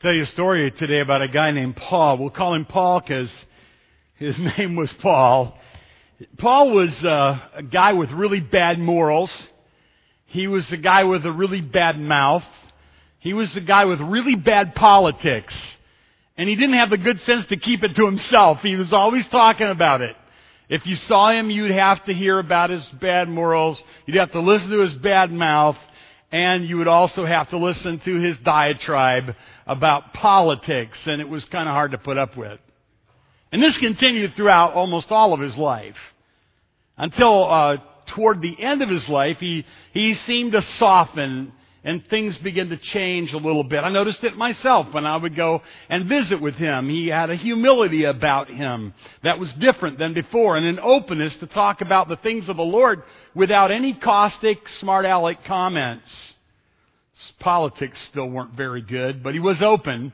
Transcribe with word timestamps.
tell 0.00 0.12
you 0.12 0.22
a 0.22 0.26
story 0.26 0.70
today 0.70 1.00
about 1.00 1.22
a 1.22 1.28
guy 1.28 1.50
named 1.50 1.74
Paul. 1.74 2.18
We'll 2.18 2.30
call 2.30 2.54
him 2.54 2.64
Paul 2.64 3.00
because 3.00 3.28
his 4.16 4.36
name 4.58 4.76
was 4.76 4.92
Paul. 5.02 5.58
Paul 6.38 6.72
was 6.72 6.96
uh, 7.04 7.38
a 7.56 7.62
guy 7.64 7.94
with 7.94 8.10
really 8.10 8.40
bad 8.40 8.78
morals. 8.78 9.30
He 10.26 10.46
was 10.46 10.64
a 10.70 10.76
guy 10.76 11.02
with 11.02 11.24
a 11.26 11.32
really 11.32 11.60
bad 11.60 11.98
mouth. 11.98 12.44
He 13.18 13.32
was 13.32 13.52
a 13.56 13.60
guy 13.60 13.86
with 13.86 14.00
really 14.00 14.36
bad 14.36 14.76
politics. 14.76 15.54
And 16.36 16.48
he 16.48 16.54
didn't 16.54 16.78
have 16.78 16.90
the 16.90 16.98
good 16.98 17.18
sense 17.22 17.46
to 17.48 17.56
keep 17.56 17.82
it 17.82 17.96
to 17.96 18.06
himself. 18.06 18.58
He 18.62 18.76
was 18.76 18.92
always 18.92 19.24
talking 19.32 19.68
about 19.68 20.00
it. 20.00 20.14
If 20.68 20.86
you 20.86 20.94
saw 21.08 21.32
him, 21.32 21.50
you'd 21.50 21.72
have 21.72 22.04
to 22.04 22.14
hear 22.14 22.38
about 22.38 22.70
his 22.70 22.86
bad 23.00 23.28
morals. 23.28 23.82
You'd 24.06 24.18
have 24.18 24.30
to 24.32 24.40
listen 24.40 24.70
to 24.70 24.80
his 24.80 24.96
bad 24.98 25.32
mouth. 25.32 25.76
And 26.30 26.68
you 26.68 26.76
would 26.78 26.88
also 26.88 27.24
have 27.24 27.48
to 27.50 27.58
listen 27.58 28.00
to 28.04 28.20
his 28.20 28.36
diatribe 28.44 29.34
about 29.66 30.12
politics. 30.12 30.98
And 31.06 31.20
it 31.20 31.28
was 31.28 31.44
kind 31.50 31.68
of 31.68 31.72
hard 31.72 31.92
to 31.92 31.98
put 31.98 32.18
up 32.18 32.36
with. 32.36 32.60
And 33.50 33.62
this 33.62 33.78
continued 33.80 34.32
throughout 34.36 34.74
almost 34.74 35.06
all 35.10 35.32
of 35.32 35.40
his 35.40 35.56
life. 35.56 35.96
Until 36.98 37.50
uh, 37.50 37.76
toward 38.14 38.42
the 38.42 38.62
end 38.62 38.82
of 38.82 38.90
his 38.90 39.08
life, 39.08 39.38
he, 39.38 39.64
he 39.92 40.14
seemed 40.26 40.52
to 40.52 40.62
soften 40.78 41.52
and 41.88 42.04
things 42.10 42.36
began 42.44 42.68
to 42.68 42.76
change 42.92 43.32
a 43.32 43.38
little 43.38 43.64
bit. 43.64 43.78
I 43.78 43.88
noticed 43.88 44.22
it 44.22 44.36
myself 44.36 44.88
when 44.92 45.06
I 45.06 45.16
would 45.16 45.34
go 45.34 45.62
and 45.88 46.06
visit 46.06 46.38
with 46.38 46.54
him. 46.54 46.86
He 46.90 47.06
had 47.06 47.30
a 47.30 47.34
humility 47.34 48.04
about 48.04 48.50
him 48.50 48.92
that 49.24 49.38
was 49.38 49.50
different 49.58 49.98
than 49.98 50.12
before 50.12 50.58
and 50.58 50.66
an 50.66 50.78
openness 50.80 51.34
to 51.40 51.46
talk 51.46 51.80
about 51.80 52.08
the 52.08 52.16
things 52.16 52.46
of 52.50 52.58
the 52.58 52.62
Lord 52.62 53.04
without 53.34 53.72
any 53.72 53.94
caustic, 53.94 54.58
smart 54.80 55.06
aleck 55.06 55.38
comments. 55.46 56.10
His 57.14 57.32
politics 57.40 57.98
still 58.10 58.28
weren't 58.28 58.52
very 58.52 58.82
good, 58.82 59.22
but 59.22 59.32
he 59.32 59.40
was 59.40 59.62
open 59.62 60.12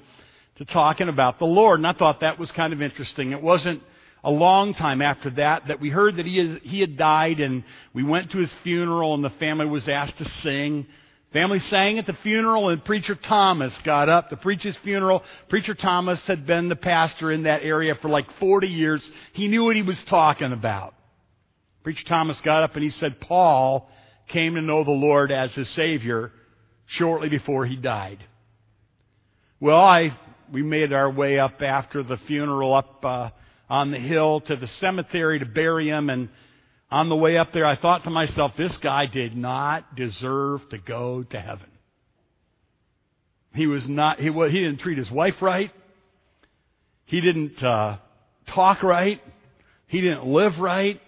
to 0.59 0.65
talking 0.65 1.09
about 1.09 1.41
the 1.41 1.45
Lord. 1.45 1.81
And 1.81 1.89
I 1.89 1.93
thought 1.93 2.21
that 2.21 2.39
was 2.39 2.53
kind 2.53 2.73
of 2.73 2.83
interesting. 2.83 3.33
It 3.33 3.43
wasn't 3.43 3.83
a 4.23 4.31
long 4.31 4.75
time 4.75 5.03
after 5.03 5.29
that 5.31 5.65
that 5.67 5.81
we 5.81 5.91
heard 5.91 6.19
that 6.19 6.27
he 6.27 6.39
had, 6.39 6.61
he 6.63 6.79
had 6.79 6.97
died 6.97 7.41
and 7.41 7.65
we 7.93 8.05
went 8.05 8.31
to 8.31 8.39
his 8.39 8.55
funeral 8.63 9.15
and 9.15 9.25
the 9.25 9.31
family 9.41 9.67
was 9.67 9.89
asked 9.89 10.19
to 10.19 10.25
sing. 10.45 10.87
Family 11.35 11.59
sang 11.69 11.99
at 11.99 12.07
the 12.07 12.17
funeral 12.23 12.69
and 12.69 12.85
preacher 12.85 13.17
Thomas 13.17 13.73
got 13.85 14.09
up 14.09 14.31
to 14.31 14.37
preach 14.37 14.63
his 14.63 14.77
funeral. 14.85 15.25
Preacher 15.49 15.75
Thomas 15.75 16.21
had 16.29 16.47
been 16.47 16.69
the 16.69 16.77
pastor 16.77 17.33
in 17.33 17.43
that 17.43 17.65
area 17.65 17.97
for 18.01 18.09
like 18.09 18.27
40 18.39 18.69
years. 18.69 19.03
He 19.33 19.49
knew 19.49 19.65
what 19.65 19.75
he 19.75 19.83
was 19.83 20.01
talking 20.09 20.53
about. 20.53 20.95
Preacher 21.83 22.05
Thomas 22.09 22.41
got 22.45 22.63
up 22.63 22.75
and 22.75 22.85
he 22.85 22.91
said 22.91 23.21
Paul 23.21 23.91
came 24.33 24.55
to 24.55 24.63
know 24.63 24.85
the 24.85 24.93
Lord 24.93 25.33
as 25.33 25.53
his 25.55 25.69
Savior 25.75 26.31
shortly 26.87 27.29
before 27.29 27.67
he 27.67 27.75
died. 27.75 28.25
Well, 29.59 29.81
I, 29.81 30.17
we 30.53 30.63
made 30.63 30.93
our 30.93 31.11
way 31.11 31.41
up 31.41 31.61
after 31.63 32.05
the 32.05 32.19
funeral 32.29 32.75
up, 32.75 33.05
uh, 33.05 33.31
on 33.69 33.91
the 33.91 33.99
hill 33.99 34.41
to 34.43 34.55
the 34.55 34.69
cemetery 34.79 35.41
to 35.41 35.47
bury 35.47 35.89
him. 35.89 36.11
And 36.11 36.29
on 36.95 37.09
the 37.09 37.17
way 37.17 37.37
up 37.37 37.53
there, 37.53 37.67
I 37.67 37.75
thought 37.75 38.05
to 38.05 38.11
myself, 38.11 38.53
this 38.57 38.77
guy 38.81 39.07
did 39.07 39.37
not 39.37 39.97
deserve 39.97 40.61
to 40.71 40.79
go 40.79 41.25
to 41.25 41.41
heaven. 41.41 41.67
He 43.53 43.67
was 43.67 43.85
not, 43.89 44.21
he, 44.21 44.27
he 44.31 44.61
didn't 44.61 44.79
treat 44.79 44.97
his 44.97 45.11
wife 45.11 45.35
right. 45.41 45.73
He 47.07 47.21
didn't 47.21 47.61
uh, 47.61 47.97
talk 48.55 48.85
right. 48.85 49.21
He 49.89 50.03
didn't 50.03 50.25
live 50.25 50.53
right. 50.61 51.01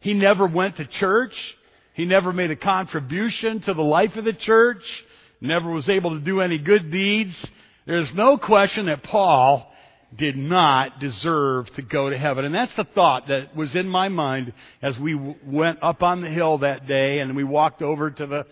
He 0.00 0.14
never 0.14 0.48
went 0.48 0.78
to 0.78 0.86
church. 0.98 1.34
He 1.94 2.06
never 2.06 2.32
made 2.32 2.50
a 2.50 2.56
contribution 2.56 3.62
to 3.66 3.74
the 3.74 3.82
life 3.82 4.16
of 4.16 4.24
the 4.24 4.32
church. 4.32 4.82
Never 5.40 5.70
was 5.70 5.88
able 5.88 6.18
to 6.18 6.24
do 6.24 6.40
any 6.40 6.58
good 6.58 6.90
deeds. 6.90 7.36
There's 7.86 8.10
no 8.16 8.36
question 8.36 8.86
that 8.86 9.04
Paul 9.04 9.69
did 10.16 10.36
not 10.36 10.98
deserve 10.98 11.66
to 11.76 11.82
go 11.82 12.10
to 12.10 12.18
heaven. 12.18 12.44
And 12.44 12.54
that's 12.54 12.74
the 12.76 12.84
thought 12.94 13.28
that 13.28 13.54
was 13.54 13.74
in 13.74 13.88
my 13.88 14.08
mind 14.08 14.52
as 14.82 14.98
we 14.98 15.14
went 15.14 15.82
up 15.82 16.02
on 16.02 16.20
the 16.20 16.28
hill 16.28 16.58
that 16.58 16.86
day 16.86 17.20
and 17.20 17.36
we 17.36 17.44
walked 17.44 17.82
over 17.82 18.10
to 18.10 18.26
the 18.26 18.46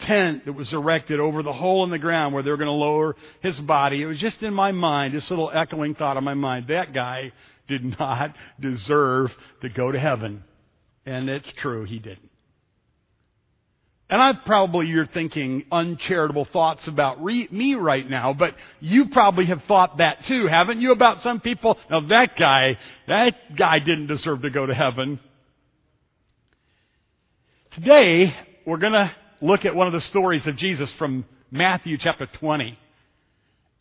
tent 0.00 0.46
that 0.46 0.52
was 0.52 0.72
erected 0.72 1.20
over 1.20 1.42
the 1.42 1.52
hole 1.52 1.84
in 1.84 1.90
the 1.90 1.98
ground 1.98 2.34
where 2.34 2.42
they 2.42 2.50
were 2.50 2.56
going 2.56 2.66
to 2.66 2.72
lower 2.72 3.14
his 3.40 3.58
body. 3.60 4.02
It 4.02 4.06
was 4.06 4.18
just 4.18 4.42
in 4.42 4.54
my 4.54 4.72
mind, 4.72 5.14
this 5.14 5.28
little 5.30 5.50
echoing 5.52 5.94
thought 5.94 6.16
in 6.16 6.24
my 6.24 6.34
mind. 6.34 6.66
That 6.68 6.94
guy 6.94 7.32
did 7.68 7.84
not 7.98 8.34
deserve 8.60 9.30
to 9.60 9.68
go 9.68 9.92
to 9.92 9.98
heaven. 9.98 10.44
And 11.04 11.28
it's 11.28 11.52
true, 11.58 11.84
he 11.84 11.98
didn't. 11.98 12.31
And 14.12 14.20
I 14.20 14.34
probably 14.44 14.88
you're 14.88 15.06
thinking 15.06 15.64
uncharitable 15.72 16.46
thoughts 16.52 16.86
about 16.86 17.24
re- 17.24 17.48
me 17.50 17.76
right 17.76 18.06
now, 18.06 18.34
but 18.38 18.54
you 18.78 19.06
probably 19.10 19.46
have 19.46 19.62
thought 19.66 19.96
that 19.96 20.18
too, 20.28 20.46
haven't 20.48 20.82
you? 20.82 20.92
About 20.92 21.22
some 21.22 21.40
people. 21.40 21.78
Now 21.90 22.06
that 22.08 22.36
guy, 22.38 22.76
that 23.08 23.56
guy 23.56 23.78
didn't 23.78 24.08
deserve 24.08 24.42
to 24.42 24.50
go 24.50 24.66
to 24.66 24.74
heaven. 24.74 25.18
Today, 27.74 28.34
we're 28.66 28.76
gonna 28.76 29.12
look 29.40 29.64
at 29.64 29.74
one 29.74 29.86
of 29.86 29.94
the 29.94 30.02
stories 30.02 30.46
of 30.46 30.58
Jesus 30.58 30.94
from 30.98 31.24
Matthew 31.50 31.96
chapter 31.98 32.28
20. 32.38 32.78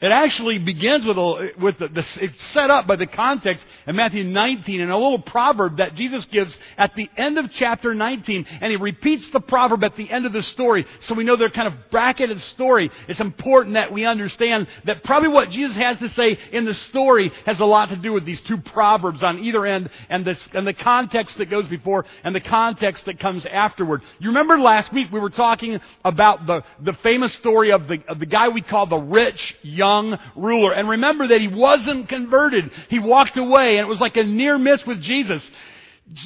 It 0.02 0.12
actually 0.12 0.58
begins 0.58 1.06
with, 1.06 1.18
a, 1.18 1.50
with 1.62 1.78
the, 1.78 1.88
the, 1.88 2.04
it's 2.22 2.54
set 2.54 2.72
up 2.72 2.88
by 2.88 2.96
the 2.96 3.06
context 3.06 3.64
in 3.86 3.96
Matthew 3.96 4.24
19 4.24 4.82
and 4.82 4.90
a 4.90 4.98
little 4.98 5.22
proverb 5.22 5.78
that 5.78 5.94
Jesus 5.94 6.26
gives 6.32 6.56
at 6.76 6.96
the 6.96 7.08
end 7.18 7.38
of 7.38 7.46
chapter 7.60 7.94
19, 7.94 8.48
and 8.62 8.72
he 8.72 8.78
repeats 8.78 9.30
the 9.32 9.40
proverb 9.40 9.84
at 9.84 9.96
the 9.96 10.10
end 10.10 10.26
of 10.26 10.34
the 10.34 10.42
story, 10.42 10.88
so 11.02 11.14
we 11.14 11.24
know 11.24 11.36
they're 11.38 11.52
kind 11.52 11.68
of 11.68 11.76
bracketed 11.92 12.40
story. 12.56 12.90
It's 13.08 13.22
important 13.22 13.76
that 13.76 13.94
we 13.94 14.04
understand 14.06 14.66
that 14.86 15.04
probably 15.04 15.30
what 15.30 15.52
Jesus 15.52 15.78
has 15.78 16.00
to 16.00 16.10
say 16.16 16.36
in 16.52 16.66
the 16.66 16.74
story 16.90 17.32
has 17.46 17.60
a 17.60 17.66
lot 17.66 17.90
to 17.90 17.96
do 17.96 18.12
with 18.12 18.26
these 18.26 18.42
two 18.48 18.58
proverbs 18.58 19.22
on 19.22 19.38
either 19.38 19.68
end, 19.68 19.88
and, 20.10 20.26
this, 20.26 20.40
and 20.54 20.66
the 20.66 20.74
context 20.74 21.36
that 21.38 21.52
goes 21.52 21.70
before 21.70 22.06
and 22.24 22.34
the 22.34 22.42
context 22.42 23.06
that 23.06 23.20
comes 23.20 23.46
afterward. 23.46 24.02
You 24.18 24.30
remember 24.30 24.58
last 24.58 24.92
week 24.92 25.12
we 25.14 25.20
were 25.20 25.30
talking 25.30 25.80
about 26.04 26.48
the, 26.48 26.64
the 26.84 26.98
famous 27.04 27.38
story 27.38 27.72
of 27.72 27.88
the, 27.88 28.00
of 28.08 28.18
the 28.18 28.26
guy 28.26 28.50
we 28.50 28.64
call 28.64 28.88
the 28.88 28.98
rich 28.98 29.38
young 29.62 29.91
young 29.92 30.18
ruler. 30.36 30.74
And 30.74 30.90
remember 30.90 31.28
that 31.28 31.42
he 31.42 31.48
wasn't 31.48 32.10
converted. 32.10 32.72
He 32.90 33.00
walked 33.00 33.38
away 33.38 33.78
and 33.78 33.86
it 33.86 33.90
was 33.90 34.00
like 34.00 34.16
a 34.16 34.24
near 34.24 34.58
miss 34.58 34.82
with 34.86 35.02
Jesus. 35.02 35.42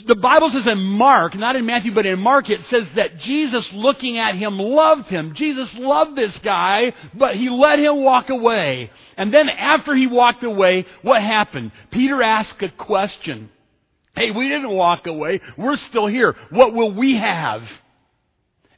The 0.08 0.16
Bible 0.16 0.50
says 0.52 0.66
in 0.66 0.80
Mark, 0.80 1.36
not 1.36 1.56
in 1.56 1.66
Matthew, 1.66 1.94
but 1.94 2.08
in 2.08 2.20
Mark, 2.20 2.50
it 2.50 2.62
says 2.72 2.86
that 2.96 3.20
Jesus 3.20 3.70
looking 3.72 4.18
at 4.18 4.36
him 4.36 4.58
loved 4.58 5.06
him. 5.08 5.34
Jesus 5.36 5.70
loved 5.75 6.18
this 6.18 6.36
guy, 6.44 6.92
but 7.14 7.36
he 7.36 7.50
let 7.50 7.78
him 7.78 8.04
walk 8.04 8.30
away. 8.30 8.90
And 9.16 9.31
then 9.31 9.48
after 9.48 9.94
he 9.94 10.08
walked 10.08 10.44
away, 10.44 10.88
what 11.04 11.22
happened? 11.22 11.72
Peter 11.92 12.24
asked 12.24 12.64
a 12.64 12.84
question. 12.84 13.52
Hey, 14.16 14.31
we 14.31 14.50
didn't 14.50 14.72
walk 14.72 15.06
away. 15.06 15.40
We're 15.56 15.78
still 15.90 16.08
here. 16.08 16.36
What 16.50 16.74
will 16.74 16.96
we 16.96 17.18
have? 17.18 17.62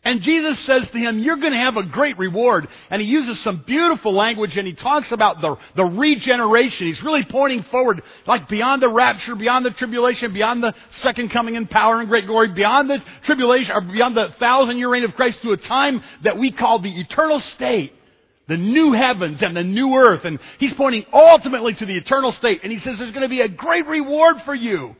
And 0.07 0.21
Jesus 0.21 0.65
says 0.65 0.87
to 0.93 0.97
him, 0.97 1.19
you're 1.19 1.35
going 1.35 1.51
to 1.51 1.59
have 1.59 1.75
a 1.75 1.85
great 1.85 2.17
reward. 2.17 2.65
And 2.89 3.01
he 3.01 3.07
uses 3.09 3.43
some 3.43 3.61
beautiful 3.67 4.15
language 4.15 4.51
and 4.55 4.65
he 4.65 4.73
talks 4.73 5.11
about 5.11 5.41
the, 5.41 5.57
the 5.75 5.83
regeneration. 5.83 6.87
He's 6.87 7.03
really 7.03 7.27
pointing 7.29 7.65
forward, 7.69 8.01
like 8.25 8.47
beyond 8.47 8.81
the 8.81 8.87
rapture, 8.87 9.35
beyond 9.35 9.65
the 9.65 9.71
tribulation, 9.71 10.31
beyond 10.31 10.63
the 10.63 10.73
second 11.01 11.33
coming 11.33 11.55
in 11.55 11.67
power 11.67 11.99
and 11.99 12.07
great 12.07 12.25
glory, 12.25 12.53
beyond 12.53 12.89
the 12.89 12.99
tribulation, 13.25 13.73
or 13.73 13.81
beyond 13.81 14.15
the 14.15 14.29
thousand 14.39 14.77
year 14.77 14.89
reign 14.89 15.03
of 15.03 15.11
Christ 15.11 15.39
to 15.43 15.51
a 15.51 15.57
time 15.57 16.01
that 16.23 16.37
we 16.37 16.53
call 16.53 16.81
the 16.81 17.01
eternal 17.01 17.43
state. 17.55 17.91
The 18.47 18.55
new 18.55 18.93
heavens 18.93 19.39
and 19.41 19.57
the 19.57 19.63
new 19.63 19.93
earth. 19.93 20.21
And 20.23 20.39
he's 20.57 20.73
pointing 20.77 21.03
ultimately 21.11 21.75
to 21.77 21.85
the 21.85 21.97
eternal 21.97 22.31
state. 22.31 22.61
And 22.63 22.71
he 22.71 22.79
says 22.79 22.95
there's 22.97 23.11
going 23.11 23.23
to 23.23 23.27
be 23.27 23.41
a 23.41 23.49
great 23.49 23.85
reward 23.85 24.37
for 24.45 24.55
you. 24.55 24.95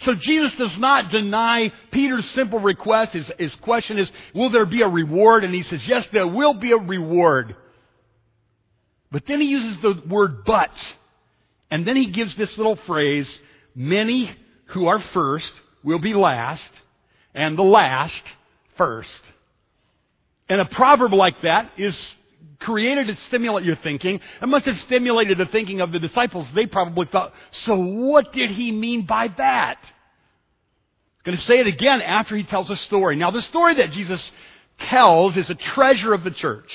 So 0.00 0.12
Jesus 0.20 0.52
does 0.58 0.76
not 0.78 1.12
deny 1.12 1.72
Peter's 1.92 2.28
simple 2.34 2.58
request. 2.58 3.12
His, 3.12 3.30
his 3.38 3.56
question 3.62 3.98
is, 3.98 4.10
will 4.34 4.50
there 4.50 4.66
be 4.66 4.82
a 4.82 4.88
reward? 4.88 5.44
And 5.44 5.54
he 5.54 5.62
says, 5.62 5.84
yes, 5.86 6.06
there 6.12 6.26
will 6.26 6.54
be 6.54 6.72
a 6.72 6.76
reward. 6.76 7.54
But 9.12 9.24
then 9.28 9.40
he 9.40 9.46
uses 9.46 9.80
the 9.82 10.02
word 10.08 10.44
but. 10.44 10.70
And 11.70 11.86
then 11.86 11.96
he 11.96 12.10
gives 12.10 12.36
this 12.36 12.52
little 12.56 12.78
phrase, 12.86 13.30
many 13.74 14.34
who 14.74 14.86
are 14.86 14.98
first 15.14 15.52
will 15.84 16.00
be 16.00 16.14
last, 16.14 16.68
and 17.34 17.56
the 17.56 17.62
last 17.62 18.22
first. 18.76 19.08
And 20.48 20.60
a 20.60 20.64
proverb 20.66 21.12
like 21.12 21.42
that 21.42 21.70
is 21.78 21.96
created 22.64 23.06
to 23.08 23.16
stimulate 23.28 23.64
your 23.64 23.76
thinking. 23.76 24.20
It 24.40 24.46
must 24.46 24.66
have 24.66 24.76
stimulated 24.86 25.38
the 25.38 25.46
thinking 25.46 25.80
of 25.80 25.92
the 25.92 25.98
disciples. 25.98 26.46
They 26.54 26.66
probably 26.66 27.06
thought, 27.10 27.32
so 27.64 27.76
what 27.76 28.32
did 28.32 28.50
he 28.50 28.72
mean 28.72 29.06
by 29.06 29.28
that? 29.38 29.78
I'm 29.82 31.24
going 31.24 31.36
to 31.36 31.44
say 31.44 31.54
it 31.54 31.66
again 31.66 32.02
after 32.02 32.36
he 32.36 32.44
tells 32.44 32.70
a 32.70 32.76
story. 32.76 33.16
Now 33.16 33.30
the 33.30 33.42
story 33.42 33.76
that 33.76 33.92
Jesus 33.92 34.20
tells 34.90 35.36
is 35.36 35.48
a 35.50 35.54
treasure 35.74 36.14
of 36.14 36.24
the 36.24 36.30
church. 36.30 36.70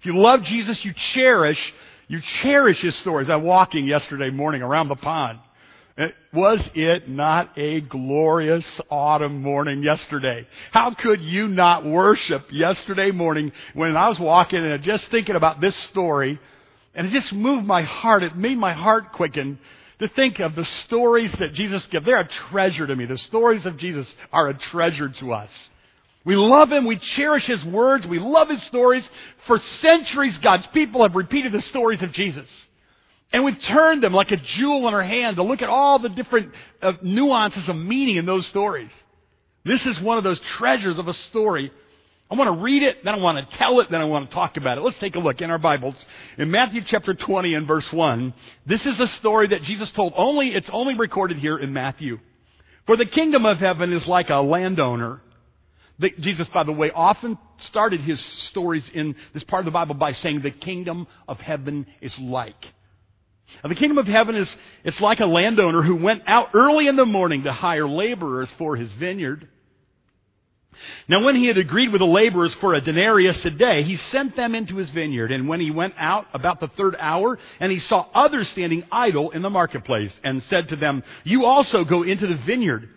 If 0.00 0.06
you 0.06 0.18
love 0.18 0.42
Jesus, 0.42 0.80
you 0.82 0.92
cherish, 1.14 1.58
you 2.08 2.20
cherish 2.42 2.80
his 2.80 2.98
stories. 3.00 3.28
I 3.30 3.36
was 3.36 3.44
walking 3.44 3.86
yesterday 3.86 4.30
morning 4.30 4.62
around 4.62 4.88
the 4.88 4.96
pond. 4.96 5.38
Was 6.34 6.62
it 6.74 7.08
not 7.08 7.56
a 7.56 7.80
glorious 7.80 8.66
autumn 8.90 9.42
morning 9.42 9.82
yesterday? 9.82 10.46
How 10.70 10.94
could 10.94 11.22
you 11.22 11.48
not 11.48 11.86
worship 11.86 12.42
yesterday 12.52 13.10
morning 13.10 13.50
when 13.74 13.96
I 13.96 14.08
was 14.08 14.18
walking 14.20 14.58
and 14.58 14.82
just 14.82 15.06
thinking 15.10 15.36
about 15.36 15.60
this 15.60 15.74
story 15.90 16.38
And 16.96 17.06
it 17.06 17.12
just 17.12 17.32
moved 17.32 17.66
my 17.66 17.82
heart. 17.82 18.22
It 18.22 18.36
made 18.36 18.56
my 18.56 18.72
heart 18.72 19.12
quicken 19.12 19.58
to 19.98 20.08
think 20.08 20.40
of 20.40 20.54
the 20.54 20.66
stories 20.86 21.30
that 21.38 21.52
Jesus 21.52 21.86
gives. 21.92 22.06
They're 22.06 22.20
a 22.20 22.28
treasure 22.50 22.86
to 22.86 22.96
me. 22.96 23.04
The 23.04 23.18
stories 23.18 23.66
of 23.66 23.78
Jesus 23.78 24.12
are 24.32 24.48
a 24.48 24.58
treasure 24.72 25.10
to 25.20 25.32
us. 25.32 25.50
We 26.24 26.36
love 26.36 26.70
Him. 26.70 26.86
We 26.86 26.98
cherish 27.16 27.44
His 27.46 27.62
words. 27.64 28.06
We 28.08 28.18
love 28.18 28.48
His 28.48 28.66
stories. 28.66 29.06
For 29.46 29.60
centuries, 29.80 30.36
God's 30.42 30.66
people 30.72 31.02
have 31.06 31.14
repeated 31.14 31.52
the 31.52 31.62
stories 31.62 32.02
of 32.02 32.12
Jesus. 32.12 32.48
And 33.32 33.44
we've 33.44 33.58
turned 33.68 34.02
them 34.02 34.12
like 34.12 34.30
a 34.30 34.36
jewel 34.36 34.86
in 34.88 34.94
our 34.94 35.02
hand 35.02 35.36
to 35.36 35.42
look 35.42 35.62
at 35.62 35.68
all 35.68 35.98
the 35.98 36.08
different 36.08 36.52
uh, 36.80 36.92
nuances 37.02 37.68
of 37.68 37.76
meaning 37.76 38.16
in 38.16 38.26
those 38.26 38.46
stories. 38.48 38.90
This 39.64 39.84
is 39.84 40.00
one 40.00 40.16
of 40.16 40.24
those 40.24 40.40
treasures 40.58 40.98
of 40.98 41.08
a 41.08 41.14
story. 41.30 41.72
I 42.30 42.34
want 42.34 42.56
to 42.56 42.62
read 42.62 42.82
it, 42.82 42.98
then 43.04 43.14
I 43.14 43.18
want 43.18 43.38
to 43.38 43.56
tell 43.58 43.80
it, 43.80 43.88
then 43.90 44.00
I 44.00 44.04
want 44.04 44.28
to 44.28 44.34
talk 44.34 44.56
about 44.56 44.78
it. 44.78 44.80
Let's 44.80 44.98
take 44.98 45.16
a 45.16 45.20
look 45.20 45.40
in 45.40 45.50
our 45.50 45.58
Bibles. 45.58 45.96
In 46.38 46.50
Matthew 46.50 46.82
chapter 46.86 47.14
20 47.14 47.54
and 47.54 47.66
verse 47.66 47.86
1, 47.92 48.34
this 48.66 48.84
is 48.86 48.98
a 49.00 49.08
story 49.18 49.48
that 49.48 49.62
Jesus 49.62 49.92
told 49.94 50.12
only, 50.16 50.48
it's 50.48 50.70
only 50.72 50.94
recorded 50.94 51.38
here 51.38 51.58
in 51.58 51.72
Matthew. 51.72 52.18
For 52.86 52.96
the 52.96 53.06
kingdom 53.06 53.44
of 53.44 53.58
heaven 53.58 53.92
is 53.92 54.06
like 54.06 54.30
a 54.30 54.40
landowner 54.40 55.20
Jesus, 56.20 56.46
by 56.52 56.64
the 56.64 56.72
way, 56.72 56.90
often 56.90 57.38
started 57.70 58.00
his 58.02 58.22
stories 58.50 58.84
in 58.92 59.16
this 59.32 59.44
part 59.44 59.60
of 59.60 59.64
the 59.64 59.70
Bible 59.70 59.94
by 59.94 60.12
saying 60.12 60.42
the 60.42 60.50
kingdom 60.50 61.06
of 61.26 61.38
heaven 61.38 61.86
is 62.02 62.14
like. 62.20 62.64
The 63.62 63.74
kingdom 63.74 63.98
of 63.98 64.06
heaven 64.06 64.36
is, 64.36 64.54
it's 64.84 65.00
like 65.00 65.20
a 65.20 65.26
landowner 65.26 65.82
who 65.82 66.02
went 66.02 66.22
out 66.26 66.48
early 66.54 66.88
in 66.88 66.96
the 66.96 67.06
morning 67.06 67.44
to 67.44 67.52
hire 67.52 67.88
laborers 67.88 68.52
for 68.58 68.76
his 68.76 68.90
vineyard. 68.98 69.48
Now, 71.08 71.24
when 71.24 71.36
he 71.36 71.46
had 71.46 71.56
agreed 71.56 71.90
with 71.90 72.00
the 72.00 72.06
laborers 72.06 72.54
for 72.60 72.74
a 72.74 72.80
denarius 72.80 73.44
a 73.44 73.50
day, 73.50 73.82
he 73.82 73.96
sent 74.10 74.36
them 74.36 74.54
into 74.54 74.76
his 74.76 74.90
vineyard. 74.90 75.32
And 75.32 75.48
when 75.48 75.60
he 75.60 75.70
went 75.70 75.94
out 75.96 76.26
about 76.34 76.60
the 76.60 76.68
third 76.68 76.96
hour, 76.98 77.38
and 77.60 77.72
he 77.72 77.80
saw 77.80 78.06
others 78.14 78.48
standing 78.52 78.84
idle 78.92 79.30
in 79.30 79.42
the 79.42 79.50
marketplace, 79.50 80.12
and 80.22 80.42
said 80.50 80.68
to 80.68 80.76
them, 80.76 81.02
You 81.24 81.46
also 81.46 81.84
go 81.84 82.02
into 82.02 82.26
the 82.26 82.38
vineyard, 82.46 82.88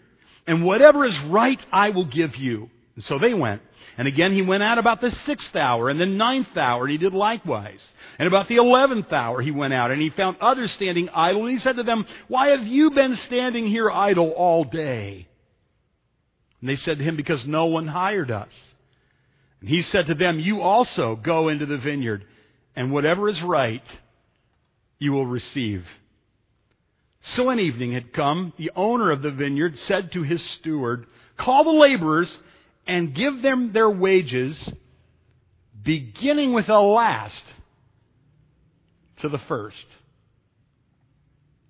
and 0.46 0.66
whatever 0.66 1.06
is 1.06 1.18
right 1.30 1.60
I 1.72 1.92
will 1.92 2.06
give 2.06 2.36
you. 2.36 2.70
And 3.00 3.06
so 3.06 3.18
they 3.18 3.34
went. 3.34 3.62
And 3.98 4.10
again 4.10 4.34
he 4.34 4.42
went 4.42 4.62
out 4.62 4.78
about 4.78 5.00
the 5.00 5.16
sixth 5.26 5.56
hour 5.56 5.88
and 5.88 5.98
the 5.98 6.06
ninth 6.06 6.58
hour, 6.58 6.84
and 6.84 6.92
he 6.92 6.98
did 6.98 7.14
likewise. 7.14 7.80
And 8.18 8.28
about 8.28 8.50
the 8.50 8.58
eleventh 8.58 9.14
hour 9.14 9.42
he 9.42 9.52
went 9.52 9.74
out, 9.74 9.92
and 9.92 10.02
he 10.02 10.10
found 10.10 10.36
others 10.42 10.74
standing 10.76 11.08
idle, 11.08 11.46
and 11.46 11.54
he 11.54 11.60
said 11.60 11.78
to 11.78 11.84
them, 11.84 12.06
Why 12.28 12.50
have 12.50 12.68
you 12.68 12.92
been 12.92 13.18
standing 13.26 13.68
here 13.68 13.90
idle 13.90 14.32
all 14.32 14.66
day? 14.66 15.30
And 16.60 16.70
they 16.70 16.76
said 16.76 16.98
to 16.98 17.04
him, 17.06 17.16
Because 17.16 17.42
no 17.48 17.68
one 17.68 17.88
hired 17.88 18.32
us. 18.32 18.52
And 19.62 19.70
he 19.70 19.82
said 19.82 20.08
to 20.08 20.14
them, 20.14 20.38
You 20.38 20.60
also 20.60 21.16
go 21.16 21.48
into 21.48 21.66
the 21.66 21.78
vineyard, 21.78 22.26
and 22.76 22.92
whatever 22.92 23.30
is 23.30 23.42
right, 23.46 23.84
you 24.98 25.14
will 25.14 25.26
receive. 25.26 25.86
So 27.36 27.46
when 27.46 27.60
evening 27.60 27.94
had 27.94 28.12
come, 28.12 28.52
the 28.58 28.72
owner 28.76 29.10
of 29.10 29.22
the 29.22 29.32
vineyard 29.32 29.78
said 29.88 30.12
to 30.12 30.24
his 30.24 30.46
steward, 30.60 31.06
Call 31.38 31.64
the 31.64 31.70
laborers 31.70 32.30
and 32.90 33.14
give 33.14 33.44
them 33.44 33.72
their 33.72 33.90
wages, 33.90 34.60
beginning 35.86 36.54
with 36.54 36.66
the 36.66 36.74
last 36.74 37.44
to 39.22 39.30
the 39.30 39.38
first. 39.48 39.86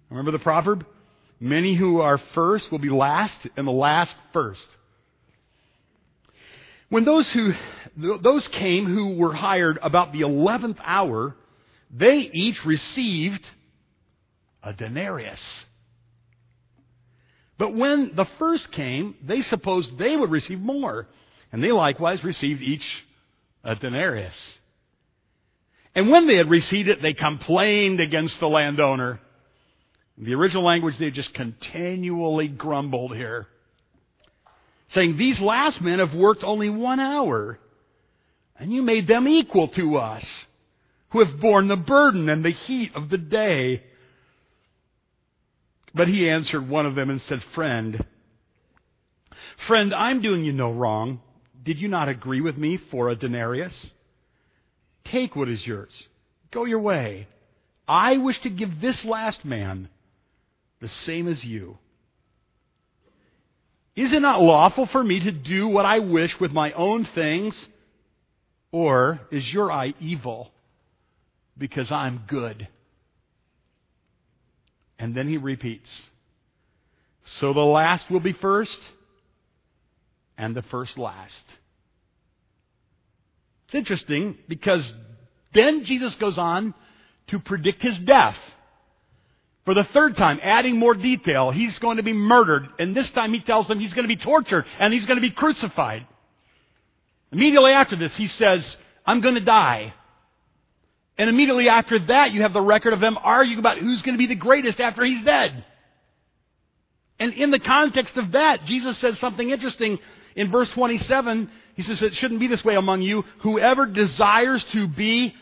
Remember 0.10 0.32
the 0.32 0.40
proverb? 0.40 0.86
Many 1.38 1.76
who 1.76 2.00
are 2.00 2.22
first 2.34 2.72
will 2.72 2.80
be 2.80 2.90
last, 2.90 3.38
and 3.58 3.68
the 3.68 3.72
last 3.72 4.16
first. 4.32 4.66
When 6.88 7.04
those 7.04 7.30
who 7.34 7.52
those 8.24 8.48
came 8.58 8.86
who 8.86 9.18
were 9.18 9.34
hired 9.34 9.78
about 9.84 10.14
the 10.14 10.22
eleventh 10.22 10.78
hour, 10.82 11.36
they 11.92 12.30
each 12.34 12.58
received 12.66 13.44
a 14.64 14.72
denarius. 14.72 15.42
But 17.60 17.76
when 17.76 18.14
the 18.16 18.26
first 18.40 18.72
came, 18.72 19.16
they 19.22 19.42
supposed 19.42 20.00
they 20.00 20.16
would 20.16 20.32
receive 20.32 20.60
more. 20.60 21.08
And 21.52 21.62
they 21.62 21.72
likewise 21.72 22.24
received 22.24 22.62
each 22.62 22.86
a 23.64 23.76
denarius. 23.76 24.34
And 25.94 26.10
when 26.10 26.26
they 26.26 26.38
had 26.38 26.50
received 26.50 26.88
it, 26.88 27.02
they 27.02 27.14
complained 27.14 28.00
against 28.00 28.40
the 28.40 28.48
landowner. 28.48 29.20
In 30.18 30.24
the 30.24 30.36
original 30.36 30.64
language, 30.64 30.96
they 31.00 31.12
just 31.12 31.34
continually 31.34 32.48
grumbled 32.48 33.16
here. 33.16 33.48
Saying, 34.92 35.18
These 35.18 35.42
last 35.42 35.82
men 35.82 36.00
have 36.00 36.16
worked 36.16 36.44
only 36.44 36.70
one 36.70 37.02
hour, 37.02 37.60
and 38.58 38.72
you 38.72 38.82
made 38.82 39.08
them 39.08 39.28
equal 39.28 39.68
to 39.70 39.98
us, 39.98 40.24
who 41.10 41.26
have 41.26 41.42
borne 41.42 41.68
the 41.68 41.76
burden 41.76 42.30
and 42.30 42.46
the 42.46 42.52
heat 42.52 42.92
of 42.96 43.10
the 43.10 43.18
day. 43.18 43.84
But 45.94 46.08
he 46.08 46.30
answered 46.30 46.68
one 46.68 46.86
of 46.86 46.96
them 46.96 47.10
and 47.10 47.22
said, 47.22 47.40
Friend, 47.56 48.04
friend, 49.68 49.94
I'm 49.94 50.22
doing 50.22 50.44
you 50.44 50.54
no 50.54 50.72
wrong. 50.72 51.22
Did 51.64 51.78
you 51.78 51.88
not 51.88 52.10
agree 52.10 52.42
with 52.42 52.58
me 52.58 52.80
for 52.92 53.10
a 53.10 53.16
denarius? 53.16 53.74
Take 55.12 55.36
what 55.36 55.50
is 55.50 55.66
yours. 55.66 55.92
Go 56.52 56.66
your 56.66 56.80
way. 56.80 57.28
I 57.88 58.18
wish 58.18 58.40
to 58.44 58.50
give 58.50 58.82
this 58.82 59.04
last 59.04 59.44
man 59.44 59.90
the 60.80 60.90
same 61.06 61.28
as 61.28 61.44
you. 61.44 61.78
Is 63.96 64.14
it 64.14 64.22
not 64.22 64.42
lawful 64.42 64.88
for 64.92 65.04
me 65.04 65.20
to 65.24 65.32
do 65.32 65.68
what 65.68 65.86
I 65.86 66.00
wish 66.00 66.32
with 66.40 66.52
my 66.52 66.72
own 66.74 67.08
things? 67.16 67.68
Or 68.72 69.20
is 69.32 69.44
your 69.52 69.72
eye 69.72 69.94
evil 70.00 70.52
because 71.58 71.92
I'm 71.92 72.22
good? 72.28 72.68
And 75.00 75.16
then 75.16 75.28
he 75.28 75.38
repeats. 75.38 75.90
So 77.40 77.54
the 77.54 77.62
last 77.62 78.12
will 78.12 78.20
be 78.20 78.34
first, 78.34 78.78
and 80.38 80.56
the 80.56 80.64
first 80.64 80.98
last. 80.98 81.34
It's 83.66 83.76
interesting 83.76 84.38
because 84.48 84.92
then 85.54 85.84
Jesus 85.86 86.16
goes 86.20 86.38
on 86.38 86.74
to 87.28 87.40
predict 87.40 87.82
his 87.82 87.98
death. 88.06 88.36
For 89.66 89.74
the 89.76 89.86
third 89.94 90.16
time, 90.16 90.40
adding 90.42 90.78
more 90.78 90.96
detail, 90.96 91.52
he's 91.52 91.78
going 91.78 91.98
to 91.98 92.04
be 92.04 92.14
murdered, 92.14 92.64
and 92.80 92.96
this 92.96 93.12
time 93.14 93.34
he 93.34 93.42
tells 93.42 93.68
them 93.68 93.80
he's 93.80 93.94
going 93.94 94.08
to 94.08 94.16
be 94.16 94.22
tortured 94.22 94.66
and 94.80 94.92
he's 94.92 95.06
going 95.06 95.18
to 95.18 95.22
be 95.22 95.32
crucified. 95.32 96.08
Immediately 97.32 97.72
after 97.72 97.96
this, 97.96 98.16
he 98.18 98.28
says, 98.28 98.76
I'm 99.06 99.22
going 99.22 99.36
to 99.36 99.46
die. 99.46 99.94
And 101.20 101.30
immediately 101.30 101.68
after 101.68 102.00
that, 102.08 102.32
you 102.32 102.44
have 102.44 102.54
the 102.54 102.62
record 102.62 102.94
of 102.94 103.02
them 103.02 103.18
arguing 103.22 103.60
about 103.60 103.78
who's 103.78 104.02
going 104.04 104.16
to 104.16 104.18
be 104.18 104.28
the 104.28 104.40
greatest 104.40 104.80
after 104.80 105.04
he's 105.04 105.24
dead. 105.26 105.66
And 107.20 107.34
in 107.34 107.52
the 107.52 107.60
context 107.60 108.16
of 108.16 108.32
that, 108.32 108.64
Jesus 108.66 109.00
says 109.02 109.20
something 109.20 109.50
interesting 109.50 110.00
in 110.38 110.50
verse 110.50 110.70
27. 110.74 111.52
He 111.76 111.84
says, 111.84 112.02
It 112.02 112.14
shouldn't 112.16 112.40
be 112.40 112.48
this 112.48 112.64
way 112.64 112.76
among 112.76 113.02
you. 113.02 113.26
Whoever 113.44 113.86
desires 113.86 114.66
to 114.72 114.88
be 114.88 115.36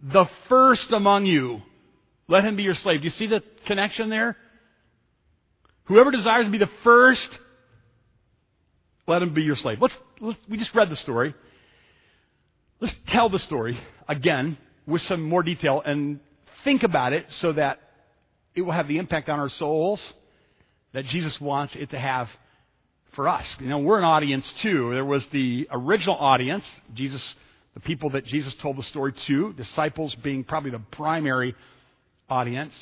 the 0.00 0.26
first 0.48 0.92
among 0.92 1.26
you, 1.26 1.60
let 2.28 2.44
him 2.44 2.54
be 2.54 2.62
your 2.62 2.74
slave. 2.74 3.00
Do 3.00 3.06
you 3.06 3.10
see 3.10 3.26
the 3.26 3.42
connection 3.66 4.08
there? 4.08 4.36
Whoever 5.86 6.12
desires 6.12 6.46
to 6.46 6.52
be 6.52 6.58
the 6.58 6.70
first, 6.84 7.28
let 9.08 9.22
him 9.22 9.34
be 9.34 9.42
your 9.42 9.56
slave. 9.56 9.78
Let's, 9.80 9.94
let's, 10.20 10.38
we 10.48 10.56
just 10.56 10.72
read 10.72 10.88
the 10.88 10.96
story. 10.96 11.34
Let's 12.78 12.94
tell 13.08 13.28
the 13.28 13.40
story 13.40 13.80
again 14.08 14.56
with 14.86 15.02
some 15.02 15.22
more 15.22 15.42
detail 15.42 15.82
and 15.84 16.20
think 16.64 16.82
about 16.82 17.12
it 17.12 17.26
so 17.40 17.52
that 17.52 17.78
it 18.54 18.62
will 18.62 18.72
have 18.72 18.88
the 18.88 18.98
impact 18.98 19.28
on 19.28 19.38
our 19.38 19.48
souls 19.48 20.00
that 20.94 21.04
Jesus 21.06 21.36
wants 21.40 21.74
it 21.76 21.90
to 21.90 21.98
have 21.98 22.28
for 23.14 23.28
us. 23.28 23.46
You 23.60 23.68
know, 23.68 23.78
we're 23.78 23.98
an 23.98 24.04
audience 24.04 24.50
too. 24.62 24.90
There 24.92 25.04
was 25.04 25.24
the 25.32 25.68
original 25.70 26.16
audience, 26.16 26.64
Jesus, 26.94 27.22
the 27.74 27.80
people 27.80 28.10
that 28.10 28.24
Jesus 28.24 28.54
told 28.62 28.76
the 28.76 28.82
story 28.84 29.12
to, 29.26 29.52
disciples 29.54 30.14
being 30.22 30.44
probably 30.44 30.70
the 30.70 30.82
primary 30.92 31.54
audience. 32.28 32.72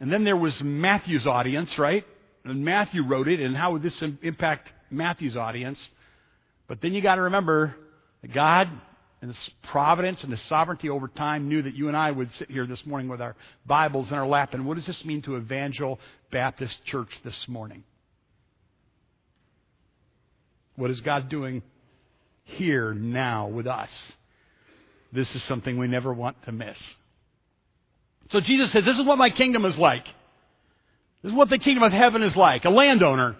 And 0.00 0.10
then 0.12 0.24
there 0.24 0.36
was 0.36 0.58
Matthew's 0.62 1.26
audience, 1.26 1.70
right? 1.78 2.04
And 2.44 2.64
Matthew 2.64 3.06
wrote 3.06 3.28
it, 3.28 3.40
and 3.40 3.56
how 3.56 3.72
would 3.72 3.82
this 3.82 4.02
impact 4.22 4.68
Matthew's 4.90 5.36
audience? 5.36 5.78
But 6.68 6.80
then 6.80 6.94
you 6.94 7.02
got 7.02 7.16
to 7.16 7.22
remember 7.22 7.76
that 8.22 8.32
God 8.32 8.68
and 9.20 9.30
His 9.30 9.50
providence 9.70 10.22
and 10.22 10.30
His 10.30 10.48
sovereignty 10.48 10.88
over 10.88 11.08
time 11.08 11.48
knew 11.48 11.62
that 11.62 11.74
you 11.74 11.88
and 11.88 11.96
I 11.96 12.10
would 12.10 12.30
sit 12.38 12.50
here 12.50 12.66
this 12.66 12.84
morning 12.86 13.08
with 13.08 13.20
our 13.20 13.36
Bibles 13.66 14.08
in 14.08 14.14
our 14.14 14.26
lap. 14.26 14.54
And 14.54 14.66
what 14.66 14.76
does 14.76 14.86
this 14.86 15.02
mean 15.04 15.22
to 15.22 15.36
Evangel 15.36 15.98
Baptist 16.32 16.74
Church 16.86 17.10
this 17.24 17.44
morning? 17.46 17.84
What 20.76 20.90
is 20.90 21.00
God 21.00 21.28
doing 21.28 21.62
here, 22.44 22.94
now, 22.94 23.48
with 23.48 23.66
us? 23.66 23.90
This 25.12 25.28
is 25.34 25.46
something 25.46 25.76
we 25.76 25.88
never 25.88 26.12
want 26.14 26.42
to 26.44 26.52
miss. 26.52 26.76
So 28.30 28.40
Jesus 28.40 28.72
says, 28.72 28.84
This 28.84 28.96
is 28.96 29.06
what 29.06 29.18
my 29.18 29.30
kingdom 29.30 29.64
is 29.64 29.76
like. 29.76 30.04
This 31.22 31.32
is 31.32 31.36
what 31.36 31.50
the 31.50 31.58
kingdom 31.58 31.82
of 31.82 31.92
heaven 31.92 32.22
is 32.22 32.34
like. 32.36 32.64
A 32.64 32.70
landowner 32.70 33.36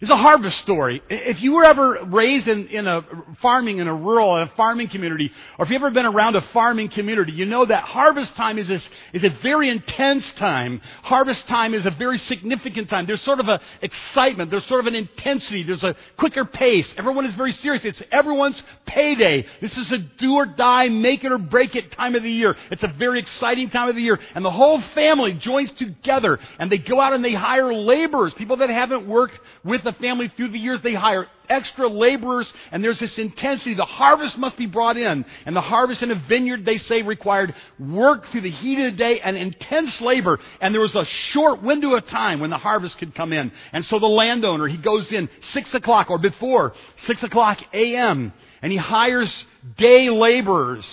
It's 0.00 0.10
a 0.10 0.16
harvest 0.16 0.56
story. 0.62 1.02
If 1.10 1.42
you 1.42 1.52
were 1.52 1.64
ever 1.64 2.06
raised 2.06 2.48
in, 2.48 2.68
in 2.68 2.86
a 2.86 3.02
farming, 3.42 3.78
in 3.78 3.86
a 3.86 3.94
rural, 3.94 4.34
a 4.34 4.50
farming 4.56 4.88
community, 4.88 5.30
or 5.58 5.66
if 5.66 5.70
you've 5.70 5.82
ever 5.82 5.90
been 5.90 6.06
around 6.06 6.36
a 6.36 6.40
farming 6.54 6.88
community, 6.94 7.32
you 7.32 7.44
know 7.44 7.66
that 7.66 7.84
harvest 7.84 8.30
time 8.34 8.56
is 8.56 8.70
a, 8.70 8.78
is 9.12 9.24
a 9.24 9.42
very 9.42 9.68
intense 9.68 10.24
time. 10.38 10.80
Harvest 11.02 11.42
time 11.48 11.74
is 11.74 11.84
a 11.84 11.90
very 11.98 12.16
significant 12.16 12.88
time. 12.88 13.06
There's 13.06 13.22
sort 13.26 13.40
of 13.40 13.48
a 13.48 13.60
excitement. 13.82 14.50
There's 14.50 14.66
sort 14.68 14.80
of 14.80 14.86
an 14.86 14.94
intensity. 14.94 15.64
There's 15.64 15.82
a 15.82 15.94
quicker 16.18 16.46
pace. 16.46 16.90
Everyone 16.96 17.26
is 17.26 17.34
very 17.36 17.52
serious. 17.52 17.84
It's 17.84 18.02
everyone's 18.10 18.62
payday. 18.86 19.44
This 19.60 19.72
is 19.72 19.92
a 19.92 19.98
do 20.18 20.32
or 20.32 20.46
die, 20.46 20.88
make 20.88 21.24
it 21.24 21.32
or 21.32 21.36
break 21.38 21.74
it 21.76 21.92
time 21.92 22.14
of 22.14 22.22
the 22.22 22.30
year. 22.30 22.56
It's 22.70 22.82
a 22.82 22.92
very 22.98 23.20
exciting 23.20 23.68
time 23.68 23.90
of 23.90 23.96
the 23.96 24.02
year. 24.02 24.18
And 24.34 24.42
the 24.42 24.50
whole 24.50 24.82
family 24.94 25.38
joins 25.38 25.70
together 25.78 26.38
and 26.58 26.72
they 26.72 26.78
go 26.78 27.02
out 27.02 27.12
and 27.12 27.22
they 27.22 27.34
hire 27.34 27.74
laborers, 27.74 28.32
people 28.38 28.56
that 28.56 28.70
haven't 28.70 29.06
worked 29.06 29.34
with 29.62 29.82
the 29.90 29.98
family 30.00 30.32
through 30.36 30.50
the 30.50 30.58
years. 30.58 30.80
They 30.82 30.94
hire 30.94 31.26
extra 31.48 31.88
laborers, 31.88 32.50
and 32.70 32.82
there's 32.82 32.98
this 32.98 33.18
intensity. 33.18 33.74
The 33.74 33.84
harvest 33.84 34.38
must 34.38 34.56
be 34.56 34.66
brought 34.66 34.96
in. 34.96 35.24
And 35.46 35.56
the 35.56 35.60
harvest 35.60 36.02
in 36.02 36.10
a 36.10 36.24
vineyard, 36.28 36.64
they 36.64 36.78
say, 36.78 37.02
required 37.02 37.54
work 37.78 38.24
through 38.30 38.42
the 38.42 38.50
heat 38.50 38.78
of 38.84 38.92
the 38.92 38.98
day 38.98 39.20
and 39.22 39.36
intense 39.36 39.96
labor. 40.00 40.38
And 40.60 40.74
there 40.74 40.80
was 40.80 40.94
a 40.94 41.04
short 41.32 41.62
window 41.62 41.94
of 41.94 42.06
time 42.06 42.40
when 42.40 42.50
the 42.50 42.58
harvest 42.58 42.98
could 42.98 43.14
come 43.14 43.32
in. 43.32 43.52
And 43.72 43.84
so 43.84 43.98
the 43.98 44.06
landowner, 44.06 44.68
he 44.68 44.80
goes 44.80 45.08
in 45.10 45.28
6 45.52 45.74
o'clock 45.74 46.10
or 46.10 46.18
before 46.18 46.72
6 47.06 47.22
o'clock 47.24 47.58
a.m., 47.72 48.32
and 48.62 48.70
he 48.70 48.78
hires 48.78 49.44
day 49.78 50.10
laborers 50.10 50.86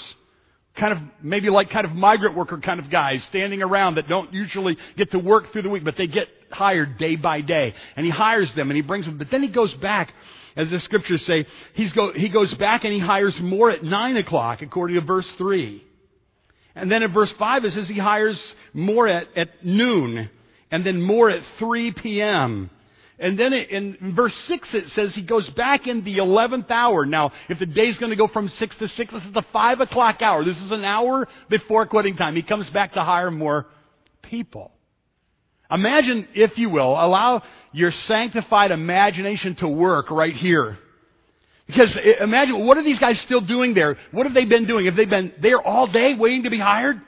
kind 0.80 0.94
of 0.94 1.00
maybe 1.22 1.50
like 1.50 1.70
kind 1.70 1.86
of 1.86 1.92
migrant 1.92 2.36
worker 2.36 2.58
kind 2.60 2.80
of 2.80 2.90
guys 2.92 3.26
standing 3.30 3.62
around 3.62 3.96
that 3.96 4.08
don't 4.08 4.32
usually 4.32 4.78
get 4.96 5.12
to 5.12 5.20
work 5.20 5.52
through 5.52 5.64
the 5.64 5.70
week, 5.70 5.84
but 5.84 5.96
they 5.98 6.08
get 6.08 6.28
hired 6.52 6.98
day 6.98 7.16
by 7.16 7.42
day. 7.42 7.74
And 7.96 8.06
he 8.06 8.12
hires 8.12 8.52
them 8.56 8.70
and 8.70 8.76
he 8.76 8.82
brings 8.82 9.06
them. 9.06 9.18
But 9.18 9.28
then 9.32 9.44
he 9.44 9.50
goes 9.50 9.74
back, 9.76 10.14
as 10.56 10.70
the 10.70 10.80
scriptures 10.80 11.24
say, 11.26 11.46
he's 11.74 11.92
go, 11.94 12.14
he 12.14 12.30
goes 12.30 12.54
back 12.56 12.84
and 12.84 12.94
he 12.94 13.00
hires 13.00 13.36
more 13.42 13.70
at 13.70 13.84
nine 13.84 14.18
o'clock, 14.18 14.62
according 14.62 15.00
to 15.00 15.06
verse 15.06 15.28
three. 15.38 15.84
And 16.76 16.92
then 16.92 17.04
in 17.04 17.14
verse 17.14 17.34
five 17.40 17.66
it 17.66 17.74
says 17.74 17.88
he 17.88 18.00
hires 18.00 18.40
more 18.74 19.08
at, 19.08 19.28
at 19.36 19.66
noon, 19.66 20.30
and 20.72 20.86
then 20.86 21.02
more 21.02 21.30
at 21.30 21.42
3 21.60 21.94
p.m. 22.02 22.70
And 23.20 23.40
then 23.40 23.52
in 23.52 24.14
verse 24.16 24.34
6 24.48 24.70
it 24.74 24.90
says 24.90 25.14
he 25.16 25.24
goes 25.24 25.50
back 25.52 25.88
in 25.88 26.04
the 26.04 26.18
11th 26.18 26.70
hour. 26.70 27.06
Now, 27.06 27.32
if 27.50 27.58
the 27.58 27.66
day's 27.66 27.98
going 27.98 28.12
to 28.12 28.16
go 28.16 28.28
from 28.28 28.48
6 28.48 28.78
to 28.78 28.88
6, 28.88 29.14
this 29.14 29.24
is 29.24 29.34
the 29.34 29.46
5 29.52 29.80
o'clock 29.80 30.22
hour. 30.22 30.44
This 30.46 30.58
is 30.58 30.72
an 30.72 30.86
hour 30.86 31.28
before 31.50 31.88
quitting 31.88 32.16
time. 32.16 32.36
He 32.36 32.44
comes 32.44 32.70
back 32.70 32.94
to 32.94 33.04
hire 33.04 33.32
more 33.32 33.66
people. 34.22 34.72
Imagine, 35.70 36.28
if 36.34 36.58
you 36.58 36.70
will, 36.70 36.92
allow 36.94 37.44
your 37.74 37.92
sanctified 38.06 38.72
imagination 38.72 39.56
to 39.60 39.68
work 39.68 40.10
right 40.10 40.34
here. 40.34 40.78
Because 41.68 41.96
imagine, 42.22 42.66
what 42.66 42.78
are 42.78 42.84
these 42.84 43.00
guys 43.00 43.22
still 43.26 43.46
doing 43.46 43.74
there? 43.74 43.98
What 44.12 44.26
have 44.26 44.34
they 44.34 44.46
been 44.46 44.66
doing? 44.66 44.86
Have 44.86 44.96
they 44.96 45.06
been 45.06 45.34
there 45.42 45.62
all 45.62 45.92
day 45.92 46.14
waiting 46.18 46.44
to 46.44 46.50
be 46.50 46.60
hired? 46.60 47.02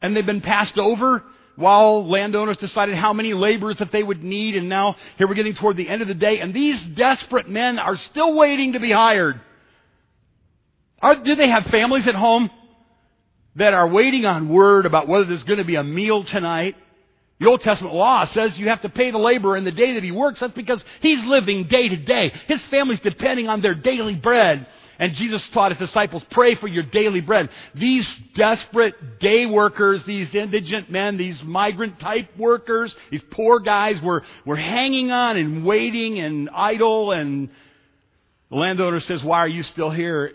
And 0.00 0.16
they've 0.16 0.26
been 0.26 0.40
passed 0.40 0.78
over? 0.78 1.22
while 1.56 2.08
landowners 2.08 2.56
decided 2.56 2.96
how 2.96 3.12
many 3.12 3.34
laborers 3.34 3.76
that 3.78 3.92
they 3.92 4.02
would 4.02 4.22
need, 4.22 4.56
and 4.56 4.68
now 4.68 4.96
here 5.18 5.28
we're 5.28 5.34
getting 5.34 5.54
toward 5.54 5.76
the 5.76 5.88
end 5.88 6.02
of 6.02 6.08
the 6.08 6.14
day, 6.14 6.40
and 6.40 6.54
these 6.54 6.82
desperate 6.96 7.48
men 7.48 7.78
are 7.78 7.96
still 8.10 8.36
waiting 8.36 8.72
to 8.72 8.80
be 8.80 8.92
hired. 8.92 9.40
Are, 11.00 11.22
do 11.22 11.34
they 11.34 11.50
have 11.50 11.64
families 11.64 12.06
at 12.06 12.14
home 12.14 12.50
that 13.56 13.74
are 13.74 13.88
waiting 13.88 14.24
on 14.24 14.48
word 14.48 14.86
about 14.86 15.08
whether 15.08 15.24
there's 15.24 15.42
going 15.42 15.58
to 15.58 15.64
be 15.64 15.76
a 15.76 15.82
meal 15.82 16.24
tonight? 16.24 16.76
The 17.42 17.48
Old 17.48 17.60
Testament 17.60 17.92
law 17.92 18.24
says 18.32 18.54
you 18.56 18.68
have 18.68 18.82
to 18.82 18.88
pay 18.88 19.10
the 19.10 19.18
laborer 19.18 19.56
in 19.56 19.64
the 19.64 19.72
day 19.72 19.94
that 19.94 20.04
he 20.04 20.12
works. 20.12 20.38
That's 20.38 20.52
because 20.52 20.82
he's 21.00 21.18
living 21.24 21.66
day 21.68 21.88
to 21.88 21.96
day. 21.96 22.32
His 22.46 22.60
family's 22.70 23.00
depending 23.00 23.48
on 23.48 23.60
their 23.60 23.74
daily 23.74 24.14
bread. 24.14 24.64
And 25.00 25.16
Jesus 25.16 25.44
taught 25.52 25.72
his 25.72 25.80
disciples, 25.80 26.22
pray 26.30 26.54
for 26.54 26.68
your 26.68 26.84
daily 26.84 27.20
bread. 27.20 27.48
These 27.74 28.08
desperate 28.36 29.18
day 29.18 29.46
workers, 29.46 30.02
these 30.06 30.32
indigent 30.32 30.88
men, 30.92 31.18
these 31.18 31.40
migrant 31.44 31.98
type 31.98 32.28
workers, 32.38 32.94
these 33.10 33.22
poor 33.32 33.58
guys 33.58 33.96
were, 34.04 34.22
were 34.46 34.54
hanging 34.54 35.10
on 35.10 35.36
and 35.36 35.66
waiting 35.66 36.20
and 36.20 36.48
idle 36.48 37.10
and 37.10 37.50
the 38.50 38.56
landowner 38.56 39.00
says, 39.00 39.20
why 39.24 39.38
are 39.38 39.48
you 39.48 39.64
still 39.64 39.90
here? 39.90 40.30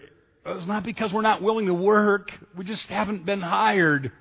It's 0.46 0.68
not 0.68 0.84
because 0.84 1.14
we're 1.14 1.22
not 1.22 1.42
willing 1.42 1.68
to 1.68 1.74
work. 1.74 2.32
We 2.58 2.66
just 2.66 2.84
haven't 2.90 3.26
been 3.26 3.40
hired. 3.40 4.12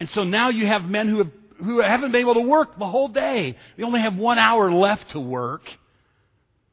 And 0.00 0.08
so 0.10 0.24
now 0.24 0.50
you 0.50 0.66
have 0.66 0.82
men 0.82 1.08
who 1.08 1.18
have, 1.18 1.30
who 1.58 1.80
haven't 1.80 2.12
been 2.12 2.20
able 2.20 2.34
to 2.34 2.40
work 2.40 2.78
the 2.78 2.86
whole 2.86 3.08
day. 3.08 3.56
They 3.76 3.82
only 3.82 4.00
have 4.00 4.16
one 4.16 4.38
hour 4.38 4.70
left 4.72 5.10
to 5.12 5.20
work. 5.20 5.62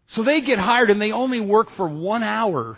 So 0.10 0.24
they 0.24 0.42
get 0.42 0.60
hired 0.60 0.90
and 0.90 1.02
they 1.02 1.12
only 1.12 1.40
work 1.42 1.68
for 1.76 1.88
one 1.90 2.24
hour. 2.24 2.78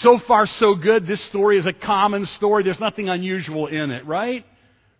So 0.00 0.18
far, 0.26 0.46
so 0.58 0.74
good. 0.74 1.06
This 1.06 1.24
story 1.28 1.58
is 1.58 1.66
a 1.66 1.72
common 1.72 2.26
story. 2.36 2.62
There's 2.62 2.80
nothing 2.80 3.08
unusual 3.08 3.66
in 3.66 3.90
it, 3.90 4.06
right? 4.06 4.44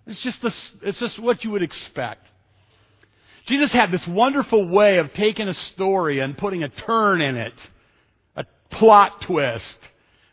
It's 0.06 0.22
just, 0.22 0.42
this, 0.42 0.54
it's 0.82 0.98
just 0.98 1.22
what 1.22 1.44
you 1.44 1.50
would 1.52 1.62
expect. 1.62 2.26
Jesus 3.46 3.72
had 3.72 3.90
this 3.90 4.02
wonderful 4.06 4.68
way 4.68 4.98
of 4.98 5.12
taking 5.14 5.48
a 5.48 5.54
story 5.72 6.20
and 6.20 6.36
putting 6.36 6.62
a 6.62 6.68
turn 6.68 7.20
in 7.20 7.36
it, 7.36 7.54
a 8.36 8.44
plot 8.70 9.12
twist. 9.26 9.78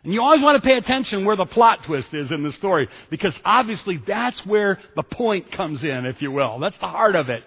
And 0.03 0.13
you 0.13 0.22
always 0.22 0.41
want 0.41 0.62
to 0.62 0.65
pay 0.68 0.77
attention 0.77 1.25
where 1.25 1.36
the 1.36 1.46
plot 1.46 1.79
twist 1.86 2.13
is 2.13 2.32
in 2.32 2.44
the 2.44 2.53
story, 2.53 2.88
because 3.10 3.38
obviously 3.44 4.01
that's 4.08 4.39
where 4.46 4.79
the 4.96 5.03
point 5.03 5.51
comes 5.51 5.84
in, 5.84 6.06
if 6.06 6.22
you 6.22 6.32
will. 6.32 6.60
That's 6.60 6.77
the 6.79 6.88
heart 6.88 7.15
of 7.15 7.29
it. 7.29 7.44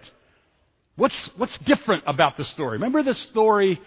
What's, 0.96 1.30
what's 1.36 1.56
different 1.64 2.04
about 2.06 2.36
the 2.36 2.44
story? 2.44 2.72
Remember 2.76 3.02
the 3.02 3.14
story, 3.30 3.80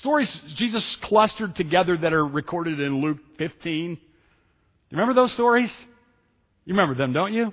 stories 0.00 0.28
Jesus 0.56 0.96
clustered 1.02 1.54
together 1.54 1.98
that 1.98 2.14
are 2.14 2.26
recorded 2.26 2.80
in 2.80 3.02
Luke 3.02 3.18
15? 3.36 3.90
You 3.90 3.98
remember 4.90 5.12
those 5.12 5.34
stories? 5.34 5.70
You 6.64 6.72
remember 6.72 6.94
them, 6.94 7.12
don't 7.12 7.34
you? 7.34 7.52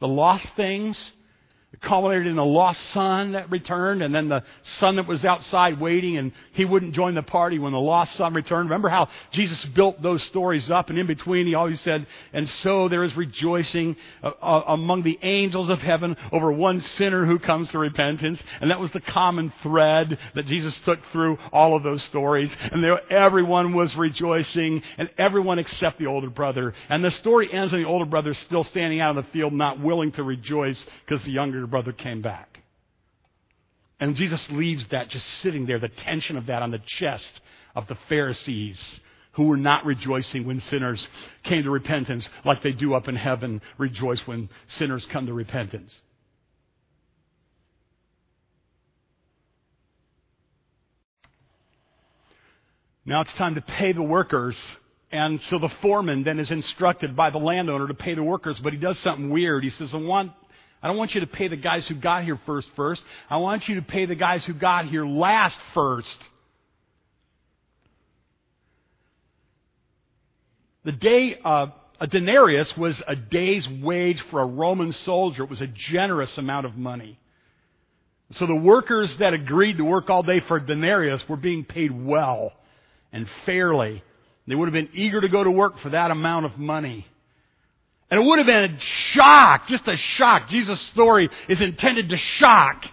The 0.00 0.08
lost 0.08 0.46
things, 0.56 0.98
culminated 1.80 2.26
in 2.26 2.38
a 2.38 2.44
lost 2.44 2.78
son 2.92 3.32
that 3.32 3.50
returned, 3.50 4.02
and 4.02 4.14
then 4.14 4.28
the 4.28 4.42
son 4.78 4.96
that 4.96 5.08
was 5.08 5.24
outside 5.24 5.80
waiting, 5.80 6.18
and 6.18 6.32
he 6.52 6.64
wouldn't 6.64 6.94
join 6.94 7.14
the 7.14 7.22
party 7.22 7.58
when 7.58 7.72
the 7.72 7.78
lost 7.78 8.14
son 8.16 8.34
returned. 8.34 8.68
Remember 8.68 8.90
how 8.90 9.08
Jesus 9.32 9.64
built 9.74 10.02
those 10.02 10.22
stories 10.28 10.70
up, 10.70 10.90
and 10.90 10.98
in 10.98 11.06
between 11.06 11.46
he 11.46 11.54
always 11.54 11.80
said, 11.80 12.06
And 12.32 12.48
so 12.62 12.88
there 12.88 13.04
is 13.04 13.16
rejoicing 13.16 13.96
uh, 14.22 14.28
uh, 14.42 14.64
among 14.68 15.02
the 15.02 15.18
angels 15.22 15.70
of 15.70 15.78
heaven 15.78 16.16
over 16.30 16.52
one 16.52 16.82
sinner 16.98 17.24
who 17.24 17.38
comes 17.38 17.70
to 17.70 17.78
repentance. 17.78 18.38
And 18.60 18.70
that 18.70 18.80
was 18.80 18.92
the 18.92 19.00
common 19.00 19.52
thread 19.62 20.18
that 20.34 20.46
Jesus 20.46 20.78
took 20.84 20.98
through 21.10 21.38
all 21.52 21.74
of 21.74 21.82
those 21.82 22.04
stories. 22.10 22.50
And 22.70 22.84
there, 22.84 23.00
everyone 23.10 23.72
was 23.72 23.94
rejoicing, 23.96 24.82
and 24.98 25.08
everyone 25.18 25.58
except 25.58 25.98
the 25.98 26.06
older 26.06 26.30
brother. 26.30 26.74
And 26.90 27.02
the 27.02 27.10
story 27.12 27.48
ends, 27.52 27.72
and 27.72 27.82
the 27.82 27.88
older 27.88 28.04
brother 28.04 28.32
is 28.32 28.38
still 28.46 28.64
standing 28.64 29.00
out 29.00 29.16
in 29.16 29.24
the 29.24 29.30
field, 29.32 29.52
not 29.54 29.80
willing 29.80 30.12
to 30.12 30.22
rejoice 30.22 30.82
because 31.04 31.24
the 31.24 31.30
younger 31.30 31.61
your 31.62 31.68
brother 31.68 31.92
came 31.92 32.22
back. 32.22 32.58
And 34.00 34.16
Jesus 34.16 34.44
leaves 34.50 34.84
that 34.90 35.10
just 35.10 35.24
sitting 35.42 35.64
there, 35.64 35.78
the 35.78 35.88
tension 36.04 36.36
of 36.36 36.46
that 36.46 36.60
on 36.60 36.72
the 36.72 36.82
chest 36.98 37.30
of 37.76 37.86
the 37.86 37.96
Pharisees 38.08 38.76
who 39.34 39.46
were 39.46 39.56
not 39.56 39.86
rejoicing 39.86 40.44
when 40.44 40.60
sinners 40.70 41.06
came 41.44 41.62
to 41.62 41.70
repentance 41.70 42.26
like 42.44 42.64
they 42.64 42.72
do 42.72 42.94
up 42.94 43.06
in 43.06 43.14
heaven 43.14 43.62
rejoice 43.78 44.20
when 44.26 44.48
sinners 44.76 45.06
come 45.12 45.26
to 45.26 45.32
repentance. 45.32 45.92
Now 53.06 53.20
it's 53.20 53.34
time 53.38 53.54
to 53.54 53.60
pay 53.62 53.92
the 53.92 54.02
workers. 54.02 54.56
And 55.12 55.38
so 55.48 55.60
the 55.60 55.70
foreman 55.80 56.24
then 56.24 56.40
is 56.40 56.50
instructed 56.50 57.14
by 57.14 57.30
the 57.30 57.38
landowner 57.38 57.86
to 57.86 57.94
pay 57.94 58.14
the 58.14 58.22
workers, 58.22 58.58
but 58.64 58.72
he 58.72 58.78
does 58.78 58.98
something 59.04 59.30
weird. 59.30 59.62
He 59.62 59.70
says, 59.70 59.90
I 59.94 59.98
want 59.98 60.32
I 60.82 60.88
don't 60.88 60.96
want 60.96 61.12
you 61.12 61.20
to 61.20 61.26
pay 61.26 61.48
the 61.48 61.56
guys 61.56 61.86
who 61.86 61.94
got 61.94 62.24
here 62.24 62.38
first 62.44 62.66
first. 62.74 63.02
I 63.30 63.36
want 63.36 63.68
you 63.68 63.76
to 63.76 63.82
pay 63.82 64.06
the 64.06 64.16
guys 64.16 64.44
who 64.44 64.54
got 64.54 64.86
here 64.86 65.06
last 65.06 65.56
first. 65.74 66.08
The 70.84 70.92
day, 70.92 71.36
uh, 71.44 71.66
a 72.00 72.08
denarius 72.08 72.72
was 72.76 73.00
a 73.06 73.14
day's 73.14 73.66
wage 73.80 74.20
for 74.32 74.40
a 74.40 74.46
Roman 74.46 74.92
soldier. 75.04 75.44
It 75.44 75.50
was 75.50 75.60
a 75.60 75.68
generous 75.92 76.36
amount 76.36 76.66
of 76.66 76.74
money. 76.74 77.20
So 78.32 78.46
the 78.46 78.56
workers 78.56 79.14
that 79.20 79.34
agreed 79.34 79.76
to 79.76 79.84
work 79.84 80.10
all 80.10 80.24
day 80.24 80.40
for 80.48 80.56
a 80.56 80.66
denarius 80.66 81.22
were 81.28 81.36
being 81.36 81.64
paid 81.64 81.92
well 81.92 82.52
and 83.12 83.26
fairly. 83.46 84.02
They 84.48 84.56
would 84.56 84.66
have 84.66 84.72
been 84.72 84.88
eager 84.94 85.20
to 85.20 85.28
go 85.28 85.44
to 85.44 85.50
work 85.50 85.74
for 85.80 85.90
that 85.90 86.10
amount 86.10 86.46
of 86.46 86.58
money. 86.58 87.06
And 88.12 88.20
it 88.20 88.28
would 88.28 88.36
have 88.40 88.46
been 88.46 88.76
a 88.76 88.78
shock, 89.14 89.68
just 89.68 89.88
a 89.88 89.96
shock. 90.16 90.50
Jesus' 90.50 90.78
story 90.92 91.30
is 91.48 91.62
intended 91.62 92.10
to 92.10 92.16
shock 92.36 92.84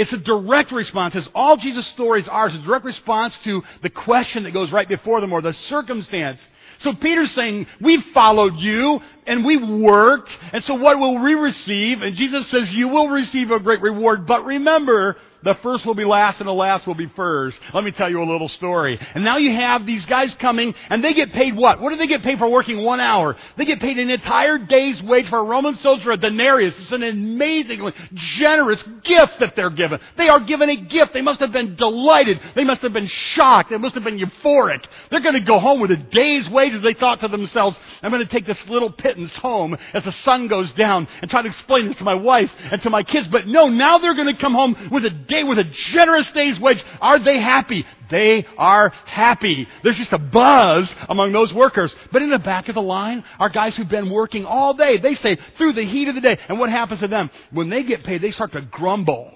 It's 0.00 0.14
a 0.14 0.18
direct 0.18 0.72
response. 0.72 1.14
As 1.14 1.28
all 1.34 1.58
Jesus' 1.58 1.92
stories 1.92 2.24
are, 2.26 2.46
it's 2.48 2.56
a 2.56 2.62
direct 2.62 2.86
response 2.86 3.36
to 3.44 3.60
the 3.82 3.90
question 3.90 4.44
that 4.44 4.52
goes 4.52 4.72
right 4.72 4.88
before 4.88 5.20
them 5.20 5.30
or 5.30 5.42
the 5.42 5.52
circumstance. 5.68 6.40
So 6.78 6.92
Peter's 6.94 7.34
saying, 7.34 7.66
we've 7.82 8.00
followed 8.14 8.54
you 8.56 8.98
and 9.26 9.44
we've 9.44 9.60
worked, 9.60 10.30
and 10.54 10.62
so 10.64 10.72
what 10.72 10.98
will 10.98 11.22
we 11.22 11.34
receive? 11.34 12.00
And 12.00 12.16
Jesus 12.16 12.50
says, 12.50 12.70
you 12.72 12.88
will 12.88 13.10
receive 13.10 13.50
a 13.50 13.60
great 13.60 13.82
reward, 13.82 14.26
but 14.26 14.46
remember, 14.46 15.18
the 15.42 15.54
first 15.62 15.86
will 15.86 15.94
be 15.94 16.04
last 16.04 16.40
and 16.40 16.48
the 16.48 16.52
last 16.52 16.86
will 16.86 16.94
be 16.94 17.10
first. 17.16 17.58
Let 17.72 17.84
me 17.84 17.92
tell 17.96 18.10
you 18.10 18.22
a 18.22 18.30
little 18.30 18.48
story. 18.48 18.98
And 19.14 19.24
now 19.24 19.38
you 19.38 19.52
have 19.58 19.86
these 19.86 20.04
guys 20.06 20.34
coming 20.40 20.74
and 20.88 21.02
they 21.02 21.14
get 21.14 21.32
paid 21.32 21.56
what? 21.56 21.80
What 21.80 21.90
do 21.90 21.96
they 21.96 22.06
get 22.06 22.22
paid 22.22 22.38
for 22.38 22.50
working 22.50 22.84
one 22.84 23.00
hour? 23.00 23.36
They 23.56 23.64
get 23.64 23.80
paid 23.80 23.98
an 23.98 24.10
entire 24.10 24.58
day's 24.58 25.00
wage 25.04 25.26
for 25.30 25.38
a 25.38 25.44
Roman 25.44 25.76
soldier, 25.76 26.12
a 26.12 26.16
denarius. 26.16 26.74
It's 26.78 26.92
an 26.92 27.02
amazingly 27.02 27.92
generous 28.38 28.82
gift 29.04 29.40
that 29.40 29.54
they're 29.56 29.70
given. 29.70 29.98
They 30.16 30.28
are 30.28 30.44
given 30.44 30.68
a 30.68 30.76
gift. 30.76 31.12
They 31.14 31.22
must 31.22 31.40
have 31.40 31.52
been 31.52 31.76
delighted. 31.76 32.38
They 32.54 32.64
must 32.64 32.82
have 32.82 32.92
been 32.92 33.08
shocked. 33.34 33.70
They 33.70 33.78
must 33.78 33.94
have 33.94 34.04
been 34.04 34.18
euphoric. 34.18 34.84
They're 35.10 35.22
going 35.22 35.40
to 35.40 35.46
go 35.46 35.58
home 35.58 35.80
with 35.80 35.90
a 35.90 35.96
day's 35.96 36.48
wages. 36.50 36.82
They 36.82 36.94
thought 36.94 37.20
to 37.20 37.28
themselves, 37.28 37.76
I'm 38.02 38.10
going 38.10 38.24
to 38.24 38.32
take 38.32 38.46
this 38.46 38.62
little 38.68 38.92
pittance 38.92 39.32
home 39.40 39.76
as 39.94 40.04
the 40.04 40.12
sun 40.24 40.48
goes 40.48 40.72
down 40.76 41.08
and 41.22 41.30
try 41.30 41.42
to 41.42 41.48
explain 41.48 41.88
this 41.88 41.96
to 41.96 42.04
my 42.04 42.14
wife 42.14 42.50
and 42.70 42.80
to 42.82 42.90
my 42.90 43.02
kids. 43.02 43.26
But 43.30 43.46
no, 43.46 43.68
now 43.68 43.98
they're 43.98 44.14
going 44.14 44.34
to 44.34 44.40
come 44.40 44.52
home 44.52 44.88
with 44.92 45.04
a 45.04 45.10
day 45.30 45.44
with 45.44 45.58
a 45.58 45.64
generous 45.92 46.26
day's 46.34 46.60
wage. 46.60 46.78
Are 47.00 47.22
they 47.22 47.40
happy? 47.40 47.84
They 48.10 48.44
are 48.58 48.90
happy. 49.06 49.66
There's 49.82 49.96
just 49.96 50.12
a 50.12 50.18
buzz 50.18 50.90
among 51.08 51.32
those 51.32 51.52
workers. 51.54 51.94
But 52.12 52.22
in 52.22 52.30
the 52.30 52.38
back 52.38 52.68
of 52.68 52.74
the 52.74 52.82
line 52.82 53.24
are 53.38 53.48
guys 53.48 53.76
who've 53.76 53.88
been 53.88 54.10
working 54.10 54.44
all 54.44 54.74
day. 54.74 54.98
They 54.98 55.14
say 55.14 55.38
through 55.56 55.74
the 55.74 55.86
heat 55.86 56.08
of 56.08 56.14
the 56.14 56.20
day. 56.20 56.38
And 56.48 56.58
what 56.58 56.70
happens 56.70 57.00
to 57.00 57.08
them? 57.08 57.30
When 57.52 57.70
they 57.70 57.84
get 57.84 58.04
paid, 58.04 58.20
they 58.20 58.32
start 58.32 58.52
to 58.52 58.62
grumble. 58.70 59.32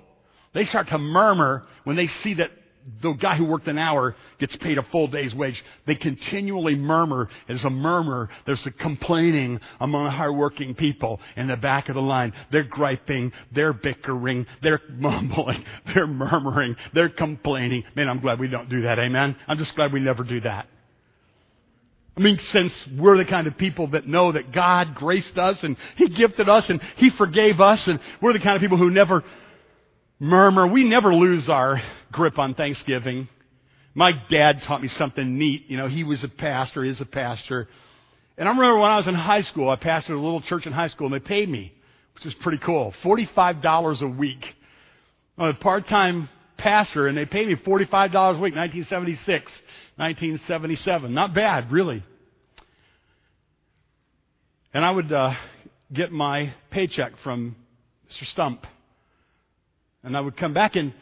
They 0.52 0.64
start 0.64 0.88
to 0.88 0.98
murmur 0.98 1.64
when 1.84 1.96
they 1.96 2.08
see 2.22 2.34
that 2.34 2.50
the 3.02 3.12
guy 3.12 3.36
who 3.36 3.46
worked 3.46 3.66
an 3.66 3.78
hour 3.78 4.14
gets 4.38 4.54
paid 4.56 4.76
a 4.76 4.82
full 4.92 5.08
day's 5.08 5.34
wage. 5.34 5.62
They 5.86 5.94
continually 5.94 6.74
murmur. 6.74 7.28
There's 7.48 7.64
a 7.64 7.70
murmur. 7.70 8.28
There's 8.46 8.62
a 8.66 8.70
complaining 8.70 9.58
among 9.80 10.10
hardworking 10.10 10.74
people 10.74 11.20
in 11.36 11.48
the 11.48 11.56
back 11.56 11.88
of 11.88 11.94
the 11.94 12.02
line. 12.02 12.32
They're 12.52 12.64
griping. 12.64 13.32
They're 13.54 13.72
bickering. 13.72 14.46
They're 14.62 14.80
mumbling. 14.90 15.64
They're 15.94 16.06
murmuring. 16.06 16.76
They're 16.92 17.08
complaining. 17.08 17.84
Man, 17.96 18.08
I'm 18.08 18.20
glad 18.20 18.38
we 18.38 18.48
don't 18.48 18.68
do 18.68 18.82
that. 18.82 18.98
Amen. 18.98 19.36
I'm 19.48 19.58
just 19.58 19.74
glad 19.74 19.92
we 19.92 20.00
never 20.00 20.22
do 20.22 20.40
that. 20.42 20.66
I 22.16 22.20
mean, 22.20 22.38
since 22.52 22.72
we're 22.96 23.16
the 23.16 23.28
kind 23.28 23.46
of 23.46 23.56
people 23.56 23.90
that 23.90 24.06
know 24.06 24.30
that 24.32 24.52
God 24.52 24.94
graced 24.94 25.36
us 25.36 25.58
and 25.62 25.76
He 25.96 26.08
gifted 26.08 26.48
us 26.48 26.64
and 26.68 26.80
He 26.96 27.10
forgave 27.16 27.60
us 27.60 27.82
and 27.86 27.98
we're 28.22 28.34
the 28.34 28.38
kind 28.40 28.56
of 28.56 28.60
people 28.60 28.78
who 28.78 28.90
never 28.90 29.24
murmur. 30.20 30.66
We 30.66 30.84
never 30.84 31.14
lose 31.14 31.48
our 31.48 31.80
grip 32.14 32.38
on 32.38 32.54
Thanksgiving. 32.54 33.28
My 33.94 34.12
dad 34.30 34.62
taught 34.66 34.82
me 34.82 34.88
something 34.88 35.38
neat. 35.38 35.66
You 35.68 35.76
know, 35.76 35.88
he 35.88 36.04
was 36.04 36.24
a 36.24 36.28
pastor, 36.28 36.84
is 36.84 37.00
a 37.00 37.04
pastor. 37.04 37.68
And 38.36 38.48
I 38.48 38.52
remember 38.52 38.78
when 38.78 38.90
I 38.90 38.96
was 38.96 39.06
in 39.06 39.14
high 39.14 39.42
school, 39.42 39.68
I 39.68 39.76
pastored 39.76 40.10
a 40.10 40.14
little 40.14 40.40
church 40.40 40.66
in 40.66 40.72
high 40.72 40.88
school 40.88 41.12
and 41.12 41.14
they 41.14 41.26
paid 41.26 41.48
me, 41.48 41.72
which 42.14 42.24
was 42.24 42.34
pretty 42.42 42.58
cool. 42.64 42.92
$45 43.04 44.02
a 44.02 44.08
week. 44.08 44.44
I'm 45.38 45.48
a 45.48 45.54
part-time 45.54 46.28
pastor 46.56 47.06
and 47.06 47.16
they 47.16 47.26
paid 47.26 47.46
me 47.46 47.54
$45 47.54 47.66
a 47.66 48.40
week, 48.40 48.54
1976, 48.54 49.52
1977. 49.96 51.14
Not 51.14 51.34
bad, 51.34 51.70
really. 51.70 52.02
And 54.72 54.84
I 54.84 54.90
would 54.90 55.12
uh, 55.12 55.34
get 55.92 56.10
my 56.10 56.52
paycheck 56.72 57.12
from 57.22 57.54
Mr. 58.08 58.26
Stump. 58.32 58.66
And 60.02 60.16
I 60.16 60.20
would 60.20 60.36
come 60.36 60.52
back 60.52 60.74
and 60.74 60.92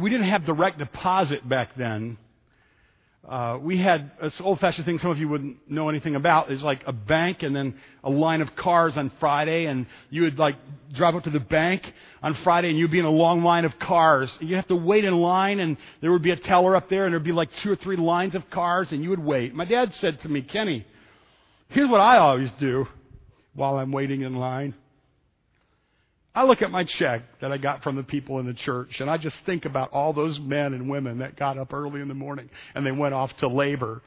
we 0.00 0.10
didn't 0.10 0.28
have 0.28 0.44
direct 0.44 0.78
deposit 0.78 1.46
back 1.48 1.70
then. 1.76 2.18
Uh, 3.28 3.56
we 3.62 3.78
had 3.78 4.10
this 4.20 4.34
old-fashioned 4.42 4.84
thing 4.84 4.98
some 4.98 5.10
of 5.10 5.18
you 5.18 5.28
wouldn't 5.28 5.70
know 5.70 5.88
anything 5.88 6.16
about 6.16 6.50
is 6.50 6.60
like 6.60 6.80
a 6.88 6.92
bank 6.92 7.42
and 7.42 7.54
then 7.54 7.72
a 8.02 8.10
line 8.10 8.40
of 8.40 8.48
cars 8.56 8.94
on 8.96 9.12
Friday 9.20 9.66
and 9.66 9.86
you 10.10 10.22
would 10.22 10.40
like 10.40 10.56
drive 10.92 11.14
up 11.14 11.22
to 11.22 11.30
the 11.30 11.38
bank 11.38 11.84
on 12.20 12.36
Friday 12.42 12.68
and 12.68 12.76
you'd 12.76 12.90
be 12.90 12.98
in 12.98 13.04
a 13.04 13.10
long 13.10 13.44
line 13.44 13.64
of 13.64 13.78
cars. 13.78 14.34
You'd 14.40 14.56
have 14.56 14.66
to 14.68 14.76
wait 14.76 15.04
in 15.04 15.14
line 15.14 15.60
and 15.60 15.76
there 16.00 16.10
would 16.10 16.22
be 16.22 16.32
a 16.32 16.36
teller 16.36 16.74
up 16.74 16.90
there 16.90 17.04
and 17.04 17.12
there'd 17.12 17.22
be 17.22 17.30
like 17.30 17.50
two 17.62 17.70
or 17.70 17.76
three 17.76 17.96
lines 17.96 18.34
of 18.34 18.50
cars 18.50 18.88
and 18.90 19.04
you 19.04 19.10
would 19.10 19.22
wait. 19.22 19.54
My 19.54 19.66
dad 19.66 19.92
said 19.94 20.20
to 20.22 20.28
me, 20.28 20.42
Kenny, 20.42 20.84
here's 21.68 21.88
what 21.88 22.00
I 22.00 22.18
always 22.18 22.50
do 22.58 22.86
while 23.54 23.76
I'm 23.76 23.92
waiting 23.92 24.22
in 24.22 24.34
line. 24.34 24.74
I 26.34 26.44
look 26.44 26.62
at 26.62 26.70
my 26.70 26.84
check 26.98 27.22
that 27.40 27.52
I 27.52 27.58
got 27.58 27.82
from 27.82 27.96
the 27.96 28.02
people 28.02 28.38
in 28.38 28.46
the 28.46 28.54
church 28.54 29.00
and 29.00 29.10
I 29.10 29.18
just 29.18 29.36
think 29.44 29.66
about 29.66 29.90
all 29.92 30.14
those 30.14 30.38
men 30.40 30.72
and 30.72 30.88
women 30.88 31.18
that 31.18 31.36
got 31.36 31.58
up 31.58 31.74
early 31.74 32.00
in 32.00 32.08
the 32.08 32.14
morning 32.14 32.48
and 32.74 32.86
they 32.86 32.90
went 32.90 33.12
off 33.12 33.30
to 33.40 33.48
labor. 33.48 34.00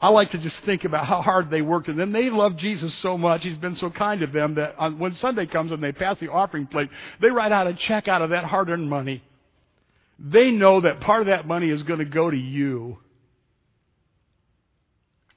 I 0.00 0.08
like 0.08 0.32
to 0.32 0.38
just 0.38 0.56
think 0.66 0.84
about 0.84 1.06
how 1.06 1.22
hard 1.22 1.50
they 1.50 1.62
worked 1.62 1.88
and 1.88 1.98
then 1.98 2.12
they 2.12 2.28
love 2.28 2.58
Jesus 2.58 2.94
so 3.00 3.16
much. 3.16 3.40
He's 3.42 3.56
been 3.56 3.76
so 3.76 3.90
kind 3.90 4.20
to 4.20 4.26
them 4.26 4.56
that 4.56 4.74
on, 4.76 4.98
when 4.98 5.14
Sunday 5.14 5.46
comes 5.46 5.72
and 5.72 5.82
they 5.82 5.92
pass 5.92 6.18
the 6.20 6.30
offering 6.30 6.66
plate, 6.66 6.90
they 7.22 7.28
write 7.28 7.52
out 7.52 7.66
a 7.66 7.74
check 7.74 8.06
out 8.06 8.20
of 8.20 8.30
that 8.30 8.44
hard 8.44 8.68
earned 8.68 8.90
money. 8.90 9.22
They 10.18 10.50
know 10.50 10.82
that 10.82 11.00
part 11.00 11.22
of 11.22 11.26
that 11.28 11.46
money 11.46 11.70
is 11.70 11.82
going 11.84 12.00
to 12.00 12.04
go 12.04 12.30
to 12.30 12.36
you. 12.36 12.98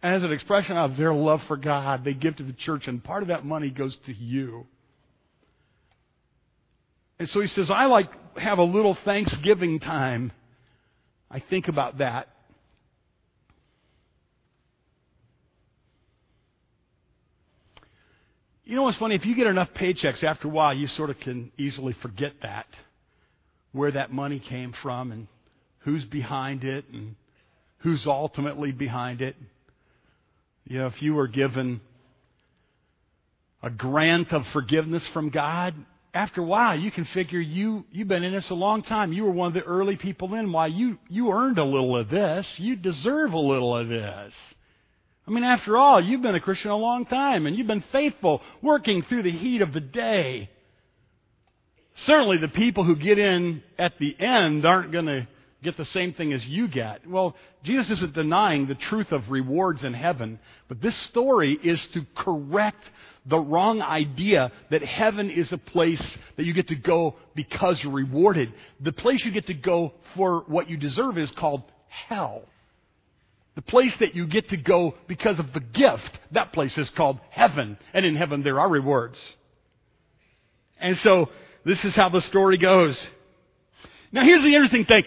And 0.04 0.16
as 0.16 0.24
an 0.24 0.34
expression 0.34 0.76
of 0.76 0.98
their 0.98 1.14
love 1.14 1.40
for 1.48 1.56
God, 1.56 2.04
they 2.04 2.14
give 2.14 2.36
to 2.36 2.44
the 2.44 2.54
church 2.54 2.88
and 2.88 3.02
part 3.02 3.24
of 3.24 3.30
that 3.30 3.46
money 3.46 3.70
goes 3.70 3.98
to 4.06 4.14
you. 4.14 4.66
And 7.20 7.28
so 7.30 7.42
he 7.42 7.48
says, 7.48 7.70
I 7.74 7.86
like 7.86 8.10
have 8.38 8.60
a 8.60 8.64
little 8.64 8.98
Thanksgiving 9.04 9.80
time. 9.80 10.32
I 11.30 11.42
think 11.50 11.68
about 11.68 11.98
that. 11.98 12.28
You 18.64 18.76
know 18.76 18.84
what's 18.84 18.98
funny? 18.98 19.16
If 19.16 19.26
you 19.26 19.36
get 19.36 19.48
enough 19.48 19.70
paychecks, 19.80 20.24
after 20.24 20.50
a 20.50 20.52
while, 20.52 20.74
you 20.74 20.88
sort 20.88 21.10
of 21.10 21.20
can 21.20 21.52
easily 21.58 21.96
forget 22.02 22.34
that. 22.42 22.68
Where 23.72 23.92
that 23.92 24.12
money 24.12 24.40
came 24.40 24.74
from 24.84 25.12
and 25.12 25.28
who's 25.80 26.04
behind 26.04 26.64
it 26.64 26.86
and 26.92 27.16
who's 27.80 28.04
ultimately 28.06 28.72
behind 28.74 29.22
it. 29.22 29.36
You 30.66 30.80
know, 30.80 30.88
if 30.88 31.02
you 31.02 31.14
were 31.14 31.28
given 31.28 31.80
a 33.64 33.70
grant 33.70 34.34
of 34.34 34.44
forgiveness 34.52 35.08
from 35.14 35.30
God, 35.30 35.74
after 36.14 36.42
a 36.42 36.44
while, 36.44 36.78
you 36.80 36.92
can 36.92 37.06
figure 37.14 37.40
you, 37.40 37.86
you've 37.92 38.08
been 38.08 38.24
in 38.24 38.34
this 38.34 38.50
a 38.50 38.56
long 38.56 38.82
time. 38.82 39.14
You 39.14 39.26
were 39.26 39.32
one 39.32 39.48
of 39.48 39.54
the 39.54 39.64
early 39.64 39.98
people 39.98 40.34
in. 40.34 40.52
Why, 40.52 40.68
you, 40.68 40.98
you 41.10 41.32
earned 41.32 41.58
a 41.58 41.64
little 41.64 41.96
of 41.98 42.10
this. 42.10 42.48
You 42.58 42.76
deserve 42.76 43.34
a 43.34 43.40
little 43.40 43.78
of 43.78 43.88
this. 43.88 44.34
I 45.28 45.32
mean, 45.32 45.44
after 45.44 45.78
all, 45.78 46.02
you've 46.02 46.22
been 46.22 46.36
a 46.36 46.40
Christian 46.40 46.72
a 46.72 46.78
long 46.78 47.06
time 47.06 47.46
and 47.46 47.56
you've 47.56 47.68
been 47.68 47.84
faithful, 47.92 48.42
working 48.62 49.04
through 49.04 49.24
the 49.24 49.32
heat 49.32 49.62
of 49.62 49.74
the 49.74 49.82
day. 49.82 50.50
Certainly 52.06 52.38
the 52.38 52.48
people 52.48 52.84
who 52.84 52.96
get 52.96 53.20
in 53.20 53.62
at 53.78 53.94
the 54.00 54.16
end 54.20 54.66
aren't 54.66 54.92
going 54.92 55.08
to 55.08 55.28
get 55.64 55.78
the 55.78 55.86
same 55.86 56.14
thing 56.14 56.34
as 56.34 56.46
you 56.46 56.68
get. 56.68 57.08
Well, 57.08 57.36
Jesus 57.64 57.90
isn't 57.98 58.14
denying 58.14 58.68
the 58.68 58.76
truth 58.76 59.12
of 59.12 59.30
rewards 59.30 59.84
in 59.84 59.94
heaven, 59.94 60.40
but 60.68 60.82
this 60.82 60.96
story 61.10 61.58
is 61.64 61.82
to 61.94 62.02
correct 62.16 62.84
the 63.26 63.40
wrong 63.40 63.82
idea 63.82 64.52
that 64.72 64.82
heaven 64.82 65.30
is 65.30 65.52
a 65.52 65.58
place 65.58 66.04
that 66.38 66.46
you 66.46 66.54
get 66.54 66.68
to 66.70 66.76
go 66.76 67.16
because 67.36 67.80
you're 67.84 67.92
rewarded. 67.92 68.54
The 68.80 68.94
place 68.94 69.24
you 69.26 69.32
get 69.32 69.48
to 69.48 69.54
go 69.54 69.94
for 70.16 70.44
what 70.48 70.70
you 70.70 70.78
deserve 70.78 71.18
is 71.18 71.32
called 71.38 71.64
hell. 72.08 72.44
The 73.56 73.62
place 73.64 73.94
that 74.00 74.14
you 74.14 74.28
get 74.28 74.50
to 74.50 74.58
go 74.58 74.94
because 75.08 75.40
of 75.40 75.48
the 75.54 75.60
gift, 75.60 76.18
that 76.32 76.54
place 76.54 76.78
is 76.78 76.92
called 76.96 77.20
heaven. 77.32 77.78
And 77.94 78.06
in 78.06 78.16
heaven 78.16 78.44
there 78.44 78.60
are 78.60 78.70
rewards. 78.70 79.18
And 80.80 80.96
so, 80.98 81.30
this 81.66 81.84
is 81.84 81.96
how 81.96 82.10
the 82.10 82.22
story 82.22 82.60
goes. 82.60 82.98
Now 84.12 84.24
here's 84.24 84.44
the 84.44 84.54
interesting 84.54 84.86
thing. 84.86 85.04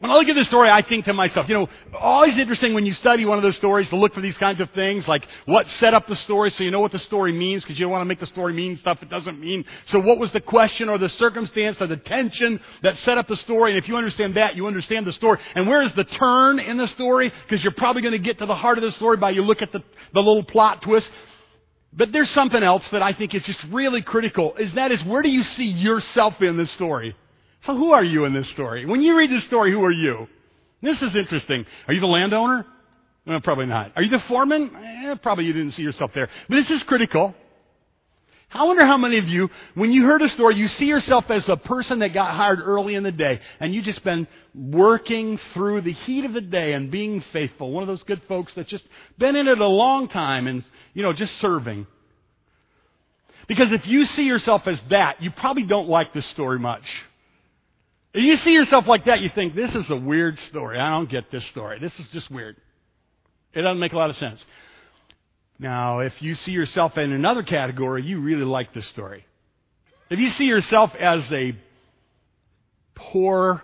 When 0.00 0.10
I 0.10 0.14
look 0.14 0.28
at 0.28 0.34
this 0.34 0.48
story, 0.48 0.70
I 0.70 0.80
think 0.80 1.04
to 1.04 1.12
myself, 1.12 1.46
you 1.46 1.54
know, 1.54 1.68
always 1.92 2.38
interesting 2.38 2.72
when 2.72 2.86
you 2.86 2.94
study 2.94 3.26
one 3.26 3.36
of 3.36 3.42
those 3.42 3.58
stories 3.58 3.86
to 3.90 3.96
look 3.96 4.14
for 4.14 4.22
these 4.22 4.36
kinds 4.38 4.58
of 4.58 4.70
things, 4.70 5.06
like 5.06 5.22
what 5.44 5.66
set 5.78 5.92
up 5.92 6.06
the 6.06 6.16
story 6.16 6.48
so 6.48 6.64
you 6.64 6.70
know 6.70 6.80
what 6.80 6.92
the 6.92 6.98
story 7.00 7.32
means, 7.32 7.62
because 7.62 7.78
you 7.78 7.84
don't 7.84 7.92
want 7.92 8.00
to 8.00 8.06
make 8.06 8.18
the 8.18 8.24
story 8.24 8.54
mean 8.54 8.78
stuff 8.80 9.02
it 9.02 9.10
doesn't 9.10 9.38
mean. 9.38 9.62
So 9.88 10.00
what 10.00 10.18
was 10.18 10.32
the 10.32 10.40
question 10.40 10.88
or 10.88 10.96
the 10.96 11.10
circumstance 11.10 11.76
or 11.80 11.86
the 11.86 11.98
tension 11.98 12.60
that 12.82 12.96
set 13.04 13.18
up 13.18 13.28
the 13.28 13.36
story? 13.36 13.72
And 13.72 13.82
if 13.82 13.90
you 13.90 13.96
understand 13.96 14.38
that, 14.38 14.56
you 14.56 14.66
understand 14.66 15.06
the 15.06 15.12
story. 15.12 15.38
And 15.54 15.68
where 15.68 15.82
is 15.82 15.94
the 15.94 16.04
turn 16.04 16.60
in 16.60 16.78
the 16.78 16.88
story? 16.94 17.30
Because 17.42 17.62
you're 17.62 17.74
probably 17.76 18.00
going 18.00 18.16
to 18.16 18.18
get 18.18 18.38
to 18.38 18.46
the 18.46 18.56
heart 18.56 18.78
of 18.78 18.84
the 18.84 18.92
story 18.92 19.18
by 19.18 19.32
you 19.32 19.42
look 19.42 19.60
at 19.60 19.70
the, 19.70 19.84
the 20.14 20.20
little 20.20 20.44
plot 20.44 20.80
twist. 20.82 21.08
But 21.92 22.08
there's 22.10 22.30
something 22.30 22.62
else 22.62 22.88
that 22.92 23.02
I 23.02 23.12
think 23.12 23.34
is 23.34 23.42
just 23.42 23.60
really 23.70 24.00
critical, 24.00 24.56
is 24.56 24.74
that 24.76 24.92
is 24.92 25.00
where 25.06 25.20
do 25.20 25.28
you 25.28 25.42
see 25.58 25.64
yourself 25.64 26.40
in 26.40 26.56
this 26.56 26.72
story? 26.74 27.14
So 27.66 27.76
who 27.76 27.92
are 27.92 28.04
you 28.04 28.24
in 28.24 28.32
this 28.32 28.50
story? 28.52 28.86
When 28.86 29.02
you 29.02 29.16
read 29.16 29.30
this 29.30 29.46
story, 29.46 29.72
who 29.72 29.84
are 29.84 29.92
you? 29.92 30.26
This 30.82 31.00
is 31.02 31.14
interesting. 31.14 31.66
Are 31.86 31.94
you 31.94 32.00
the 32.00 32.06
landowner? 32.06 32.64
Well, 33.26 33.40
probably 33.40 33.66
not. 33.66 33.92
Are 33.96 34.02
you 34.02 34.10
the 34.10 34.22
foreman? 34.28 34.70
Eh, 34.74 35.14
probably 35.22 35.44
you 35.44 35.52
didn't 35.52 35.72
see 35.72 35.82
yourself 35.82 36.10
there. 36.14 36.28
But 36.48 36.56
this 36.56 36.70
is 36.70 36.82
critical. 36.86 37.34
I 38.52 38.64
wonder 38.64 38.84
how 38.84 38.96
many 38.96 39.18
of 39.18 39.26
you, 39.26 39.48
when 39.74 39.92
you 39.92 40.04
heard 40.04 40.22
a 40.22 40.28
story, 40.30 40.56
you 40.56 40.66
see 40.66 40.86
yourself 40.86 41.26
as 41.28 41.44
a 41.48 41.56
person 41.56 42.00
that 42.00 42.12
got 42.12 42.34
hired 42.34 42.58
early 42.58 42.96
in 42.96 43.04
the 43.04 43.12
day, 43.12 43.38
and 43.60 43.72
you 43.72 43.80
just 43.80 44.02
been 44.02 44.26
working 44.54 45.38
through 45.54 45.82
the 45.82 45.92
heat 45.92 46.24
of 46.24 46.32
the 46.32 46.40
day 46.40 46.72
and 46.72 46.90
being 46.90 47.22
faithful. 47.32 47.70
One 47.70 47.84
of 47.84 47.86
those 47.86 48.02
good 48.02 48.22
folks 48.26 48.52
that's 48.56 48.68
just 48.68 48.82
been 49.18 49.36
in 49.36 49.46
it 49.46 49.58
a 49.58 49.68
long 49.68 50.08
time 50.08 50.48
and, 50.48 50.64
you 50.94 51.04
know, 51.04 51.12
just 51.12 51.32
serving. 51.40 51.86
Because 53.46 53.68
if 53.70 53.86
you 53.86 54.04
see 54.04 54.22
yourself 54.22 54.62
as 54.66 54.82
that, 54.90 55.22
you 55.22 55.30
probably 55.30 55.64
don't 55.64 55.88
like 55.88 56.12
this 56.12 56.28
story 56.32 56.58
much. 56.58 56.82
If 58.12 58.24
you 58.24 58.34
see 58.36 58.50
yourself 58.50 58.86
like 58.88 59.04
that, 59.04 59.20
you 59.20 59.30
think, 59.34 59.54
this 59.54 59.72
is 59.74 59.86
a 59.88 59.96
weird 59.96 60.36
story. 60.48 60.78
I 60.80 60.90
don't 60.90 61.08
get 61.08 61.30
this 61.30 61.48
story. 61.50 61.78
This 61.78 61.92
is 62.00 62.08
just 62.12 62.30
weird. 62.30 62.56
It 63.54 63.62
doesn't 63.62 63.78
make 63.78 63.92
a 63.92 63.96
lot 63.96 64.10
of 64.10 64.16
sense. 64.16 64.40
Now, 65.60 66.00
if 66.00 66.14
you 66.20 66.34
see 66.34 66.50
yourself 66.52 66.96
in 66.96 67.12
another 67.12 67.42
category, 67.42 68.02
you 68.02 68.20
really 68.20 68.44
like 68.44 68.74
this 68.74 68.88
story. 68.90 69.24
If 70.08 70.18
you 70.18 70.30
see 70.30 70.44
yourself 70.44 70.90
as 70.98 71.20
a 71.30 71.52
poor, 72.96 73.62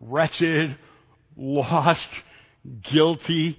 wretched, 0.00 0.78
lost, 1.36 2.08
guilty, 2.92 3.58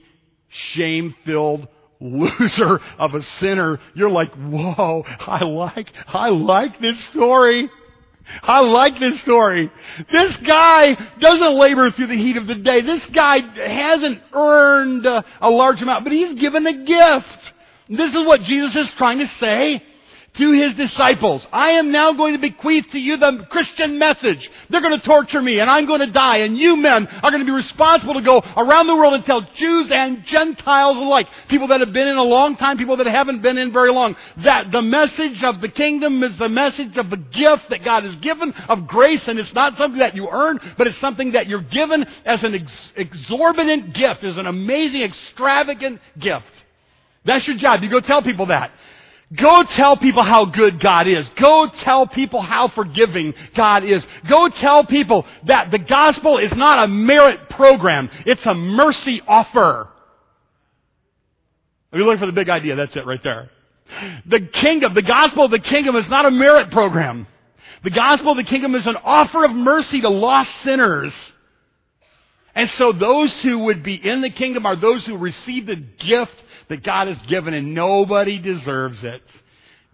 shame 0.73 1.13
filled 1.25 1.67
loser 1.99 2.79
of 2.97 3.13
a 3.13 3.21
sinner, 3.39 3.79
you're 3.93 4.09
like, 4.09 4.33
whoa, 4.33 5.03
I 5.19 5.43
like, 5.43 5.89
I 6.07 6.29
like 6.29 6.79
this 6.81 6.95
story. 7.11 7.69
I 8.41 8.61
like 8.61 8.99
this 8.99 9.21
story. 9.21 9.71
This 10.11 10.33
guy 10.45 10.95
doesn't 11.19 11.59
labor 11.59 11.91
through 11.91 12.07
the 12.07 12.17
heat 12.17 12.37
of 12.37 12.47
the 12.47 12.55
day. 12.55 12.81
This 12.81 13.01
guy 13.13 13.37
hasn't 13.39 14.21
earned 14.33 15.05
a 15.05 15.49
large 15.49 15.81
amount, 15.81 16.03
but 16.03 16.13
he's 16.13 16.39
given 16.39 16.65
a 16.65 16.73
gift. 16.73 17.53
This 17.89 18.13
is 18.13 18.25
what 18.25 18.41
Jesus 18.41 18.75
is 18.75 18.91
trying 18.97 19.19
to 19.19 19.27
say 19.39 19.83
to 20.37 20.51
his 20.51 20.75
disciples. 20.75 21.45
I 21.51 21.71
am 21.71 21.91
now 21.91 22.13
going 22.13 22.33
to 22.33 22.39
bequeath 22.39 22.85
to 22.91 22.99
you 22.99 23.17
the 23.17 23.45
Christian 23.51 23.99
message. 23.99 24.49
They're 24.69 24.81
going 24.81 24.99
to 24.99 25.05
torture 25.05 25.41
me 25.41 25.59
and 25.59 25.69
I'm 25.69 25.85
going 25.85 25.99
to 25.99 26.11
die 26.11 26.37
and 26.37 26.57
you 26.57 26.75
men 26.75 27.07
are 27.07 27.29
going 27.29 27.41
to 27.41 27.45
be 27.45 27.55
responsible 27.55 28.15
to 28.15 28.21
go 28.23 28.41
around 28.57 28.87
the 28.87 28.95
world 28.95 29.13
and 29.13 29.23
tell 29.25 29.41
Jews 29.41 29.91
and 29.91 30.23
Gentiles 30.25 30.97
alike, 30.97 31.27
people 31.49 31.67
that 31.67 31.81
have 31.81 31.93
been 31.93 32.07
in 32.07 32.17
a 32.17 32.23
long 32.23 32.55
time, 32.57 32.77
people 32.77 32.97
that 32.97 33.05
haven't 33.05 33.43
been 33.43 33.59
in 33.59 33.71
very 33.71 33.91
long, 33.91 34.15
that 34.43 34.71
the 34.71 34.81
message 34.81 35.43
of 35.43 35.61
the 35.61 35.69
kingdom 35.69 36.23
is 36.23 36.37
the 36.39 36.49
message 36.49 36.97
of 36.97 37.11
the 37.11 37.17
gift 37.17 37.69
that 37.69 37.85
God 37.85 38.03
has 38.03 38.15
given 38.15 38.53
of 38.69 38.87
grace 38.87 39.21
and 39.27 39.37
it's 39.37 39.53
not 39.53 39.77
something 39.77 39.99
that 39.99 40.15
you 40.15 40.27
earn, 40.31 40.59
but 40.79 40.87
it's 40.87 40.99
something 40.99 41.33
that 41.33 41.45
you're 41.45 41.61
given 41.61 42.05
as 42.25 42.43
an 42.43 42.55
ex- 42.55 42.91
exorbitant 42.95 43.93
gift, 43.93 44.23
as 44.23 44.37
an 44.37 44.47
amazing, 44.47 45.01
extravagant 45.01 46.01
gift. 46.19 46.45
That's 47.23 47.47
your 47.47 47.57
job. 47.57 47.81
You 47.83 47.89
go 47.91 48.01
tell 48.01 48.23
people 48.23 48.47
that. 48.47 48.71
Go 49.39 49.63
tell 49.75 49.97
people 49.97 50.23
how 50.23 50.45
good 50.45 50.81
God 50.81 51.07
is. 51.07 51.27
Go 51.39 51.67
tell 51.83 52.07
people 52.07 52.41
how 52.41 52.69
forgiving 52.75 53.33
God 53.55 53.83
is. 53.83 54.03
Go 54.29 54.49
tell 54.61 54.85
people 54.85 55.25
that 55.47 55.71
the 55.71 55.79
gospel 55.79 56.37
is 56.37 56.51
not 56.55 56.83
a 56.83 56.87
merit 56.87 57.49
program. 57.49 58.09
It's 58.25 58.45
a 58.45 58.53
mercy 58.53 59.21
offer. 59.27 59.89
If 61.91 61.97
you're 61.97 62.05
looking 62.05 62.19
for 62.19 62.25
the 62.27 62.31
big 62.31 62.49
idea, 62.49 62.75
that's 62.75 62.95
it 62.95 63.05
right 63.05 63.21
there. 63.23 63.49
The 64.25 64.47
kingdom, 64.61 64.93
the 64.93 65.03
gospel 65.03 65.45
of 65.45 65.51
the 65.51 65.59
kingdom 65.59 65.95
is 65.95 66.05
not 66.09 66.25
a 66.25 66.31
merit 66.31 66.71
program. 66.71 67.27
The 67.83 67.91
gospel 67.91 68.31
of 68.31 68.37
the 68.37 68.43
kingdom 68.43 68.75
is 68.75 68.87
an 68.87 68.97
offer 69.03 69.45
of 69.45 69.51
mercy 69.51 70.01
to 70.01 70.09
lost 70.09 70.49
sinners. 70.63 71.13
And 72.55 72.69
so 72.77 72.93
those 72.93 73.35
who 73.43 73.65
would 73.65 73.83
be 73.83 73.95
in 73.95 74.21
the 74.21 74.29
kingdom 74.29 74.65
are 74.65 74.79
those 74.79 75.05
who 75.05 75.17
receive 75.17 75.65
the 75.65 75.75
gift 75.75 76.42
that 76.69 76.83
God 76.83 77.07
has 77.07 77.17
given 77.29 77.53
and 77.53 77.73
nobody 77.73 78.41
deserves 78.41 78.99
it. 79.03 79.21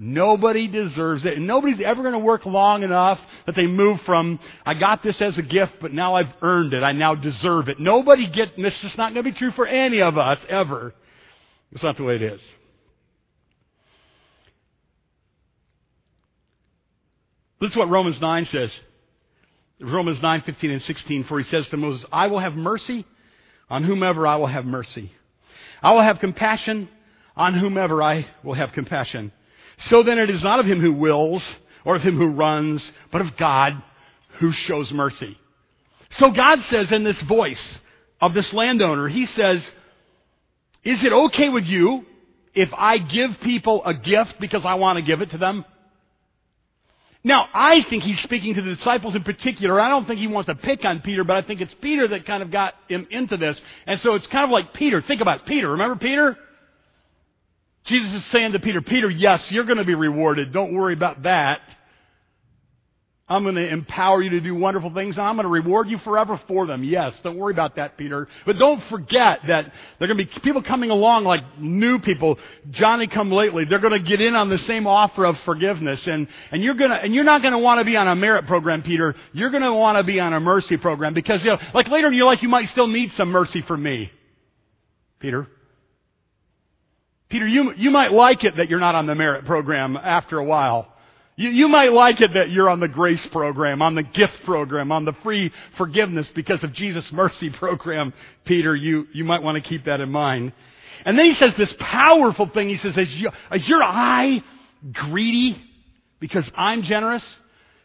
Nobody 0.02 0.68
deserves 0.68 1.26
it. 1.26 1.34
And 1.34 1.46
nobody's 1.46 1.82
ever 1.86 2.02
going 2.02 2.14
to 2.14 2.20
work 2.20 2.46
long 2.46 2.84
enough 2.84 3.20
that 3.46 3.56
they 3.56 3.68
move 3.68 4.00
from, 4.06 4.40
I 4.66 4.74
got 4.74 5.04
this 5.04 5.22
as 5.22 5.38
a 5.38 5.42
gift, 5.42 5.74
but 5.82 5.92
now 5.92 6.16
I've 6.16 6.34
earned 6.42 6.74
it. 6.74 6.84
I 6.84 6.94
now 6.94 7.16
deserve 7.16 7.68
it. 7.68 7.82
Nobody 7.82 8.32
get, 8.32 8.56
this 8.56 8.82
is 8.84 8.94
not 8.98 9.14
going 9.14 9.26
to 9.26 9.32
be 9.32 9.38
true 9.38 9.52
for 9.52 9.68
any 9.68 10.02
of 10.02 10.18
us 10.18 10.40
ever. 10.48 10.94
It's 11.74 11.84
not 11.84 11.98
the 11.98 12.04
way 12.04 12.16
it 12.16 12.22
is. 12.22 12.42
This 17.60 17.72
is 17.72 17.78
what 17.78 17.90
Romans 17.90 18.20
9 18.22 18.46
says. 18.46 18.72
Romans 19.82 20.20
9, 20.22 20.44
15 20.46 20.72
and 20.72 20.82
16, 20.82 21.26
for 21.26 21.40
he 21.40 21.46
says 21.50 21.68
to 21.72 21.78
Moses, 21.78 22.06
I 22.12 22.28
will 22.28 22.40
have 22.40 22.54
mercy 22.54 23.06
on 23.70 23.84
whomever 23.84 24.26
I 24.26 24.38
will 24.38 24.48
have 24.48 24.66
mercy. 24.66 25.12
I 25.82 25.94
will 25.94 26.04
have 26.04 26.20
compassion 26.20 26.90
on 27.36 27.58
whomever 27.58 28.04
I 28.04 28.26
will 28.44 28.56
have 28.56 28.72
compassion. 28.74 29.32
So 29.88 30.04
then 30.04 30.18
it 30.18 30.30
is 30.30 30.44
not 30.44 30.60
of 30.60 30.66
him 30.66 30.82
who 30.82 30.94
wills 30.94 31.44
or 31.86 31.96
of 31.96 32.02
him 32.02 32.18
who 32.18 32.28
runs, 32.28 32.84
but 33.12 33.22
of 33.22 33.38
God 33.40 33.74
who 34.40 34.52
shows 34.52 34.92
mercy. 34.92 35.38
So 36.12 36.32
God 36.32 36.60
says 36.70 36.92
in 36.92 37.04
this 37.04 37.22
voice 37.28 37.80
of 38.22 38.34
this 38.34 38.52
landowner, 38.54 39.08
He 39.08 39.26
says, 39.26 39.66
is 40.84 41.04
it 41.04 41.14
okay 41.14 41.50
with 41.50 41.66
you 41.66 42.06
if 42.54 42.70
I 42.76 42.98
give 42.98 43.32
people 43.44 43.84
a 43.86 43.94
gift 43.94 44.36
because 44.40 44.64
I 44.66 44.76
want 44.76 44.98
to 44.98 45.04
give 45.04 45.22
it 45.22 45.32
to 45.32 45.38
them? 45.38 45.66
Now, 47.24 47.48
I 47.54 47.82
think 47.90 48.04
he's 48.04 48.20
speaking 48.22 48.56
to 48.56 48.62
the 48.62 48.76
disciples 48.76 49.14
in 49.14 49.24
particular. 49.24 49.80
I 49.80 49.90
don't 49.90 50.06
think 50.06 50.20
he 50.20 50.28
wants 50.28 50.48
to 50.48 50.56
pick 50.56 50.86
on 50.86 51.02
Peter, 51.02 51.26
but 51.26 51.36
I 51.36 51.46
think 51.46 51.60
it's 51.60 51.74
Peter 51.82 52.08
that 52.08 52.26
kind 52.26 52.42
of 52.42 52.52
got 52.52 52.76
him 52.88 53.08
into 53.12 53.36
this. 53.36 53.60
And 53.86 54.00
so 54.00 54.16
it's 54.16 54.28
kind 54.28 54.46
of 54.46 54.52
like 54.52 54.74
Peter. 54.74 55.02
Think 55.06 55.22
about 55.22 55.46
Peter. 55.46 55.72
Remember 55.72 55.98
Peter? 55.98 56.38
Jesus 57.86 58.12
is 58.14 58.32
saying 58.32 58.54
to 58.54 58.60
Peter, 58.60 58.82
Peter, 58.82 59.10
yes, 59.10 59.46
you're 59.50 59.66
going 59.66 59.78
to 59.78 59.86
be 59.86 59.96
rewarded. 59.96 60.54
Don't 60.54 60.74
worry 60.74 60.94
about 60.94 61.24
that. 61.24 61.60
I'm 63.30 63.44
going 63.44 63.56
to 63.56 63.72
empower 63.72 64.24
you 64.24 64.32
to 64.32 64.42
do 64.42 64.56
wonderful 64.56 64.92
things 64.92 65.18
and 65.18 65.26
I'm 65.26 65.36
going 65.36 65.46
to 65.46 65.52
reward 65.52 65.88
you 65.88 66.00
forever 66.00 66.42
for 66.48 66.66
them. 66.66 66.84
Yes, 66.84 67.14
don't 67.24 67.38
worry 67.38 67.54
about 67.54 67.76
that, 67.76 67.96
Peter. 67.96 68.28
But 68.46 68.58
don't 68.58 68.82
forget 68.90 69.42
that 69.48 69.72
there 70.00 70.10
are 70.10 70.14
going 70.14 70.18
to 70.18 70.26
be 70.26 70.42
people 70.42 70.64
coming 70.64 70.90
along 70.90 71.26
like 71.26 71.42
new 71.60 72.00
people, 72.00 72.40
Johnny 72.72 73.08
come 73.08 73.32
lately. 73.32 73.66
They're 73.70 73.80
going 73.80 74.02
to 74.02 74.08
get 74.08 74.20
in 74.20 74.34
on 74.34 74.50
the 74.50 74.58
same 74.60 74.88
offer 74.88 75.26
of 75.26 75.36
forgiveness 75.46 76.02
and, 76.08 76.28
and 76.52 76.64
you're 76.64 76.74
going 76.74 76.90
to, 76.90 76.96
and 76.96 77.14
you're 77.14 77.24
not 77.24 77.42
going 77.42 77.54
to 77.54 77.60
want 77.60 77.80
to 77.80 77.86
be 77.86 77.96
on 77.96 78.08
a 78.08 78.16
merit 78.16 78.48
program, 78.48 78.82
Peter. 78.82 79.14
You're 79.32 79.52
going 79.52 79.64
to 79.64 79.74
want 79.74 79.98
to 79.98 80.04
be 80.04 80.20
on 80.20 80.34
a 80.34 80.40
mercy 80.40 80.78
program 80.78 81.14
because, 81.14 81.42
you 81.44 81.52
know, 81.52 81.58
like 81.76 81.88
later 81.88 82.08
in 82.08 82.14
your 82.14 82.26
life 82.26 82.40
you 82.42 82.50
might 82.50 82.68
still 82.70 82.88
need 82.88 83.12
some 83.16 83.30
mercy 83.30 83.64
from 83.68 83.84
me. 83.84 84.12
Peter. 85.20 85.48
Peter, 87.30 87.46
you, 87.46 87.74
you 87.78 87.92
might 87.92 88.12
like 88.12 88.44
it 88.44 88.56
that 88.58 88.70
you're 88.70 88.80
not 88.80 88.96
on 88.96 89.06
the 89.06 89.14
merit 89.14 89.46
program 89.46 89.96
after 89.96 90.40
a 90.40 90.44
while. 90.44 90.88
You, 91.40 91.52
you 91.52 91.68
might 91.70 91.94
like 91.94 92.20
it 92.20 92.32
that 92.34 92.50
you're 92.50 92.70
on 92.70 92.82
the 92.82 92.90
grace 92.90 93.26
program, 93.32 93.82
on 93.82 93.96
the 93.96 94.04
gift 94.04 94.34
program, 94.44 94.92
on 94.92 95.06
the 95.06 95.14
free 95.24 95.54
forgiveness 95.78 96.30
because 96.36 96.62
of 96.66 96.74
Jesus' 96.74 97.10
mercy 97.14 97.50
program, 97.58 98.14
Peter. 98.44 98.76
You, 98.76 99.08
you 99.14 99.24
might 99.24 99.42
want 99.42 99.56
to 99.56 99.68
keep 99.68 99.86
that 99.86 100.02
in 100.02 100.12
mind. 100.12 100.52
And 101.06 101.18
then 101.18 101.28
he 101.28 101.34
says 101.36 101.54
this 101.58 101.74
powerful 101.80 102.52
thing. 102.54 102.68
He 102.68 102.76
says, 102.76 102.98
is, 102.98 103.08
you, 103.12 103.30
your 103.54 103.82
eye 103.82 104.44
greedy 104.92 105.64
because 106.20 106.44
I'm 106.58 106.84
generous? 106.84 107.24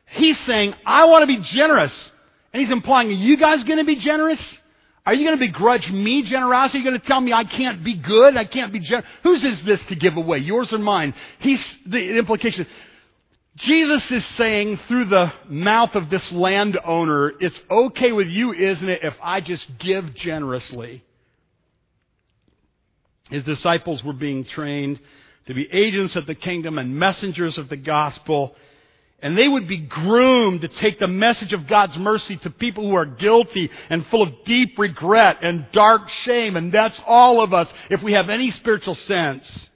He's 0.06 0.38
saying, 0.48 0.74
I 0.84 1.04
want 1.04 1.22
to 1.22 1.28
be 1.28 1.40
generous. 1.54 1.92
And 2.52 2.60
he's 2.60 2.72
implying, 2.72 3.10
are 3.10 3.12
you 3.12 3.38
guys 3.38 3.62
going 3.62 3.78
to 3.78 3.84
be 3.84 4.00
generous? 4.00 4.40
Are 5.06 5.14
you 5.14 5.24
going 5.24 5.38
to 5.38 5.46
begrudge 5.46 5.88
me 5.92 6.26
generosity? 6.28 6.78
Are 6.78 6.80
you 6.80 6.90
going 6.90 7.00
to 7.00 7.06
tell 7.06 7.20
me 7.20 7.32
I 7.32 7.44
can't 7.44 7.84
be 7.84 8.02
good? 8.02 8.36
I 8.36 8.46
can't 8.46 8.72
be 8.72 8.80
generous? 8.80 9.06
Whose 9.22 9.44
is 9.44 9.64
this 9.64 9.78
to 9.90 9.94
give 9.94 10.16
away? 10.16 10.38
Yours 10.38 10.70
or 10.72 10.78
mine? 10.78 11.14
He's, 11.38 11.64
the 11.86 12.18
implication. 12.18 12.66
Jesus 13.56 14.04
is 14.10 14.24
saying 14.36 14.80
through 14.88 15.06
the 15.06 15.32
mouth 15.48 15.90
of 15.94 16.10
this 16.10 16.28
landowner, 16.32 17.32
it's 17.38 17.58
okay 17.70 18.10
with 18.10 18.26
you, 18.26 18.52
isn't 18.52 18.88
it, 18.88 19.00
if 19.04 19.14
I 19.22 19.40
just 19.40 19.64
give 19.78 20.14
generously? 20.16 21.04
His 23.30 23.44
disciples 23.44 24.02
were 24.04 24.12
being 24.12 24.44
trained 24.44 24.98
to 25.46 25.54
be 25.54 25.68
agents 25.72 26.16
of 26.16 26.26
the 26.26 26.34
kingdom 26.34 26.78
and 26.78 26.98
messengers 26.98 27.56
of 27.56 27.68
the 27.68 27.76
gospel. 27.76 28.56
And 29.20 29.38
they 29.38 29.48
would 29.48 29.68
be 29.68 29.86
groomed 29.86 30.62
to 30.62 30.68
take 30.80 30.98
the 30.98 31.06
message 31.06 31.52
of 31.52 31.68
God's 31.68 31.96
mercy 31.96 32.38
to 32.42 32.50
people 32.50 32.88
who 32.88 32.96
are 32.96 33.06
guilty 33.06 33.70
and 33.88 34.04
full 34.10 34.22
of 34.22 34.44
deep 34.44 34.78
regret 34.78 35.38
and 35.42 35.66
dark 35.72 36.02
shame. 36.24 36.56
And 36.56 36.72
that's 36.72 37.00
all 37.06 37.42
of 37.42 37.54
us 37.54 37.68
if 37.88 38.02
we 38.02 38.12
have 38.12 38.28
any 38.28 38.50
spiritual 38.50 38.96
sense. 39.06 39.68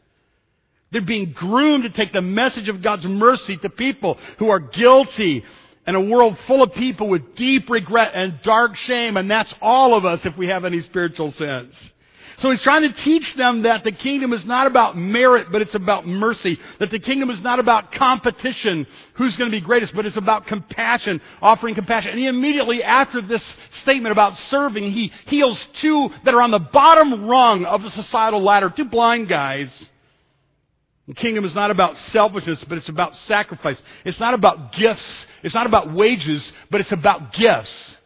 They're 0.91 1.03
being 1.03 1.33
groomed 1.33 1.85
to 1.85 1.91
take 1.91 2.13
the 2.13 2.23
message 2.23 2.69
of 2.69 2.83
God's 2.83 3.05
mercy 3.05 3.59
to 3.59 3.69
people 3.69 4.19
who 4.39 4.49
are 4.49 4.59
guilty 4.59 5.45
in 5.87 5.95
a 5.95 6.01
world 6.01 6.37
full 6.47 6.63
of 6.63 6.73
people 6.75 7.09
with 7.09 7.37
deep 7.37 7.69
regret 7.69 8.13
and 8.15 8.41
dark 8.43 8.73
shame, 8.77 9.17
and 9.17 9.31
that's 9.31 9.53
all 9.61 9.97
of 9.97 10.05
us 10.05 10.21
if 10.25 10.37
we 10.37 10.47
have 10.49 10.65
any 10.65 10.81
spiritual 10.83 11.31
sense. 11.33 11.75
So 12.41 12.51
he's 12.51 12.63
trying 12.63 12.83
to 12.83 13.05
teach 13.05 13.25
them 13.37 13.65
that 13.65 13.83
the 13.83 13.91
kingdom 13.91 14.33
is 14.33 14.47
not 14.47 14.69
about 14.69 14.97
merit, 14.97 15.49
but 15.51 15.61
it's 15.61 15.75
about 15.75 16.07
mercy. 16.07 16.57
That 16.79 16.91
the 16.91 17.01
kingdom 17.01 17.31
is 17.31 17.43
not 17.43 17.59
about 17.59 17.91
competition, 17.93 18.87
who's 19.15 19.37
going 19.37 19.51
to 19.51 19.57
be 19.57 19.61
greatest, 19.61 19.93
but 19.95 20.07
it's 20.07 20.17
about 20.17 20.47
compassion, 20.47 21.21
offering 21.43 21.75
compassion. 21.75 22.11
And 22.11 22.19
he 22.19 22.29
immediately, 22.29 22.83
after 22.83 23.21
this 23.21 23.43
statement 23.83 24.13
about 24.13 24.35
serving, 24.51 24.93
he 24.93 25.11
heals 25.27 25.59
two 25.83 26.11
that 26.25 26.33
are 26.33 26.43
on 26.43 26.53
the 26.53 26.61
bottom 26.61 27.29
rung 27.29 27.65
of 27.65 27.83
the 27.83 27.91
societal 27.91 28.43
ladder, 28.43 28.73
two 28.75 28.85
blind 28.85 29.29
guys 29.29 29.89
The 31.09 31.15
kingdom 31.15 31.47
is 31.47 31.55
not 31.55 31.71
about 31.71 31.97
selfishness, 32.13 32.63
but 32.69 32.77
it's 32.77 32.91
about 32.91 33.15
sacrifice. 33.27 33.79
It's 34.05 34.21
not 34.21 34.35
about 34.35 34.73
gifts. 34.75 35.25
It's 35.43 35.55
not 35.55 35.67
about 35.67 35.95
wages, 35.95 36.47
but 36.71 36.83
it's 36.83 36.93
about 36.93 37.33
gifts. 37.33 37.97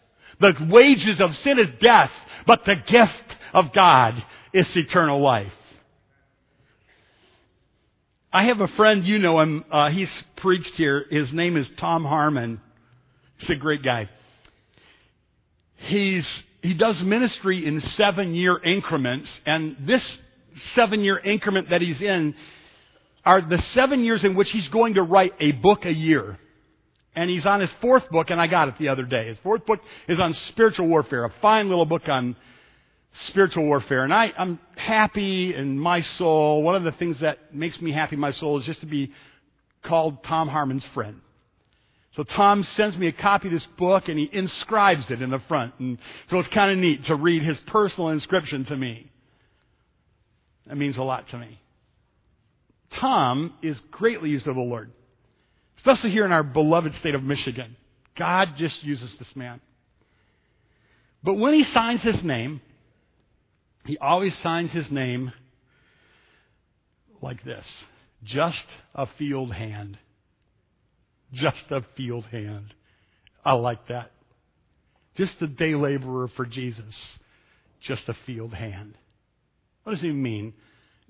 The 0.41 0.55
wages 0.71 1.21
of 1.21 1.33
sin 1.35 1.59
is 1.59 1.67
death, 1.81 2.11
but 2.47 2.61
the 2.65 2.77
gift 2.77 3.39
of 3.53 3.67
God 3.75 4.15
is 4.55 4.69
eternal 4.77 5.21
life. 5.21 5.53
I 8.33 8.45
have 8.45 8.61
a 8.61 8.69
friend, 8.69 9.05
you 9.05 9.19
know 9.19 9.41
him, 9.41 9.65
uh, 9.71 9.91
he's 9.91 10.25
preached 10.37 10.73
here. 10.77 11.05
His 11.11 11.33
name 11.33 11.57
is 11.57 11.67
Tom 11.81 12.05
Harmon. 12.05 12.61
He's 13.39 13.51
a 13.51 13.57
great 13.57 13.83
guy. 13.83 14.09
He's, 15.77 16.27
he 16.63 16.79
does 16.79 17.01
ministry 17.05 17.67
in 17.67 17.81
seven 17.97 18.35
year 18.35 18.63
increments, 18.63 19.29
and 19.45 19.77
this 19.87 20.03
seven 20.77 21.01
year 21.01 21.19
increment 21.19 21.71
that 21.71 21.83
he's 21.83 22.01
in 22.01 22.35
are 23.25 23.41
the 23.41 23.63
seven 23.75 24.05
years 24.05 24.25
in 24.25 24.35
which 24.35 24.49
he's 24.51 24.69
going 24.69 24.95
to 24.95 25.03
write 25.03 25.33
a 25.41 25.53
book 25.53 25.85
a 25.85 25.93
year. 25.93 26.39
And 27.15 27.29
he's 27.29 27.45
on 27.45 27.61
his 27.61 27.71
fourth 27.81 28.09
book, 28.11 28.31
and 28.31 28.41
I 28.41 28.47
got 28.47 28.69
it 28.69 28.75
the 28.79 28.89
other 28.89 29.05
day. 29.05 29.29
His 29.29 29.39
fourth 29.43 29.67
book 29.67 29.81
is 30.09 30.19
on 30.19 30.33
spiritual 30.49 30.89
warfare, 30.89 31.25
a 31.25 31.33
fine 31.43 31.69
little 31.69 31.85
book 31.85 32.09
on 32.09 32.37
spiritual 33.29 33.65
warfare. 33.65 34.05
And 34.05 34.15
I, 34.15 34.33
I'm 34.37 34.59
happy 34.77 35.55
in 35.55 35.79
my 35.79 36.01
soul. 36.17 36.63
One 36.63 36.75
of 36.75 36.85
the 36.85 36.93
things 36.93 37.21
that 37.21 37.55
makes 37.55 37.81
me 37.81 37.93
happy 37.93 38.17
in 38.17 38.21
my 38.21 38.33
soul 38.33 38.59
is 38.59 38.65
just 38.65 38.81
to 38.81 38.87
be 38.87 39.13
called 39.85 40.25
Tom 40.25 40.49
Harmon's 40.49 40.87
friend. 40.95 41.21
So 42.17 42.25
Tom 42.25 42.65
sends 42.77 42.97
me 42.97 43.09
a 43.09 43.13
copy 43.13 43.49
of 43.49 43.55
this 43.55 43.67
book 43.79 44.05
and 44.09 44.19
he 44.19 44.29
inscribes 44.33 45.05
it 45.11 45.23
in 45.23 45.31
the 45.31 45.41
front. 45.49 45.75
And 45.79 45.99
so 46.29 46.39
it's 46.39 46.49
kind 46.53 46.71
of 46.71 46.79
neat 46.79 47.05
to 47.07 47.15
read 47.15 47.43
his 47.43 47.59
personal 47.67 48.11
inscription 48.11 48.65
to 48.67 48.77
me. 48.77 49.11
That 50.67 50.77
means 50.77 50.99
a 50.99 51.03
lot 51.03 51.29
to 51.31 51.39
me. 51.39 51.59
Tom 53.01 53.55
is 53.63 53.81
greatly 53.91 54.31
used 54.31 54.47
of 54.47 54.55
the 54.55 54.61
Lord, 54.61 54.91
especially 55.77 56.11
here 56.11 56.25
in 56.25 56.33
our 56.33 56.43
beloved 56.43 56.95
state 57.01 57.15
of 57.15 57.23
Michigan. 57.23 57.77
God 58.19 58.55
just 58.57 58.83
uses 58.85 59.15
this 59.19 59.35
man. 59.35 59.61
But 61.23 61.35
when 61.35 61.55
he 61.55 61.65
signs 61.65 62.03
his 62.03 62.23
name, 62.23 62.61
he 63.87 63.99
always 63.99 64.37
signs 64.43 64.71
his 64.71 64.91
name 64.91 65.33
like 67.21 67.43
this 67.45 67.65
just 68.25 68.67
a 68.95 69.07
field 69.19 69.53
hand. 69.53 69.99
Just 71.33 71.65
a 71.71 71.83
field 71.97 72.25
hand. 72.27 72.75
I 73.45 73.55
like 73.55 73.89
that. 73.89 74.13
Just 75.17 75.41
a 75.41 75.47
day 75.47 75.75
laborer 75.75 76.29
for 76.37 76.47
Jesus. 76.47 76.95
Just 77.83 78.03
a 78.09 78.15
field 78.27 78.53
hand. 78.53 78.95
What 79.83 79.93
does 79.93 80.03
he 80.03 80.13
mean? 80.13 80.53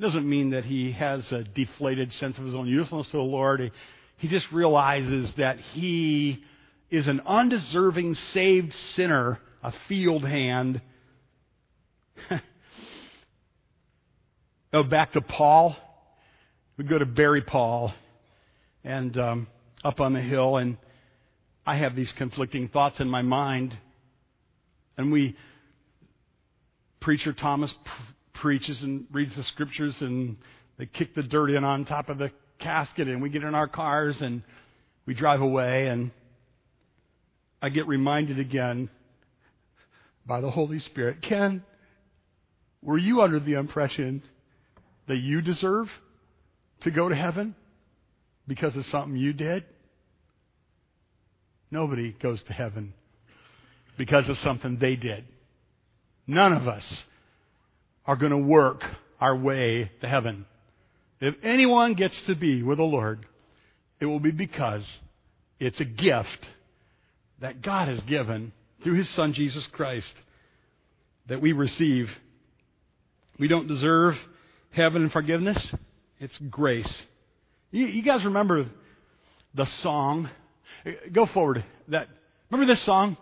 Doesn't 0.03 0.29
mean 0.29 0.51
that 0.51 0.65
he 0.65 0.91
has 0.93 1.31
a 1.31 1.45
deflated 1.45 2.11
sense 2.15 2.37
of 2.37 2.45
his 2.45 2.57
own 2.57 2.67
usefulness 2.67 3.07
to 3.13 3.19
the 3.19 3.23
Lord. 3.23 3.61
He, 3.61 3.71
he 4.17 4.27
just 4.27 4.51
realizes 4.51 5.33
that 5.39 5.59
he 5.75 6.43
is 6.91 7.07
an 7.07 7.21
undeserving 7.25 8.15
saved 8.33 8.75
sinner, 8.97 9.39
a 9.63 9.73
field 9.89 10.25
hand. 10.25 10.81
oh, 14.73 14.83
back 14.83 15.13
to 15.13 15.21
Paul. 15.21 15.77
We 16.77 16.83
go 16.83 16.99
to 16.99 17.07
bury 17.07 17.43
Paul 17.43 17.95
and 18.83 19.17
um, 19.17 19.47
up 19.85 20.01
on 20.01 20.15
the 20.15 20.21
hill, 20.21 20.57
and 20.57 20.79
I 21.65 21.77
have 21.77 21.95
these 21.95 22.13
conflicting 22.19 22.71
thoughts 22.71 22.99
in 22.99 23.09
my 23.09 23.23
mind. 23.23 23.79
And 24.99 25.13
we, 25.13 25.37
preacher 27.01 27.33
Thomas 27.33 27.73
preaches 28.43 28.83
and 28.83 29.07
reads 29.13 29.35
the 29.37 29.45
scriptures 29.45 29.97
and 30.01 30.37
they 30.77 30.85
kick 30.85 31.15
the 31.15 31.23
dirt 31.23 31.49
in 31.49 31.63
on 31.63 31.85
top 31.85 32.09
of 32.09 32.19
the 32.19 32.29
casket 32.59 33.07
and 33.07 33.23
we 33.23 33.31
get 33.31 33.45
in 33.45 33.55
our 33.55 33.69
cars 33.69 34.17
and 34.21 34.43
we 35.07 35.15
drive 35.15 35.41
away 35.41 35.87
and 35.87 36.11
I 37.63 37.69
get 37.69 37.87
reminded 37.87 38.41
again 38.41 38.91
by 40.27 40.41
the 40.41 40.51
Holy 40.51 40.81
Spirit, 40.81 41.23
Ken, 41.23 41.63
were 42.83 42.99
you 42.99 43.23
under 43.23 43.39
the 43.39 43.55
impression 43.55 44.25
that 45.07 45.19
you 45.19 45.41
deserve 45.41 45.87
to 46.83 46.91
go 46.91 47.09
to 47.09 47.15
heaven 47.15 47.55
because 48.49 48.77
of 48.77 48.85
something 48.87 49.17
you 49.17 49.33
did? 49.33 49.65
Nobody 51.71 52.17
goes 52.21 52.43
to 52.49 52.53
heaven 52.53 52.93
because 53.97 54.29
of 54.29 54.37
something 54.39 54.79
they 54.81 54.97
did. 54.97 55.25
None 56.27 56.53
of 56.53 56.67
us 56.67 56.85
are 58.07 58.17
going 58.17 58.33
to 58.33 58.39
work 58.39 58.83
our 59.21 59.37
way 59.37 59.91
to 60.01 60.09
heaven. 60.09 60.47
If 61.21 61.35
anyone 61.43 61.95
gets 61.95 62.21
to 62.27 62.35
be 62.35 62.63
with 62.63 62.79
the 62.79 62.85
Lord, 62.85 63.25
it 64.01 64.07
will 64.07 64.21
be 64.21 64.33
because 64.33 64.85
it's 65.61 65.81
a 65.81 65.85
gift 65.85 66.47
that 67.41 67.63
God 67.63 67.89
has 67.89 68.01
given 68.01 68.53
through 68.83 68.95
His 68.99 69.15
Son 69.15 69.33
Jesus 69.33 69.65
Christ 69.73 70.13
that 71.29 71.41
we 71.41 71.53
receive. 71.53 72.09
We 73.39 73.47
don't 73.47 73.69
deserve 73.69 74.15
heaven 74.71 75.03
and 75.03 75.13
forgiveness. 75.13 75.59
It's 76.19 76.37
grace. 76.51 76.93
You, 77.71 77.87
you 77.87 78.03
guys 78.03 78.25
remember 78.25 78.67
the 79.55 79.67
song? 79.83 80.29
Go 81.13 81.27
forward. 81.33 81.65
That 81.89 82.09
remember 82.51 82.73
this 82.73 82.85
song? 82.85 83.17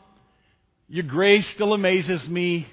Your 0.89 1.05
grace 1.05 1.47
still 1.55 1.73
amazes 1.73 2.27
me. 2.29 2.67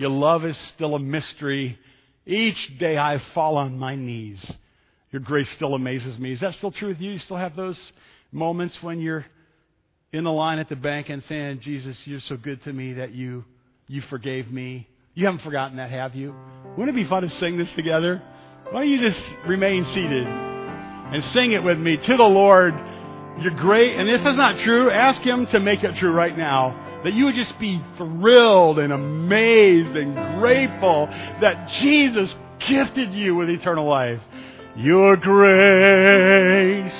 Your 0.00 0.08
love 0.08 0.46
is 0.46 0.58
still 0.74 0.94
a 0.94 0.98
mystery. 0.98 1.78
Each 2.24 2.56
day 2.78 2.96
I 2.96 3.20
fall 3.34 3.58
on 3.58 3.78
my 3.78 3.96
knees. 3.96 4.42
Your 5.10 5.20
grace 5.20 5.46
still 5.56 5.74
amazes 5.74 6.18
me. 6.18 6.32
Is 6.32 6.40
that 6.40 6.54
still 6.54 6.72
true 6.72 6.88
with 6.88 7.00
you? 7.00 7.10
You 7.10 7.18
still 7.18 7.36
have 7.36 7.54
those 7.54 7.78
moments 8.32 8.78
when 8.80 9.00
you're 9.00 9.26
in 10.14 10.24
the 10.24 10.32
line 10.32 10.58
at 10.58 10.70
the 10.70 10.74
bank 10.74 11.10
and 11.10 11.22
saying, 11.28 11.60
Jesus, 11.62 12.00
you're 12.06 12.20
so 12.28 12.38
good 12.38 12.62
to 12.64 12.72
me 12.72 12.94
that 12.94 13.12
you, 13.12 13.44
you 13.88 14.00
forgave 14.08 14.50
me. 14.50 14.88
You 15.12 15.26
haven't 15.26 15.42
forgotten 15.42 15.76
that, 15.76 15.90
have 15.90 16.14
you? 16.14 16.34
Wouldn't 16.78 16.96
it 16.96 17.02
be 17.02 17.06
fun 17.06 17.22
to 17.22 17.30
sing 17.38 17.58
this 17.58 17.68
together? 17.76 18.22
Why 18.70 18.80
don't 18.80 18.88
you 18.88 19.06
just 19.06 19.20
remain 19.46 19.84
seated 19.94 20.26
and 20.26 21.22
sing 21.34 21.52
it 21.52 21.62
with 21.62 21.76
me 21.76 21.98
to 21.98 22.16
the 22.16 22.22
Lord? 22.22 22.72
You're 23.42 23.54
great. 23.54 23.96
And 23.98 24.08
if 24.08 24.22
it's 24.24 24.38
not 24.38 24.64
true, 24.64 24.90
ask 24.90 25.20
Him 25.20 25.46
to 25.52 25.60
make 25.60 25.84
it 25.84 25.94
true 25.98 26.10
right 26.10 26.38
now 26.38 26.86
that 27.04 27.14
you 27.14 27.24
would 27.26 27.34
just 27.34 27.58
be 27.58 27.82
thrilled 27.96 28.78
and 28.78 28.92
amazed 28.92 29.96
and 29.96 30.38
grateful 30.40 31.06
that 31.40 31.68
Jesus 31.80 32.34
gifted 32.68 33.12
you 33.14 33.34
with 33.34 33.48
eternal 33.48 33.88
life. 33.88 34.20
Your 34.76 35.16
grace 35.16 36.92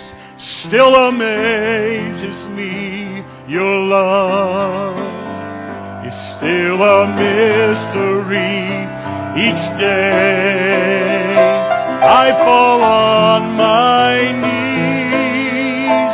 still 0.66 0.94
amazes 0.94 2.48
me. 2.56 3.22
Your 3.52 3.76
love 3.84 4.96
is 6.06 6.14
still 6.36 6.82
a 6.82 7.06
mystery. 7.14 8.60
Each 9.36 9.64
day 9.78 11.36
I 12.02 12.30
fall 12.44 12.82
on 12.82 13.56
my 13.56 14.16
knees. 14.42 16.12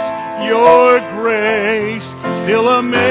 Your 0.49 1.01
grace 1.23 2.07
still 2.45 2.69
amazes 2.69 3.06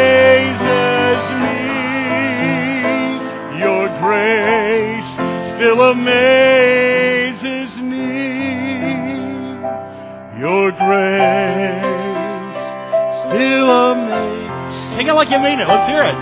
Let's 15.76 15.92
hear 15.92 16.08
it. 16.08 16.16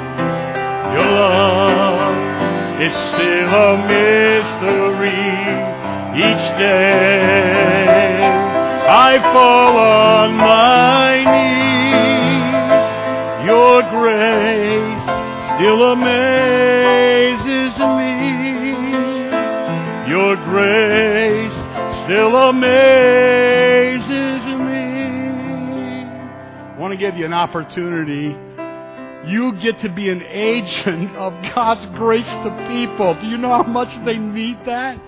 Your 0.97 1.05
love 1.13 2.01
is 2.81 2.89
still 3.13 3.53
a 3.53 3.77
mystery 3.85 5.29
each 6.17 6.45
day. 6.57 7.85
I 8.89 9.21
fall 9.31 9.77
on 9.77 10.33
my 10.33 11.21
knees. 11.21 12.81
your 13.45 13.85
grace 13.93 15.05
still 15.53 15.93
amazes 15.93 17.77
me. 17.77 18.09
Your 20.09 20.33
grace 20.49 21.57
still 22.05 22.33
amazes 22.49 24.41
me. 24.65 24.89
I 26.73 26.75
want 26.79 26.91
to 26.91 26.97
give 26.97 27.15
you 27.17 27.25
an 27.25 27.33
opportunity. 27.33 28.35
You 29.25 29.53
get 29.61 29.79
to 29.81 29.89
be 29.93 30.09
an 30.09 30.21
agent 30.21 31.15
of 31.15 31.31
God's 31.55 31.89
grace 31.97 32.25
to 32.25 32.51
people. 32.67 33.15
Do 33.21 33.27
you 33.27 33.37
know 33.37 33.49
how 33.49 33.63
much 33.63 33.87
they 34.05 34.17
need 34.17 34.59
that? 34.65 34.99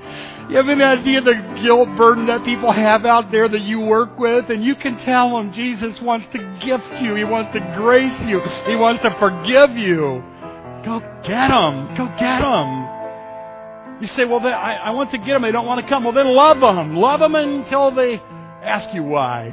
You 0.50 0.58
have 0.58 0.70
any 0.70 0.84
idea 0.84 1.22
the 1.22 1.60
guilt 1.62 1.90
burden 1.98 2.28
that 2.28 2.46
people 2.46 2.72
have 2.72 3.04
out 3.04 3.32
there 3.32 3.50
that 3.50 3.62
you 3.62 3.82
work 3.82 4.18
with? 4.18 4.50
And 4.50 4.64
you 4.64 4.76
can 4.76 4.98
tell 5.04 5.36
them 5.36 5.52
Jesus 5.52 6.00
wants 6.02 6.28
to 6.34 6.38
gift 6.64 7.04
you. 7.04 7.16
He 7.16 7.24
wants 7.24 7.52
to 7.58 7.60
grace 7.76 8.16
you. 8.30 8.40
He 8.68 8.76
wants 8.76 9.04
to 9.04 9.12
forgive 9.20 9.76
you. 9.76 10.24
Go 10.86 11.00
get 11.26 11.50
them. 11.50 11.98
Go 11.98 12.06
get 12.16 12.40
them. 12.40 12.86
You 14.02 14.08
say, 14.16 14.24
well, 14.24 14.40
I, 14.46 14.80
I 14.86 14.92
want 14.92 15.12
to 15.12 15.18
get 15.18 15.34
them. 15.34 15.42
They 15.42 15.52
don't 15.52 15.66
want 15.66 15.82
to 15.84 15.90
come. 15.90 16.04
Well, 16.04 16.14
then 16.14 16.28
love 16.28 16.62
them. 16.62 16.96
Love 16.96 17.20
them 17.20 17.36
until 17.36 17.94
they 17.94 18.22
ask 18.64 18.94
you 18.94 19.04
why. 19.04 19.50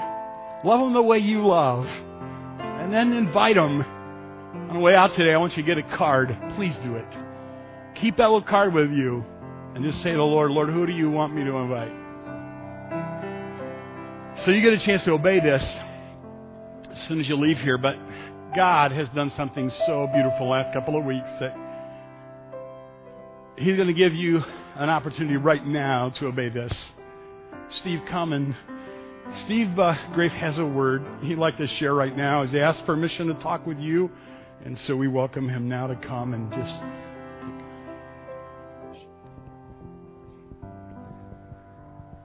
Love 0.62 0.80
them 0.80 0.92
the 0.92 1.02
way 1.02 1.18
you 1.18 1.46
love. 1.46 1.86
And 1.86 2.92
then 2.92 3.12
invite 3.12 3.56
them. 3.56 3.84
On 4.54 4.74
the 4.74 4.80
way 4.80 4.94
out 4.94 5.16
today, 5.16 5.32
I 5.32 5.38
want 5.38 5.56
you 5.56 5.62
to 5.62 5.66
get 5.66 5.78
a 5.78 5.96
card. 5.96 6.36
Please 6.56 6.76
do 6.84 6.96
it. 6.96 7.06
Keep 8.00 8.16
that 8.16 8.24
little 8.24 8.42
card 8.42 8.74
with 8.74 8.90
you. 8.90 9.24
And 9.74 9.82
just 9.82 10.02
say 10.02 10.10
to 10.10 10.16
the 10.16 10.22
Lord, 10.22 10.50
Lord, 10.50 10.68
who 10.68 10.86
do 10.86 10.92
you 10.92 11.10
want 11.10 11.34
me 11.34 11.42
to 11.44 11.56
invite? 11.56 11.92
So 14.44 14.50
you 14.50 14.60
get 14.60 14.74
a 14.74 14.84
chance 14.84 15.04
to 15.04 15.12
obey 15.12 15.40
this 15.40 15.62
as 16.90 17.08
soon 17.08 17.20
as 17.20 17.28
you 17.28 17.36
leave 17.36 17.56
here. 17.58 17.78
But 17.78 17.94
God 18.54 18.92
has 18.92 19.08
done 19.14 19.32
something 19.36 19.70
so 19.86 20.08
beautiful 20.12 20.50
last 20.50 20.74
couple 20.74 20.98
of 20.98 21.04
weeks 21.04 21.28
that 21.40 21.56
He's 23.56 23.76
going 23.76 23.88
to 23.88 23.94
give 23.94 24.14
you 24.14 24.40
an 24.76 24.90
opportunity 24.90 25.36
right 25.36 25.64
now 25.64 26.10
to 26.18 26.26
obey 26.26 26.48
this. 26.48 26.72
Steve, 27.80 28.00
come 28.10 28.32
and 28.32 28.54
Steve 29.44 29.78
uh, 29.78 29.94
Grafe 30.14 30.32
has 30.32 30.58
a 30.58 30.66
word 30.66 31.02
he'd 31.22 31.38
like 31.38 31.56
to 31.58 31.66
share 31.78 31.94
right 31.94 32.14
now. 32.14 32.44
He's 32.44 32.54
asked 32.54 32.84
permission 32.84 33.28
to 33.28 33.34
talk 33.34 33.66
with 33.66 33.78
you, 33.78 34.10
and 34.64 34.78
so 34.86 34.94
we 34.94 35.08
welcome 35.08 35.48
him 35.48 35.68
now 35.68 35.86
to 35.88 35.96
come 35.96 36.34
and 36.34 36.50
just. 36.50 36.82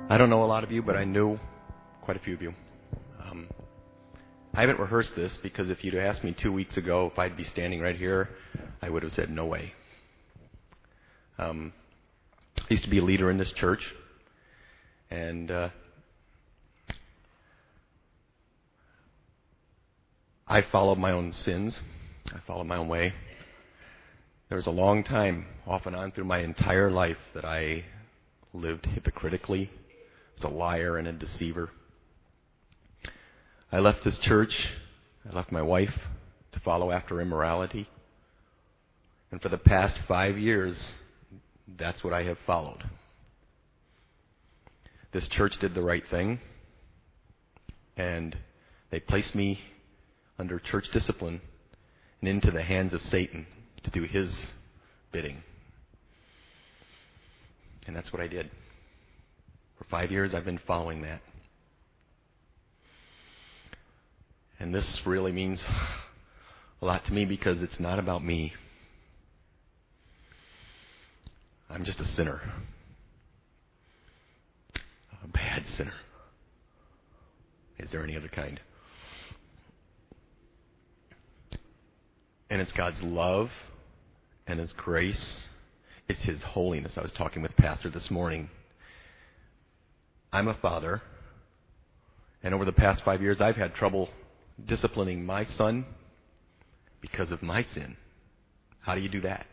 I 0.09 0.17
don't 0.17 0.29
know 0.29 0.43
a 0.43 0.45
lot 0.45 0.63
of 0.63 0.71
you, 0.71 0.81
but 0.83 0.95
I 0.95 1.03
know 1.03 1.39
quite 2.03 2.15
a 2.15 2.19
few 2.19 2.35
of 2.35 2.41
you. 2.41 2.53
Um, 3.19 3.47
I 4.53 4.61
haven't 4.61 4.79
rehearsed 4.79 5.11
this 5.15 5.35
because 5.41 5.69
if 5.69 5.83
you'd 5.83 5.95
asked 5.95 6.23
me 6.23 6.35
two 6.41 6.53
weeks 6.53 6.77
ago 6.77 7.09
if 7.11 7.19
I'd 7.19 7.35
be 7.35 7.43
standing 7.43 7.81
right 7.81 7.95
here, 7.95 8.29
I 8.81 8.89
would 8.89 9.03
have 9.03 9.11
said 9.11 9.29
no 9.29 9.45
way. 9.45 9.73
Um, 11.39 11.73
I 12.57 12.65
used 12.69 12.83
to 12.83 12.89
be 12.89 12.99
a 12.99 13.03
leader 13.03 13.31
in 13.31 13.37
this 13.37 13.51
church, 13.55 13.81
and 15.09 15.51
uh, 15.51 15.69
I 20.47 20.61
followed 20.71 20.97
my 20.97 21.11
own 21.11 21.33
sins. 21.33 21.77
I 22.33 22.39
followed 22.45 22.65
my 22.65 22.77
own 22.77 22.89
way. 22.89 23.13
There 24.49 24.57
was 24.57 24.67
a 24.67 24.71
long 24.71 25.03
time, 25.03 25.45
off 25.65 25.85
and 25.85 25.95
on 25.95 26.11
through 26.11 26.25
my 26.25 26.39
entire 26.39 26.91
life, 26.91 27.17
that 27.33 27.45
I 27.45 27.85
lived 28.53 28.85
hypocritically, 28.85 29.69
was 30.35 30.43
a 30.43 30.53
liar 30.53 30.97
and 30.97 31.07
a 31.07 31.13
deceiver. 31.13 31.69
I 33.71 33.79
left 33.79 34.03
this 34.03 34.17
church. 34.21 34.53
I 35.29 35.35
left 35.35 35.51
my 35.51 35.61
wife 35.61 35.93
to 36.53 36.59
follow 36.59 36.91
after 36.91 37.21
immorality. 37.21 37.87
And 39.31 39.41
for 39.41 39.49
the 39.49 39.57
past 39.57 39.97
five 40.07 40.37
years, 40.37 40.81
that's 41.77 42.03
what 42.03 42.13
I 42.13 42.23
have 42.23 42.37
followed. 42.45 42.83
This 45.13 45.27
church 45.29 45.53
did 45.59 45.73
the 45.73 45.81
right 45.81 46.03
thing, 46.09 46.39
and 47.95 48.35
they 48.91 48.99
placed 48.99 49.33
me 49.35 49.59
under 50.39 50.59
church 50.59 50.85
discipline 50.93 51.41
and 52.21 52.29
into 52.29 52.51
the 52.51 52.63
hands 52.63 52.93
of 52.93 53.01
Satan 53.01 53.45
to 53.83 53.91
do 53.91 54.03
his 54.03 54.37
bidding. 55.11 55.43
And 57.85 57.95
that's 57.95 58.11
what 58.11 58.21
I 58.21 58.27
did. 58.27 58.51
For 59.77 59.85
five 59.85 60.11
years, 60.11 60.33
I've 60.33 60.45
been 60.45 60.59
following 60.67 61.03
that. 61.03 61.21
And 64.59 64.73
this 64.73 65.01
really 65.05 65.31
means 65.31 65.63
a 66.81 66.85
lot 66.85 67.05
to 67.05 67.13
me 67.13 67.25
because 67.25 67.61
it's 67.61 67.79
not 67.79 67.99
about 67.99 68.23
me. 68.23 68.53
I'm 71.69 71.85
just 71.85 71.99
a 71.99 72.05
sinner. 72.05 72.41
A 75.23 75.27
bad 75.27 75.63
sinner. 75.77 75.93
Is 77.79 77.91
there 77.91 78.03
any 78.03 78.15
other 78.15 78.29
kind? 78.29 78.59
And 82.49 82.61
it's 82.61 82.71
God's 82.71 83.01
love 83.01 83.49
and 84.47 84.59
His 84.59 84.73
grace. 84.77 85.41
It's 86.07 86.23
His 86.23 86.41
holiness. 86.41 86.93
I 86.97 87.01
was 87.01 87.11
talking 87.17 87.41
with 87.41 87.55
Pastor 87.57 87.89
this 87.89 88.09
morning. 88.09 88.49
I'm 90.31 90.47
a 90.47 90.53
father, 90.55 91.01
and 92.43 92.53
over 92.53 92.65
the 92.65 92.71
past 92.71 93.01
five 93.03 93.21
years, 93.21 93.41
I've 93.41 93.55
had 93.55 93.73
trouble 93.73 94.09
disciplining 94.65 95.25
my 95.25 95.45
son 95.45 95.85
because 97.01 97.31
of 97.31 97.41
my 97.41 97.63
sin. 97.63 97.95
How 98.81 98.95
do 98.95 99.01
you 99.01 99.09
do 99.09 99.21
that? 99.21 99.45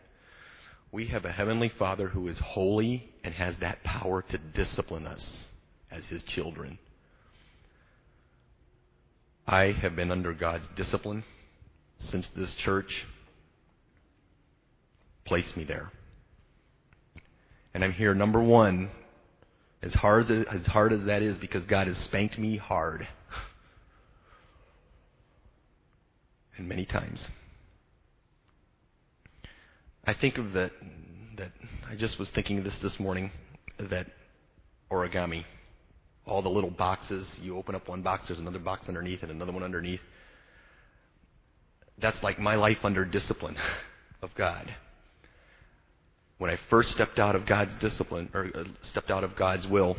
We 0.93 1.09
have 1.09 1.25
a 1.25 1.33
Heavenly 1.33 1.73
Father 1.77 2.09
who 2.09 2.29
is 2.29 2.39
holy 2.45 3.09
and 3.25 3.35
has 3.35 3.55
that 3.61 3.83
power 3.83 4.23
to 4.31 4.39
discipline 4.39 5.07
us 5.07 5.47
as 5.91 6.05
His 6.07 6.23
children. 6.23 6.79
I 9.47 9.75
have 9.83 9.97
been 9.97 10.11
under 10.11 10.33
God's 10.33 10.65
discipline 10.77 11.25
since 11.99 12.29
this 12.37 12.55
church 12.65 13.07
placed 15.25 15.57
me 15.57 15.65
there. 15.65 15.91
And 17.73 17.83
I'm 17.83 17.93
here, 17.93 18.15
number 18.15 18.43
one, 18.43 18.91
as 19.83 19.95
hard 19.95 20.31
as, 20.31 20.47
as 20.53 20.67
hard 20.67 20.93
as 20.93 21.05
that 21.07 21.23
is, 21.23 21.37
because 21.39 21.65
God 21.67 21.87
has 21.87 21.97
spanked 21.99 22.39
me 22.39 22.57
hard. 22.57 23.07
and 26.57 26.69
many 26.69 26.87
times. 26.87 27.27
I 30.05 30.15
think 30.15 30.39
of 30.39 30.53
that, 30.53 30.71
that 31.37 31.51
I 31.91 31.97
just 31.97 32.19
was 32.19 32.31
thinking 32.35 32.59
of 32.59 32.65
this 32.65 32.79
this 32.83 32.99
morning, 33.01 33.31
that 33.91 34.07
origami, 34.91 35.45
all 36.27 36.43
the 36.43 36.49
little 36.49 36.71
boxes, 36.71 37.29
you 37.41 37.57
open 37.57 37.75
up 37.75 37.89
one 37.89 38.03
box, 38.03 38.25
there's 38.29 38.39
another 38.39 38.59
box 38.59 38.87
underneath 38.89 39.23
and 39.23 39.31
another 39.31 39.53
one 39.53 39.63
underneath. 39.63 40.01
That's 42.01 42.21
like 42.23 42.39
my 42.39 42.57
life 42.57 42.79
under 42.83 43.05
discipline 43.05 43.57
of 44.23 44.31
God. 44.37 44.75
When 46.39 46.51
I 46.51 46.59
first 46.69 46.91
stepped 46.91 47.19
out 47.19 47.37
of 47.37 47.47
God's 47.47 47.71
discipline, 47.81 48.29
or 48.35 48.51
uh, 48.55 48.65
stepped 48.91 49.11
out 49.11 49.23
of 49.23 49.37
God's 49.37 49.67
will, 49.69 49.97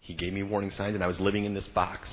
He 0.00 0.14
gave 0.14 0.32
me 0.32 0.42
warning 0.42 0.70
signs, 0.70 0.94
and 0.94 1.04
I 1.04 1.06
was 1.06 1.20
living 1.20 1.44
in 1.44 1.54
this 1.54 1.68
box. 1.74 2.08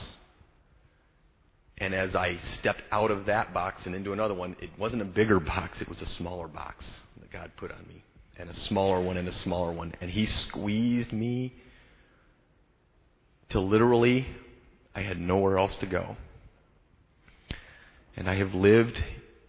And 1.77 1.95
as 1.95 2.15
I 2.15 2.37
stepped 2.59 2.83
out 2.91 3.09
of 3.09 3.25
that 3.25 3.53
box 3.53 3.83
and 3.85 3.95
into 3.95 4.13
another 4.13 4.35
one, 4.35 4.55
it 4.61 4.69
wasn't 4.77 5.01
a 5.01 5.05
bigger 5.05 5.39
box, 5.39 5.81
it 5.81 5.89
was 5.89 6.01
a 6.01 6.05
smaller 6.17 6.47
box 6.47 6.85
that 7.19 7.31
God 7.31 7.51
put 7.57 7.71
on 7.71 7.87
me. 7.87 8.03
And 8.37 8.49
a 8.49 8.55
smaller 8.67 9.03
one 9.03 9.17
and 9.17 9.27
a 9.27 9.33
smaller 9.43 9.71
one. 9.71 9.93
And 10.01 10.09
He 10.11 10.25
squeezed 10.49 11.13
me 11.13 11.53
till 13.49 13.67
literally 13.67 14.27
I 14.93 15.01
had 15.01 15.19
nowhere 15.19 15.57
else 15.57 15.75
to 15.79 15.87
go. 15.87 16.15
And 18.15 18.29
I 18.29 18.35
have 18.37 18.53
lived 18.53 18.97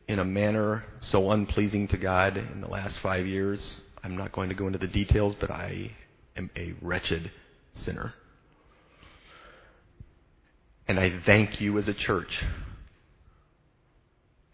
in 0.08 0.18
a 0.18 0.24
manner 0.24 0.84
so 1.00 1.30
unpleasing 1.30 1.88
to 1.88 1.96
God 1.96 2.36
in 2.36 2.60
the 2.60 2.68
last 2.68 2.98
five 3.02 3.26
years. 3.26 3.80
I'm 4.04 4.16
not 4.16 4.32
going 4.32 4.48
to 4.48 4.54
go 4.54 4.66
into 4.66 4.78
the 4.78 4.86
details, 4.86 5.34
but 5.40 5.50
I 5.50 5.90
am 6.36 6.50
a 6.56 6.74
wretched 6.80 7.30
sinner. 7.74 8.14
And 10.88 10.98
I 10.98 11.20
thank 11.24 11.60
you 11.60 11.78
as 11.78 11.88
a 11.88 11.94
church 11.94 12.44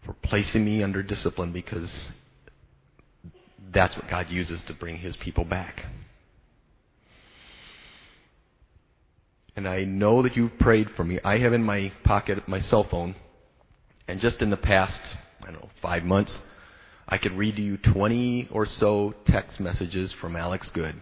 for 0.05 0.13
placing 0.23 0.63
me 0.63 0.83
under 0.83 1.03
discipline 1.03 1.51
because 1.51 2.09
that's 3.73 3.95
what 3.95 4.09
God 4.09 4.27
uses 4.29 4.63
to 4.67 4.73
bring 4.73 4.97
his 4.97 5.17
people 5.17 5.43
back. 5.43 5.81
And 9.55 9.67
I 9.67 9.83
know 9.83 10.23
that 10.23 10.35
you've 10.37 10.57
prayed 10.59 10.87
for 10.95 11.03
me. 11.03 11.19
I 11.23 11.39
have 11.39 11.53
in 11.53 11.63
my 11.63 11.91
pocket 12.05 12.47
my 12.47 12.61
cell 12.61 12.87
phone, 12.89 13.15
and 14.09 14.19
just 14.19 14.41
in 14.41 14.49
the 14.49 14.57
past, 14.57 14.99
I 15.43 15.51
don't 15.51 15.61
know, 15.61 15.69
five 15.83 16.01
months, 16.01 16.35
I 17.07 17.19
could 17.19 17.33
read 17.33 17.57
to 17.57 17.61
you 17.61 17.77
20 17.77 18.49
or 18.51 18.65
so 18.65 19.13
text 19.27 19.59
messages 19.59 20.13
from 20.19 20.35
Alex 20.35 20.71
Good. 20.73 20.95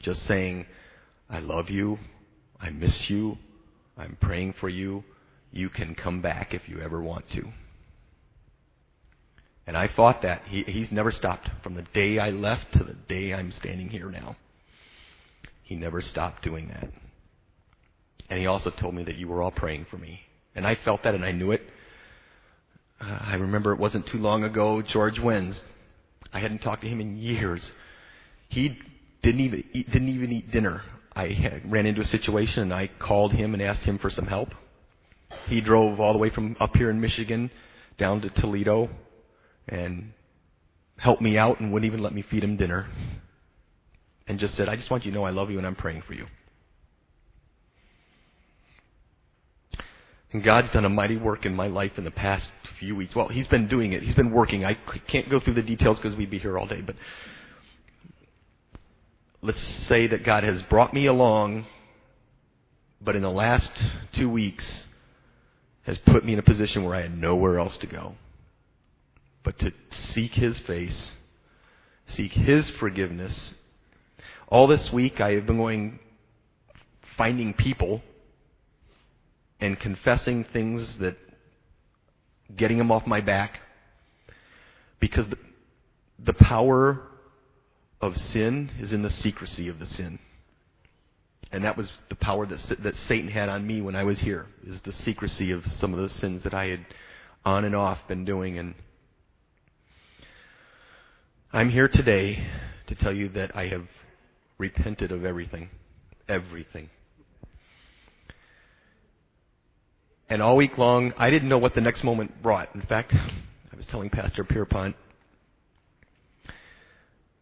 Just 0.00 0.26
saying, 0.26 0.66
I 1.28 1.38
love 1.38 1.70
you, 1.70 1.98
I 2.60 2.70
miss 2.70 3.06
you, 3.08 3.36
I'm 3.96 4.16
praying 4.20 4.54
for 4.58 4.68
you. 4.68 5.04
You 5.52 5.68
can 5.68 5.94
come 5.94 6.20
back 6.20 6.52
if 6.52 6.62
you 6.68 6.80
ever 6.80 7.00
want 7.00 7.26
to. 7.34 7.42
And 9.68 9.76
I 9.76 9.88
fought 9.94 10.22
that. 10.22 10.42
He, 10.48 10.64
he's 10.64 10.90
never 10.90 11.12
stopped 11.12 11.48
from 11.62 11.74
the 11.74 11.86
day 11.94 12.18
I 12.18 12.30
left 12.30 12.72
to 12.72 12.82
the 12.82 12.96
day 13.08 13.32
I'm 13.32 13.52
standing 13.52 13.88
here 13.88 14.10
now. 14.10 14.36
He 15.62 15.76
never 15.76 16.00
stopped 16.00 16.42
doing 16.42 16.68
that. 16.68 16.88
And 18.28 18.40
he 18.40 18.46
also 18.46 18.70
told 18.80 18.96
me 18.96 19.04
that 19.04 19.16
you 19.16 19.28
were 19.28 19.42
all 19.42 19.52
praying 19.52 19.86
for 19.88 19.96
me. 19.96 20.20
And 20.56 20.66
I 20.66 20.76
felt 20.84 21.04
that 21.04 21.14
and 21.14 21.24
I 21.24 21.30
knew 21.30 21.52
it. 21.52 21.62
Uh, 23.00 23.18
I 23.20 23.34
remember 23.36 23.72
it 23.72 23.78
wasn't 23.78 24.08
too 24.10 24.18
long 24.18 24.44
ago, 24.44 24.82
George 24.82 25.16
Wenz. 25.16 25.58
I 26.32 26.40
hadn't 26.40 26.58
talked 26.58 26.82
to 26.82 26.88
him 26.88 27.00
in 27.00 27.16
years. 27.16 27.68
He 28.48 28.78
didn't 29.22 29.40
even 29.40 29.64
eat, 29.72 29.86
didn't 29.90 30.08
even 30.08 30.32
eat 30.32 30.50
dinner 30.50 30.82
I 31.14 31.60
ran 31.66 31.86
into 31.86 32.00
a 32.00 32.06
situation 32.06 32.62
and 32.62 32.74
I 32.74 32.88
called 32.98 33.32
him 33.32 33.54
and 33.54 33.62
asked 33.62 33.82
him 33.82 33.98
for 33.98 34.10
some 34.10 34.26
help. 34.26 34.50
He 35.46 35.60
drove 35.60 36.00
all 36.00 36.12
the 36.12 36.18
way 36.18 36.30
from 36.30 36.56
up 36.60 36.74
here 36.74 36.90
in 36.90 37.00
Michigan 37.00 37.50
down 37.98 38.20
to 38.22 38.30
Toledo 38.30 38.88
and 39.68 40.12
helped 40.96 41.22
me 41.22 41.36
out 41.36 41.60
and 41.60 41.72
wouldn't 41.72 41.90
even 41.90 42.02
let 42.02 42.14
me 42.14 42.24
feed 42.28 42.44
him 42.44 42.56
dinner. 42.56 42.88
And 44.26 44.38
just 44.38 44.54
said, 44.54 44.68
I 44.68 44.76
just 44.76 44.90
want 44.90 45.04
you 45.04 45.10
to 45.10 45.16
know 45.16 45.24
I 45.24 45.30
love 45.30 45.50
you 45.50 45.58
and 45.58 45.66
I'm 45.66 45.74
praying 45.74 46.02
for 46.06 46.14
you. 46.14 46.26
And 50.32 50.44
God's 50.44 50.70
done 50.72 50.84
a 50.84 50.88
mighty 50.88 51.16
work 51.16 51.44
in 51.44 51.54
my 51.54 51.66
life 51.66 51.92
in 51.96 52.04
the 52.04 52.12
past 52.12 52.48
few 52.80 52.96
weeks. 52.96 53.14
Well, 53.14 53.28
He's 53.28 53.46
been 53.46 53.68
doing 53.68 53.92
it. 53.92 54.02
He's 54.02 54.16
been 54.16 54.32
working. 54.32 54.64
I 54.64 54.76
can't 55.10 55.30
go 55.30 55.38
through 55.38 55.54
the 55.54 55.62
details 55.62 55.98
because 55.98 56.16
we'd 56.16 56.30
be 56.30 56.38
here 56.38 56.58
all 56.58 56.66
day, 56.66 56.80
but 56.80 56.96
let's 59.42 59.86
say 59.88 60.08
that 60.08 60.24
God 60.24 60.42
has 60.42 60.62
brought 60.68 60.92
me 60.92 61.06
along, 61.06 61.66
but 63.00 63.14
in 63.14 63.22
the 63.22 63.30
last 63.30 63.70
two 64.16 64.28
weeks 64.28 64.84
has 65.86 65.98
put 66.06 66.24
me 66.24 66.32
in 66.32 66.38
a 66.38 66.42
position 66.42 66.84
where 66.84 66.96
I 66.96 67.02
had 67.02 67.16
nowhere 67.16 67.58
else 67.58 67.76
to 67.80 67.86
go 67.86 68.14
but 69.44 69.58
to 69.58 69.72
seek 70.12 70.32
His 70.32 70.60
face, 70.66 71.12
seek 72.08 72.32
His 72.32 72.70
forgiveness. 72.78 73.54
All 74.48 74.66
this 74.66 74.90
week 74.92 75.20
I 75.20 75.32
have 75.32 75.46
been 75.46 75.56
going 75.56 75.98
finding 77.16 77.54
people 77.54 78.02
and 79.60 79.78
confessing 79.78 80.44
things 80.52 80.96
that 81.00 81.16
getting 82.56 82.78
them 82.78 82.90
off 82.90 83.06
my 83.06 83.20
back 83.20 83.58
because 85.00 85.28
the, 85.30 85.36
the 86.24 86.34
power 86.34 87.00
of 88.00 88.14
sin 88.14 88.70
is 88.80 88.92
in 88.92 89.02
the 89.02 89.10
secrecy 89.10 89.68
of 89.68 89.78
the 89.78 89.86
sin. 89.86 90.18
And 91.52 91.64
that 91.64 91.76
was 91.76 91.90
the 92.08 92.14
power 92.14 92.46
that, 92.46 92.60
that 92.82 92.94
Satan 92.94 93.28
had 93.28 93.48
on 93.48 93.66
me 93.66 93.80
when 93.80 93.96
I 93.96 94.04
was 94.04 94.20
here, 94.20 94.46
is 94.64 94.80
the 94.84 94.92
secrecy 94.92 95.50
of 95.50 95.62
some 95.64 95.92
of 95.92 96.00
the 96.00 96.08
sins 96.08 96.44
that 96.44 96.54
I 96.54 96.66
had 96.66 96.86
on 97.44 97.64
and 97.64 97.74
off 97.74 97.98
been 98.06 98.24
doing. 98.24 98.58
And 98.58 98.74
I'm 101.52 101.70
here 101.70 101.88
today 101.92 102.46
to 102.86 102.94
tell 102.94 103.12
you 103.12 103.28
that 103.30 103.56
I 103.56 103.66
have 103.68 103.86
repented 104.58 105.10
of 105.10 105.24
everything. 105.24 105.70
Everything. 106.28 106.90
And 110.30 110.40
all 110.40 110.56
week 110.56 110.78
long, 110.78 111.12
I 111.18 111.28
didn't 111.28 111.48
know 111.48 111.58
what 111.58 111.74
the 111.74 111.80
next 111.80 112.04
moment 112.04 112.40
brought. 112.40 112.72
In 112.76 112.82
fact, 112.82 113.12
I 113.12 113.76
was 113.76 113.84
telling 113.90 114.10
Pastor 114.10 114.44
Pierpont 114.44 114.94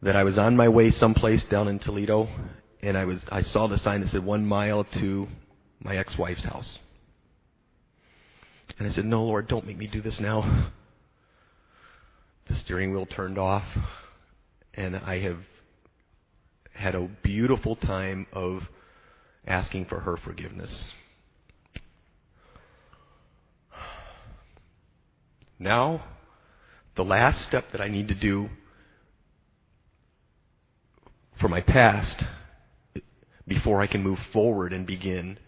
that 0.01 0.17
I 0.17 0.25
was 0.25 0.39
on 0.39 0.57
my 0.57 0.71
way 0.71 0.91
someplace 0.91 1.45
down 1.51 1.69
in 1.69 1.79
Toledo, 1.79 2.29
and 2.81 2.97
I 2.97 3.05
was 3.05 3.23
I 3.31 3.43
saw 3.43 3.69
the 3.69 3.77
sign 3.77 4.01
that 4.01 4.09
said 4.09 4.25
one 4.25 4.47
mile 4.47 4.87
to 5.01 5.29
my 5.81 5.99
ex-wife's 5.99 6.47
house. 6.47 6.79
And 8.79 8.89
I 8.89 8.91
said, 8.91 9.05
No, 9.05 9.23
Lord, 9.23 9.49
don't 9.49 9.67
make 9.67 9.77
me 9.77 9.87
do 9.87 10.01
this 10.01 10.17
now. 10.19 10.73
The 12.49 12.55
steering 12.55 12.95
wheel 12.95 13.05
turned 13.05 13.37
off, 13.37 13.65
and 14.73 14.97
I 14.97 15.21
have 15.21 15.41
had 16.73 16.95
a 16.95 17.07
beautiful 17.23 17.77
time 17.77 18.27
of 18.33 18.63
asking 19.47 19.85
for 19.87 20.01
her 20.01 20.17
forgiveness. 20.17 20.91
Now, 25.59 26.05
the 26.97 27.03
last 27.03 27.47
step 27.47 27.65
that 27.73 27.81
I 27.81 27.89
need 27.89 28.09
to 28.09 28.15
do 28.15 28.49
for 31.41 31.49
my 31.49 31.61
past 31.61 32.25
before 33.47 33.81
I 33.81 33.87
can 33.87 34.03
move 34.03 34.19
forward 34.33 34.73
and 34.73 34.87
begin 34.87 35.39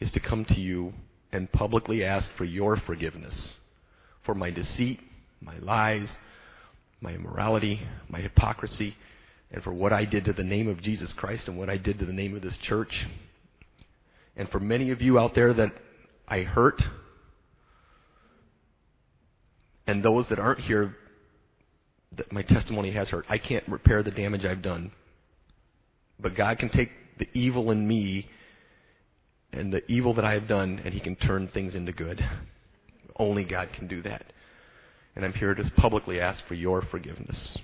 is 0.00 0.10
to 0.12 0.20
come 0.20 0.44
to 0.46 0.60
you 0.60 0.92
and 1.32 1.50
publicly 1.52 2.04
ask 2.04 2.28
for 2.36 2.44
your 2.44 2.76
forgiveness 2.76 3.54
for 4.24 4.34
my 4.34 4.50
deceit, 4.50 5.00
my 5.40 5.56
lies, 5.58 6.10
my 7.00 7.12
immorality, 7.12 7.80
my 8.08 8.20
hypocrisy, 8.20 8.94
and 9.52 9.62
for 9.62 9.72
what 9.72 9.92
I 9.92 10.04
did 10.04 10.24
to 10.24 10.32
the 10.32 10.42
name 10.42 10.68
of 10.68 10.82
Jesus 10.82 11.14
Christ 11.16 11.44
and 11.46 11.56
what 11.56 11.70
I 11.70 11.76
did 11.76 11.98
to 12.00 12.04
the 12.06 12.12
name 12.12 12.34
of 12.34 12.42
this 12.42 12.58
church. 12.62 13.06
And 14.36 14.48
for 14.48 14.58
many 14.58 14.90
of 14.90 15.00
you 15.00 15.18
out 15.18 15.34
there 15.34 15.54
that 15.54 15.72
I 16.26 16.40
hurt, 16.40 16.82
and 19.86 20.02
those 20.02 20.26
that 20.30 20.38
aren't 20.38 20.60
here 20.60 20.96
that 22.16 22.32
my 22.32 22.42
testimony 22.42 22.92
has 22.92 23.08
hurt, 23.08 23.24
I 23.28 23.38
can't 23.38 23.66
repair 23.68 24.02
the 24.02 24.10
damage 24.10 24.44
I've 24.44 24.62
done. 24.62 24.90
But 26.18 26.34
God 26.34 26.58
can 26.58 26.70
take 26.70 26.90
the 27.18 27.28
evil 27.34 27.70
in 27.70 27.86
me 27.86 28.28
and 29.52 29.72
the 29.72 29.84
evil 29.90 30.14
that 30.14 30.24
I 30.24 30.34
have 30.34 30.48
done, 30.48 30.80
and 30.84 30.92
He 30.92 31.00
can 31.00 31.16
turn 31.16 31.48
things 31.52 31.74
into 31.74 31.92
good. 31.92 32.20
Only 33.18 33.44
God 33.44 33.68
can 33.74 33.86
do 33.86 34.02
that. 34.02 34.32
And 35.14 35.24
I'm 35.24 35.32
here 35.32 35.54
to 35.54 35.62
publicly 35.76 36.20
ask 36.20 36.46
for 36.46 36.54
your 36.54 36.82
forgiveness. 36.82 37.56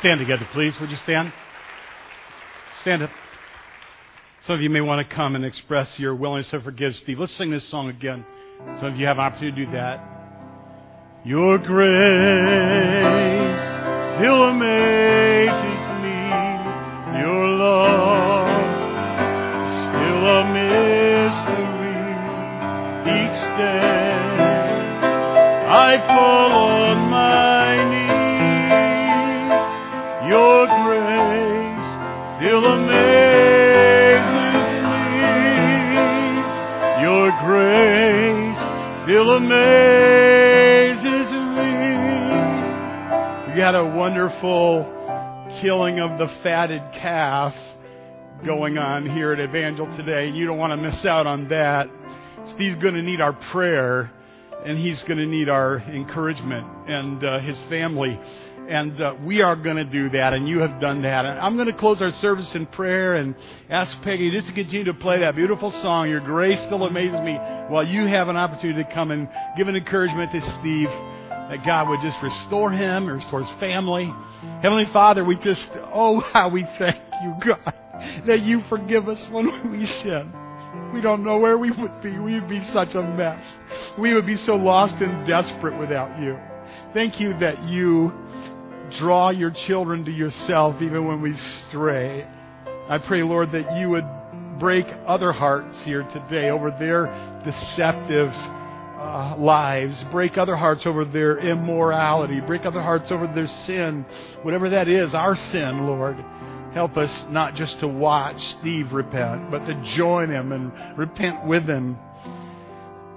Stand 0.00 0.18
together, 0.20 0.48
please. 0.52 0.74
Would 0.80 0.90
you 0.90 0.96
stand? 1.04 1.32
Stand 2.80 3.02
up. 3.02 3.10
Some 4.46 4.56
of 4.56 4.60
you 4.60 4.70
may 4.70 4.80
want 4.80 5.08
to 5.08 5.14
come 5.14 5.36
and 5.36 5.44
express 5.44 5.88
your 5.98 6.16
willingness 6.16 6.50
to 6.50 6.60
forgive 6.60 6.94
Steve. 6.96 7.20
Let's 7.20 7.38
sing 7.38 7.52
this 7.52 7.70
song 7.70 7.88
again. 7.90 8.24
Some 8.80 8.92
of 8.92 8.96
you 8.98 9.06
have 9.06 9.18
an 9.18 9.24
opportunity 9.24 9.60
to 9.60 9.66
do 9.66 9.72
that. 9.72 10.00
Your 11.24 11.58
grace 11.58 11.68
still 14.18 14.42
amazes 14.42 15.71
had 43.72 43.80
a 43.80 43.96
wonderful 43.96 44.84
killing 45.62 45.98
of 45.98 46.18
the 46.18 46.26
fatted 46.42 46.82
calf 46.92 47.54
going 48.44 48.76
on 48.76 49.08
here 49.08 49.32
at 49.32 49.40
Evangel 49.40 49.86
today. 49.96 50.28
You 50.28 50.46
don't 50.46 50.58
want 50.58 50.72
to 50.72 50.76
miss 50.76 51.06
out 51.06 51.26
on 51.26 51.48
that. 51.48 51.88
Steve's 52.54 52.82
going 52.82 52.92
to 52.92 53.02
need 53.02 53.22
our 53.22 53.32
prayer, 53.50 54.12
and 54.66 54.78
he's 54.78 55.00
going 55.08 55.16
to 55.16 55.24
need 55.24 55.48
our 55.48 55.78
encouragement 55.78 56.66
and 56.86 57.24
uh, 57.24 57.38
his 57.38 57.56
family. 57.70 58.20
And 58.68 59.00
uh, 59.00 59.14
we 59.24 59.40
are 59.40 59.56
going 59.56 59.76
to 59.76 59.86
do 59.86 60.10
that, 60.10 60.34
and 60.34 60.46
you 60.46 60.58
have 60.58 60.78
done 60.78 61.00
that. 61.00 61.24
And 61.24 61.40
I'm 61.40 61.56
going 61.56 61.72
to 61.72 61.78
close 61.78 62.02
our 62.02 62.12
service 62.20 62.50
in 62.54 62.66
prayer 62.66 63.14
and 63.14 63.34
ask 63.70 63.90
Peggy 64.02 64.30
just 64.32 64.48
to 64.48 64.52
continue 64.52 64.84
to 64.84 64.94
play 64.94 65.20
that 65.20 65.34
beautiful 65.34 65.70
song, 65.82 66.10
Your 66.10 66.20
Grace 66.20 66.58
Still 66.66 66.84
Amazes 66.84 67.22
Me, 67.24 67.38
while 67.70 67.86
you 67.86 68.06
have 68.06 68.28
an 68.28 68.36
opportunity 68.36 68.84
to 68.84 68.94
come 68.94 69.12
and 69.12 69.30
give 69.56 69.68
an 69.68 69.76
encouragement 69.76 70.30
to 70.32 70.40
Steve 70.60 70.90
that 71.52 71.66
God 71.66 71.86
would 71.90 72.00
just 72.00 72.16
restore 72.22 72.72
him, 72.72 73.10
or 73.10 73.16
restore 73.16 73.40
his 73.40 73.60
family. 73.60 74.10
Heavenly 74.62 74.86
Father, 74.90 75.22
we 75.22 75.36
just, 75.36 75.68
oh, 75.92 76.20
how 76.32 76.48
we 76.48 76.66
thank 76.78 76.96
you, 77.22 77.34
God, 77.46 77.74
that 78.26 78.40
you 78.40 78.62
forgive 78.70 79.06
us 79.06 79.22
when 79.30 79.70
we 79.70 79.84
sin. 80.02 80.32
We 80.94 81.02
don't 81.02 81.22
know 81.22 81.36
where 81.36 81.58
we 81.58 81.70
would 81.70 82.00
be. 82.02 82.18
We 82.18 82.40
would 82.40 82.48
be 82.48 82.66
such 82.72 82.94
a 82.94 83.02
mess. 83.02 83.44
We 84.00 84.14
would 84.14 84.24
be 84.24 84.36
so 84.36 84.54
lost 84.54 84.94
and 85.02 85.26
desperate 85.28 85.78
without 85.78 86.18
you. 86.18 86.38
Thank 86.94 87.20
you 87.20 87.38
that 87.40 87.62
you 87.64 88.12
draw 88.98 89.28
your 89.28 89.52
children 89.66 90.06
to 90.06 90.10
yourself 90.10 90.80
even 90.80 91.06
when 91.06 91.20
we 91.20 91.38
stray. 91.68 92.26
I 92.88 92.96
pray, 92.96 93.22
Lord, 93.22 93.52
that 93.52 93.76
you 93.76 93.90
would 93.90 94.06
break 94.58 94.86
other 95.06 95.32
hearts 95.32 95.76
here 95.84 96.02
today 96.14 96.48
over 96.48 96.70
their 96.70 97.06
deceptive 97.44 98.30
uh, 99.02 99.36
lives, 99.36 100.00
break 100.12 100.38
other 100.38 100.56
hearts 100.56 100.82
over 100.86 101.04
their 101.04 101.38
immorality, 101.38 102.40
break 102.40 102.64
other 102.64 102.80
hearts 102.80 103.06
over 103.10 103.26
their 103.26 103.48
sin, 103.66 104.06
whatever 104.42 104.70
that 104.70 104.88
is, 104.88 105.12
our 105.12 105.36
sin, 105.50 105.86
Lord. 105.86 106.16
Help 106.72 106.96
us 106.96 107.10
not 107.28 107.54
just 107.54 107.78
to 107.80 107.88
watch 107.88 108.36
Steve 108.60 108.92
repent, 108.92 109.50
but 109.50 109.66
to 109.66 109.94
join 109.96 110.30
him 110.30 110.52
and 110.52 110.72
repent 110.96 111.44
with 111.44 111.64
him. 111.64 111.98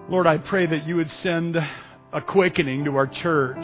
Lord, 0.10 0.28
I 0.28 0.40
pray 0.40 0.66
that 0.66 0.86
you 0.86 0.98
would 0.98 1.10
send 1.22 1.56
a 1.56 2.22
quickening 2.22 2.84
to 2.86 2.96
our 2.96 3.08
church. 3.08 3.64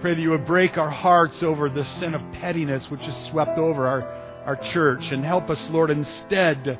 Pray 0.00 0.14
that 0.14 0.20
you 0.20 0.30
would 0.30 0.46
break 0.46 0.76
our 0.76 0.90
hearts 0.90 1.38
over 1.42 1.68
the 1.68 1.84
sin 2.00 2.14
of 2.14 2.20
pettiness 2.40 2.86
which 2.90 3.00
has 3.00 3.30
swept 3.30 3.58
over 3.58 3.86
our, 3.86 4.02
our 4.46 4.56
church 4.72 5.02
and 5.10 5.24
help 5.24 5.50
us, 5.50 5.58
Lord, 5.70 5.90
instead 5.90 6.78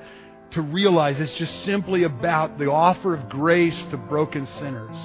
to 0.53 0.63
realize 0.63 1.17
it's 1.19 1.39
just 1.39 1.65
simply 1.65 2.05
about 2.05 2.59
the 2.59 2.67
offer 2.67 3.15
of 3.15 3.29
grace 3.29 3.81
to 3.91 3.97
broken 3.97 4.47
sinners. 4.59 4.97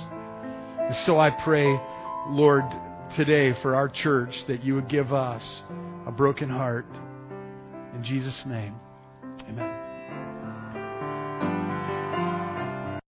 And 0.80 0.96
so 1.06 1.20
I 1.20 1.30
pray, 1.44 1.80
Lord, 2.30 2.64
today 3.16 3.54
for 3.62 3.76
our 3.76 3.90
church 3.90 4.34
that 4.48 4.64
you 4.64 4.76
would 4.76 4.90
give 4.90 5.14
us 5.14 5.44
a 6.08 6.12
broken 6.12 6.50
heart. 6.50 6.88
In 7.94 8.04
Jesus' 8.04 8.42
name, 8.46 8.76
amen. 9.48 9.85